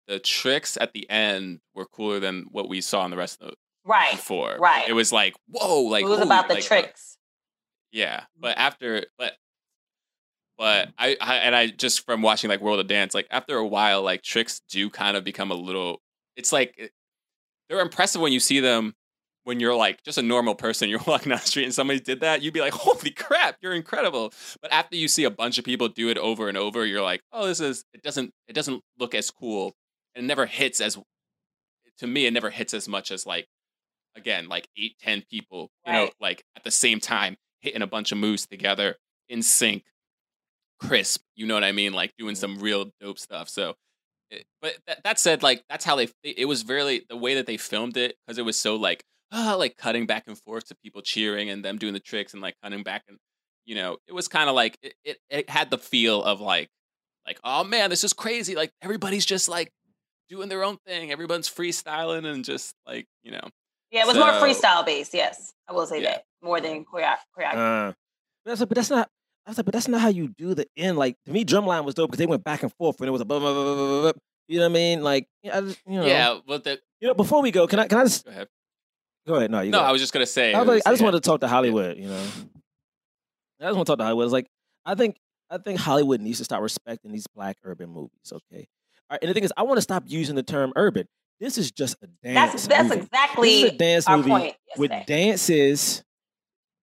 [0.08, 3.48] the tricks at the end were cooler than what we saw in the rest of
[3.50, 3.54] the
[3.84, 4.56] right, before.
[4.58, 4.88] right.
[4.88, 7.16] It was like whoa, like it was holy- about the like, uh, tricks.
[7.92, 9.32] Yeah, but after, but,
[10.58, 13.66] but I, I, and I just from watching like World of Dance, like after a
[13.66, 16.00] while, like tricks do kind of become a little.
[16.36, 16.92] It's like it-
[17.68, 18.94] they're impressive when you see them.
[19.50, 22.20] When you're like just a normal person, you're walking down the street and somebody did
[22.20, 24.32] that, you'd be like, "Holy crap, you're incredible!"
[24.62, 27.20] But after you see a bunch of people do it over and over, you're like,
[27.32, 29.74] "Oh, this is it doesn't it doesn't look as cool,
[30.14, 30.96] and it never hits as
[31.98, 32.26] to me.
[32.26, 33.48] It never hits as much as like
[34.16, 38.12] again like eight ten people, you know, like at the same time hitting a bunch
[38.12, 38.96] of moves together
[39.28, 39.84] in sync,
[40.80, 41.22] crisp.
[41.34, 41.92] You know what I mean?
[41.92, 43.48] Like doing some real dope stuff.
[43.48, 43.74] So,
[44.32, 46.08] eh, but that, that said, like that's how they.
[46.22, 49.54] It was really the way that they filmed it because it was so like ah,
[49.58, 52.54] like cutting back and forth to people cheering and them doing the tricks and like
[52.62, 53.18] cutting back and
[53.66, 55.18] you know it was kind of like it, it.
[55.28, 56.68] It had the feel of like
[57.26, 58.54] like oh man, this is crazy.
[58.54, 59.70] Like everybody's just like
[60.28, 61.10] doing their own thing.
[61.12, 63.48] Everyone's freestyling and just like you know.
[63.90, 65.12] Yeah, it was more freestyle based.
[65.14, 66.10] Yes, I will say Yeah.
[66.12, 67.88] that more than choreo- choreography.
[67.88, 67.92] Uh,
[68.44, 69.08] but that's but that's not.
[69.46, 70.96] I was like, but that's not how you do the end.
[70.96, 73.20] Like to me, drumline was dope because they went back and forth, and it was
[73.20, 74.12] a blah, blah, blah, blah, blah, blah.
[74.48, 75.02] You know what I mean?
[75.02, 77.86] Like, I just, you know, Yeah, but the You know, before we go, can I
[77.88, 78.26] can I just
[79.26, 79.50] go ahead.
[79.50, 79.84] No, you No, go.
[79.84, 80.52] I was just gonna say.
[80.54, 81.04] I, was it like, was- I just yeah.
[81.06, 81.96] wanted to talk to Hollywood.
[81.98, 82.22] You know,
[83.60, 84.24] I just want to talk to Hollywood.
[84.24, 84.46] It's like
[84.84, 85.16] I think
[85.50, 88.10] I think Hollywood needs to start respecting these black urban movies.
[88.32, 88.68] Okay,
[89.10, 91.06] All right, and the thing is, I want to stop using the term urban.
[91.40, 92.52] This is just a dance.
[92.52, 93.00] That's that's movie.
[93.02, 96.02] exactly This is a dance our movie point with dances.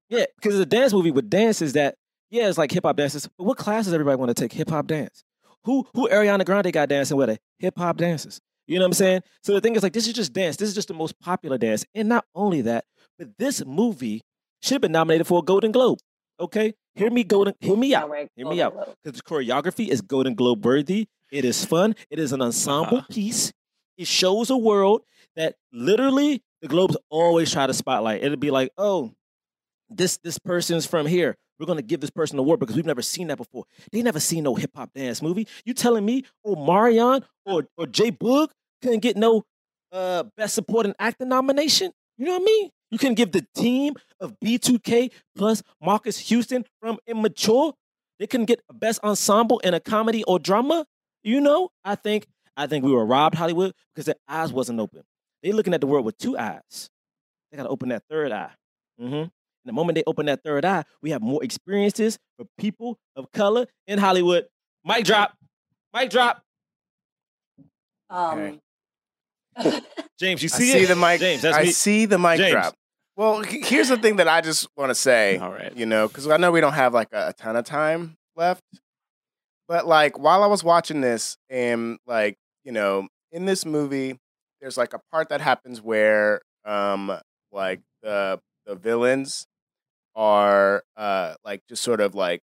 [0.10, 1.96] Yeah, because it's a dance movie with dances that
[2.30, 3.28] yeah, it's like hip hop dances.
[3.38, 5.24] But what classes everybody want to take hip hop dance?
[5.66, 7.38] Who who Ariana Grande got dancing with her?
[7.60, 8.40] Hip hop dances.
[8.68, 9.22] You know what I'm saying?
[9.44, 10.58] So the thing is like this is just dance.
[10.58, 11.86] This is just the most popular dance.
[11.96, 12.86] And not only that,
[13.18, 14.22] but this movie
[14.62, 16.00] should have been nominated for a Golden Globe.
[16.40, 16.74] Okay?
[16.96, 18.12] Hear me golden hear me out.
[18.36, 18.74] Hear me out.
[19.04, 21.08] Because the choreography is Golden Globe worthy.
[21.32, 21.96] It is fun.
[22.10, 23.08] It is an ensemble Uh-huh.
[23.10, 23.52] piece.
[23.98, 25.02] It shows a world
[25.36, 28.24] that literally the Globes always try to spotlight.
[28.24, 29.14] It'll be like, oh,
[29.90, 31.38] this this person's from here.
[31.60, 33.66] We're gonna give this person an award because we've never seen that before.
[33.92, 35.48] They never seen no hip hop dance movie.
[35.66, 38.50] You telling me, oh Marion or or J-Boog
[38.82, 39.44] couldn't get no
[39.92, 41.92] uh best supporting actor nomination?
[42.18, 42.70] You know what I mean?
[42.92, 47.74] You can give the team of B2K plus Marques Houston from Immature.
[48.20, 50.86] They couldn't get a best ensemble in a comedy or drama.
[51.24, 55.04] You know, I think I think we were robbed Hollywood because their eyes wasn't open.
[55.44, 56.90] They looking at the world with two eyes.
[57.52, 58.52] they gotta open that third eye.
[59.00, 59.24] hmm
[59.68, 63.30] And the moment they open that third eye, we have more experiences for people of
[63.34, 64.46] color in Hollywood.
[64.86, 65.36] Mic drop.
[65.94, 66.42] Mic drop.
[68.10, 68.62] Um,
[70.18, 70.88] James, you I see, see it?
[70.88, 71.20] the mic.
[71.20, 71.72] James, that's I me.
[71.72, 72.52] see the mic James.
[72.54, 72.76] drop.
[73.18, 75.38] Well, here's the thing that I just want to say.
[75.38, 75.76] All right.
[75.76, 78.64] You know, because I know we don't have like a, a ton of time left,
[79.68, 84.18] but like while I was watching this, and like you know, in this movie,
[84.62, 87.12] there's like a part that happens where um
[87.52, 89.48] like the the villains
[90.18, 92.42] are uh like just sort of like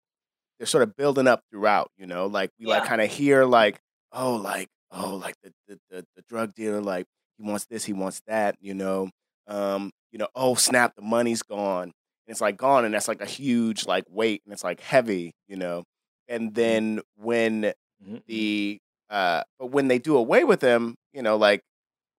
[0.58, 1.90] they're sort of building up throughout.
[1.98, 3.80] You know, like we like kind of hear like
[4.12, 7.06] oh like oh like the the, the the drug dealer like
[7.38, 8.56] he wants this he wants that.
[8.60, 9.10] You know,
[9.48, 11.92] um you know oh snap the money's gone and
[12.28, 15.56] it's like gone and that's like a huge like weight and it's like heavy you
[15.56, 15.84] know
[16.28, 17.72] and then when
[18.04, 18.22] Mhm.
[18.26, 18.78] the
[19.10, 21.62] uh but when they do away with him you know like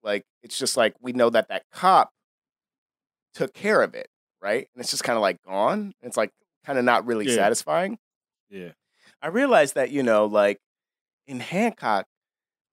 [0.03, 2.11] like it's just like we know that that cop
[3.33, 4.07] took care of it
[4.41, 6.31] right and it's just kind of like gone it's like
[6.65, 7.35] kind of not really Yeah.
[7.35, 7.97] satisfying
[8.49, 8.71] Yeah.
[9.21, 10.59] i realized that you know like
[11.27, 12.05] in hancock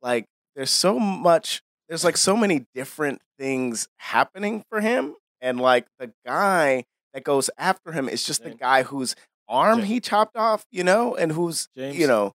[0.03, 5.86] like there's so much there's like so many different things happening for him and like
[5.99, 9.15] the guy that goes after him is just the guy whose
[9.49, 9.89] arm James.
[9.89, 11.97] he chopped off you know and who's James.
[11.97, 12.32] you know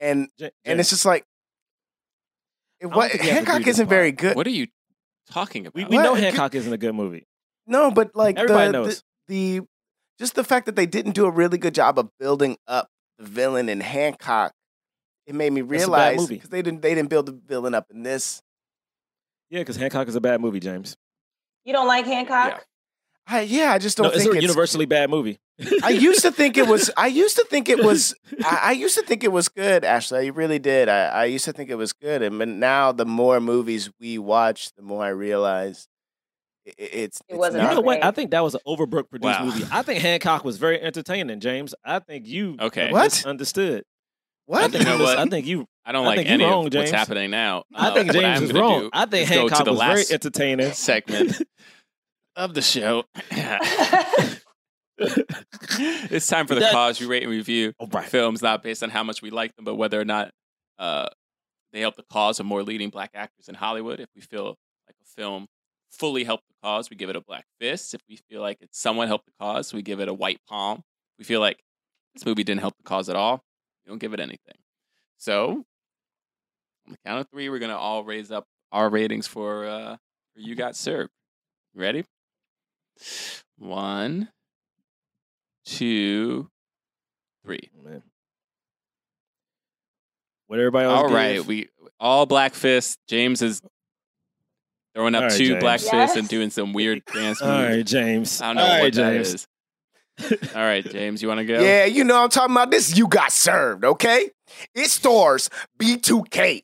[0.00, 0.28] and
[0.64, 1.24] and it's just like
[2.80, 4.66] it, what, think we have to hancock isn't very good What are you
[5.30, 5.74] talking about?
[5.74, 7.26] we, we know Hancock isn't a good movie.
[7.66, 9.02] No but like Everybody the, knows.
[9.28, 9.66] the the
[10.18, 12.88] just the fact that they didn't do a really good job of building up
[13.18, 14.52] the villain in hancock
[15.26, 18.40] it made me realize because they didn't they didn't build the villain up in this
[19.50, 20.96] Yeah, because Hancock is a bad movie, James.
[21.64, 22.64] you don't like Hancock?
[23.28, 25.40] I, yeah i just don't it's think a it's universally bad movie.
[25.82, 26.90] I used to think it was.
[26.96, 28.14] I used to think it was.
[28.44, 29.84] I, I used to think it was good.
[29.84, 30.88] Ashley, I really did.
[30.90, 34.18] I, I used to think it was good, and but now the more movies we
[34.18, 35.95] watch, the more I realize i- i-
[36.78, 37.20] it's.
[37.28, 38.04] It wasn't You know what?
[38.04, 39.44] I think that was an Overbrook produced Wow.
[39.46, 39.64] movie.
[39.70, 41.74] I think Hancock was very entertaining, James.
[41.84, 42.90] I think you Okay.
[42.90, 43.24] What?
[43.26, 43.80] understood.
[43.80, 43.82] I
[44.46, 44.70] What?
[44.72, 45.18] think You know what?
[45.18, 45.66] I think you.
[45.84, 46.90] I don't I like think any wrong, of James.
[46.90, 47.64] what's happening now.
[47.74, 48.80] I Uh, think James is gonna wrong.
[48.82, 50.72] do I think is Hancock the was very entertaining.
[50.72, 51.42] segment
[52.36, 53.04] of the show.
[54.98, 58.08] it's time for the That- cause we rate and review Oh, right.
[58.08, 60.30] films not based on how much we like them, but whether or not
[60.78, 61.08] uh,
[61.72, 64.00] they help the cause of more leading black actors in Hollywood.
[64.00, 64.56] If we feel
[64.86, 65.46] like a film
[65.98, 67.94] fully helped the cause, we give it a black fist.
[67.94, 70.78] If we feel like it somewhat helped the cause, we give it a white palm.
[71.14, 71.58] If we feel like
[72.14, 73.42] this movie didn't help the cause at all,
[73.84, 74.56] we don't give it anything.
[75.18, 75.64] So,
[76.86, 79.96] on the count of three, we're gonna all raise up our ratings for uh,
[80.34, 81.10] for you got served.
[81.74, 82.04] Ready?
[83.58, 84.28] One,
[85.64, 86.48] two,
[87.44, 87.70] three.
[87.82, 88.02] Man.
[90.46, 91.68] What everybody else All right, we
[91.98, 92.98] all black fist.
[93.08, 93.60] James is
[94.96, 95.60] throwing up All right, two James.
[95.60, 97.76] black fists and doing some weird dance All moves.
[97.76, 98.40] right, James.
[98.40, 99.34] I don't know All what right, that James.
[99.34, 99.46] is.
[100.56, 101.60] All right, James, you want to go?
[101.60, 102.96] Yeah, you know I'm talking about this.
[102.96, 104.30] You got served, okay?
[104.74, 106.62] It stars B2K,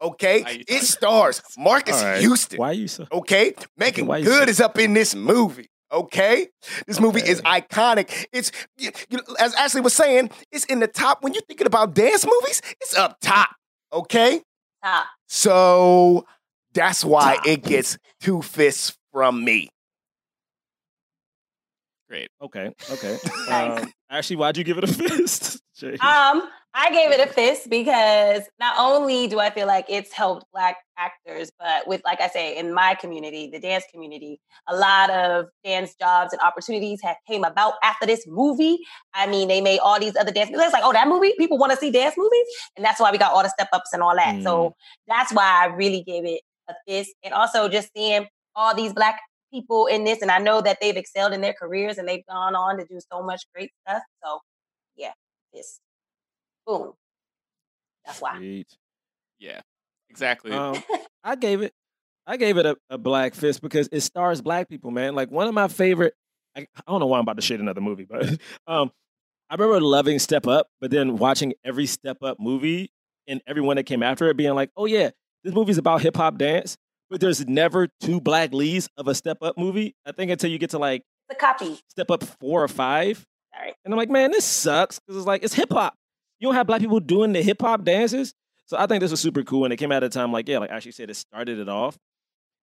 [0.00, 0.62] okay?
[0.68, 2.20] It stars Marques All right.
[2.20, 3.06] Houston, Why are you so?
[3.10, 3.54] okay?
[3.76, 5.68] Making Why good so- is up in this movie.
[5.92, 6.48] Okay,
[6.88, 8.26] this movie is iconic.
[8.32, 11.22] It's you, you as Ashley was saying, it's in the top.
[11.22, 13.50] When you're thinking about dance movies, it's up top.
[13.92, 14.42] Okay,
[14.82, 15.06] Top.
[15.28, 16.26] so
[16.76, 17.46] that's why Top.
[17.46, 19.68] it gets two fists from me.
[22.08, 22.28] Great.
[22.40, 23.18] Okay, okay.
[23.50, 25.60] Um, actually, why'd you give it a fist?
[25.76, 26.00] James?
[26.00, 26.42] Um,
[26.74, 30.76] I gave it a fist because not only do I feel like it's helped black
[30.98, 35.46] actors, but with like I say, in my community, the dance community, a lot of
[35.64, 38.78] dance jobs and opportunities have came about after this movie.
[39.14, 40.66] I mean, they made all these other dance movies.
[40.66, 42.46] It's like, oh, that movie, people want to see dance movies,
[42.76, 44.42] and that's why we got all the step ups and all that.
[44.42, 44.74] So
[45.08, 49.20] that's why I really gave it a fist, and also just seeing all these black
[49.52, 52.54] people in this, and I know that they've excelled in their careers and they've gone
[52.54, 54.02] on to do so much great stuff.
[54.24, 54.40] So,
[54.96, 55.12] yeah,
[55.54, 55.80] fist.
[56.66, 56.92] Boom.
[58.04, 58.36] That's why.
[58.36, 58.68] Sweet.
[59.38, 59.60] Yeah,
[60.10, 60.52] exactly.
[60.52, 60.82] Um,
[61.24, 61.72] I gave it,
[62.26, 65.14] I gave it a, a black fist because it stars black people, man.
[65.14, 66.14] Like one of my favorite.
[66.56, 68.26] I, I don't know why I'm about to shit another movie, but
[68.66, 68.90] um,
[69.50, 72.90] I remember loving Step Up, but then watching every Step Up movie
[73.28, 75.10] and everyone that came after it, being like, "Oh yeah,
[75.46, 76.76] this movie's about hip hop dance."
[77.08, 79.94] But there's never two black leads of a Step Up movie.
[80.04, 81.78] I think until you get to like The copy.
[81.88, 83.24] Step Up four or five,
[83.84, 85.94] and I'm like, man, this sucks because it's like it's hip hop.
[86.40, 88.34] You don't have black people doing the hip hop dances.
[88.66, 90.48] So I think this was super cool, and it came out at a time like
[90.48, 91.96] yeah, like Ashley said, it started it off.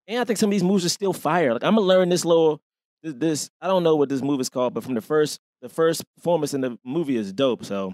[0.07, 1.53] And I think some of these moves are still fire.
[1.53, 2.61] Like I'm gonna learn this little
[3.01, 5.69] this, this I don't know what this move is called, but from the first the
[5.69, 7.63] first performance in the movie is dope.
[7.63, 7.93] So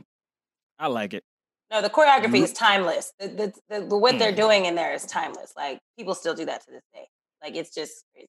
[0.79, 1.23] I like it.
[1.71, 2.43] No, the choreography Mhm.
[2.43, 3.13] is timeless.
[3.19, 4.37] The, the, the, what they're Mm.
[4.37, 5.53] doing in there is timeless.
[5.55, 7.07] Like people still do that to this day.
[7.43, 8.27] Like it's just crazy.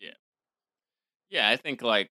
[0.00, 0.10] Yeah,
[1.30, 2.08] Yeah, I think like,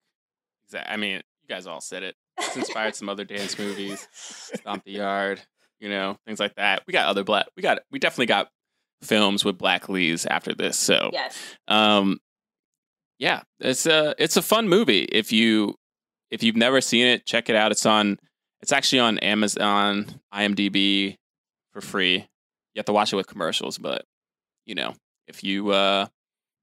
[0.74, 2.14] I mean, you guys all said it.
[2.38, 5.42] It's inspired some other dance movies, Stomp the Yard,
[5.80, 6.82] you know, things like that.
[6.86, 7.46] We got other black.
[7.56, 8.48] We got we definitely got
[9.02, 10.78] films with black leads after this.
[10.78, 11.36] So, Yes.
[11.68, 12.18] um,
[13.18, 15.02] yeah, it's a it's a fun movie.
[15.02, 15.74] If you
[16.30, 17.72] if you've never seen it, check it out.
[17.72, 18.18] It's on.
[18.62, 21.16] It's actually on Amazon, IMDb
[21.72, 22.14] for free.
[22.16, 24.04] You have to watch it with commercials, but
[24.66, 24.94] you know,
[25.26, 26.06] if you uh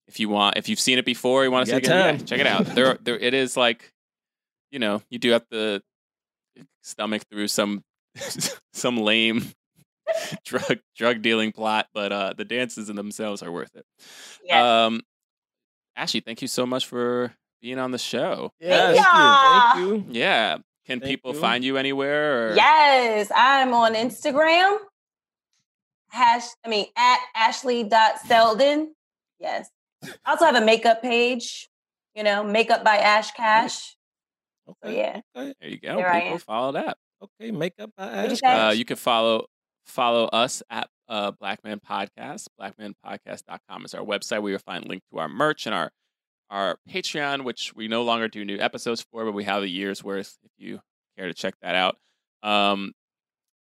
[0.08, 2.20] if you want, if you've seen it before, you want to You see it again,
[2.20, 2.66] yeah, check it out.
[2.76, 3.92] There, there, it is like,
[4.72, 5.82] you know, you do have to
[6.84, 7.84] stomach through some
[8.74, 9.44] some lame
[10.46, 13.86] drug drug dealing plot, but uh the dances in themselves are worth it.
[14.46, 14.64] Yes.
[14.64, 15.02] Um,
[15.96, 18.52] Ashley, thank you so much for being on the show.
[18.60, 19.98] Yeah, thank you.
[19.98, 20.20] Thank you.
[20.20, 20.58] Yeah,
[20.88, 21.40] can Thank people you.
[21.40, 22.52] find you anywhere?
[22.52, 22.56] Or?
[22.56, 24.78] Yes, I'm on Instagram.
[26.10, 28.96] Hash, I mean, at ashley.selden.
[29.40, 29.70] Yes.
[30.26, 31.70] I also have a makeup page,
[32.16, 33.96] you know, makeup by Ash Cash.
[34.66, 34.98] So, Okay.
[34.98, 35.22] yeah.
[35.36, 35.54] Okay.
[35.60, 35.98] There you go.
[35.98, 36.98] There people follow that.
[37.22, 37.52] Okay.
[37.52, 38.40] Makeup by What'd you Ash.
[38.40, 38.48] say?
[38.68, 39.48] Uh, you can follow
[39.86, 42.48] follow us at uh, Black Man Podcast.
[42.60, 45.92] Blackmanpodcast.com is our website where you'll find a link to our merch and our
[46.50, 50.04] our Patreon, which we no longer do new episodes for, but we have a year's
[50.04, 50.80] worth if you
[51.18, 51.98] care to check that out.
[52.44, 52.94] Um,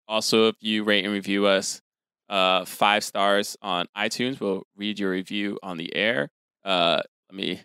[0.08, 1.82] also, if you rate and review us
[2.30, 6.30] uh, five stars on iTunes, we'll read your review on the air.
[6.64, 7.62] Uh, let me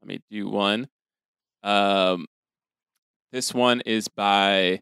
[0.00, 0.88] let me do one.
[1.62, 2.26] Um,
[3.30, 4.80] this one is by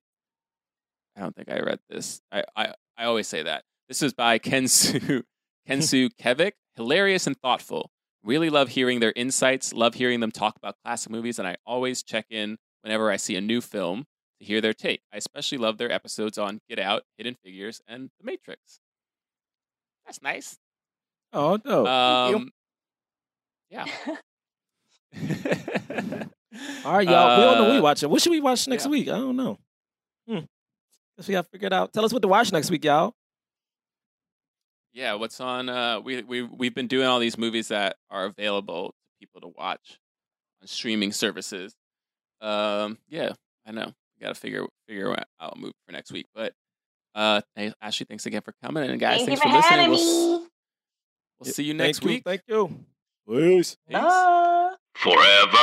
[1.17, 2.21] I don't think I read this.
[2.33, 3.65] I, I, I always say that.
[3.89, 5.23] This is by Kensu
[5.69, 6.53] Kensu Kevik.
[6.77, 7.91] Hilarious and thoughtful.
[8.23, 9.73] Really love hearing their insights.
[9.73, 13.35] Love hearing them talk about classic movies, and I always check in whenever I see
[13.37, 14.05] a new film
[14.39, 15.01] to hear their take.
[15.13, 18.81] I especially love their episodes on Get Out, Hidden Figures, and The Matrix.
[20.05, 20.59] That's nice.
[21.33, 21.83] Oh, no.
[22.29, 22.37] you.
[22.37, 22.51] Um,
[23.71, 23.87] yeah.
[26.85, 27.39] All right, y'all.
[27.39, 28.11] we don't know what we Uh, watching.
[28.11, 28.91] What should we watch next yeah.
[28.91, 29.09] week?
[29.09, 29.59] I don't know.
[30.29, 30.41] Hmm.
[31.17, 31.93] Guess we got to figure it out.
[31.93, 33.15] Tell us what to watch next week, y'all.
[34.93, 35.69] Yeah, what's on?
[35.69, 39.49] Uh, we we we've been doing all these movies that are available to people to
[39.57, 39.99] watch
[40.61, 41.75] on streaming services.
[42.41, 43.33] Um, yeah,
[43.67, 43.93] I know.
[44.19, 46.27] We got to figure figure out a movie for next week.
[46.35, 46.55] But
[47.15, 47.41] uh,
[47.81, 49.79] Ashley, thanks again for coming, and guys, Thank thanks for for, listening.
[49.79, 50.47] having We'll,
[51.41, 52.23] we'll see you Thank next you, week.
[52.25, 52.85] Thank you.
[53.29, 53.77] Peace.
[53.89, 53.99] Peace.
[54.01, 54.75] Bye.
[54.97, 55.57] Forever.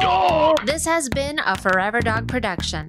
[0.00, 0.60] Dog.
[0.66, 2.88] This has been a Forever Dog production.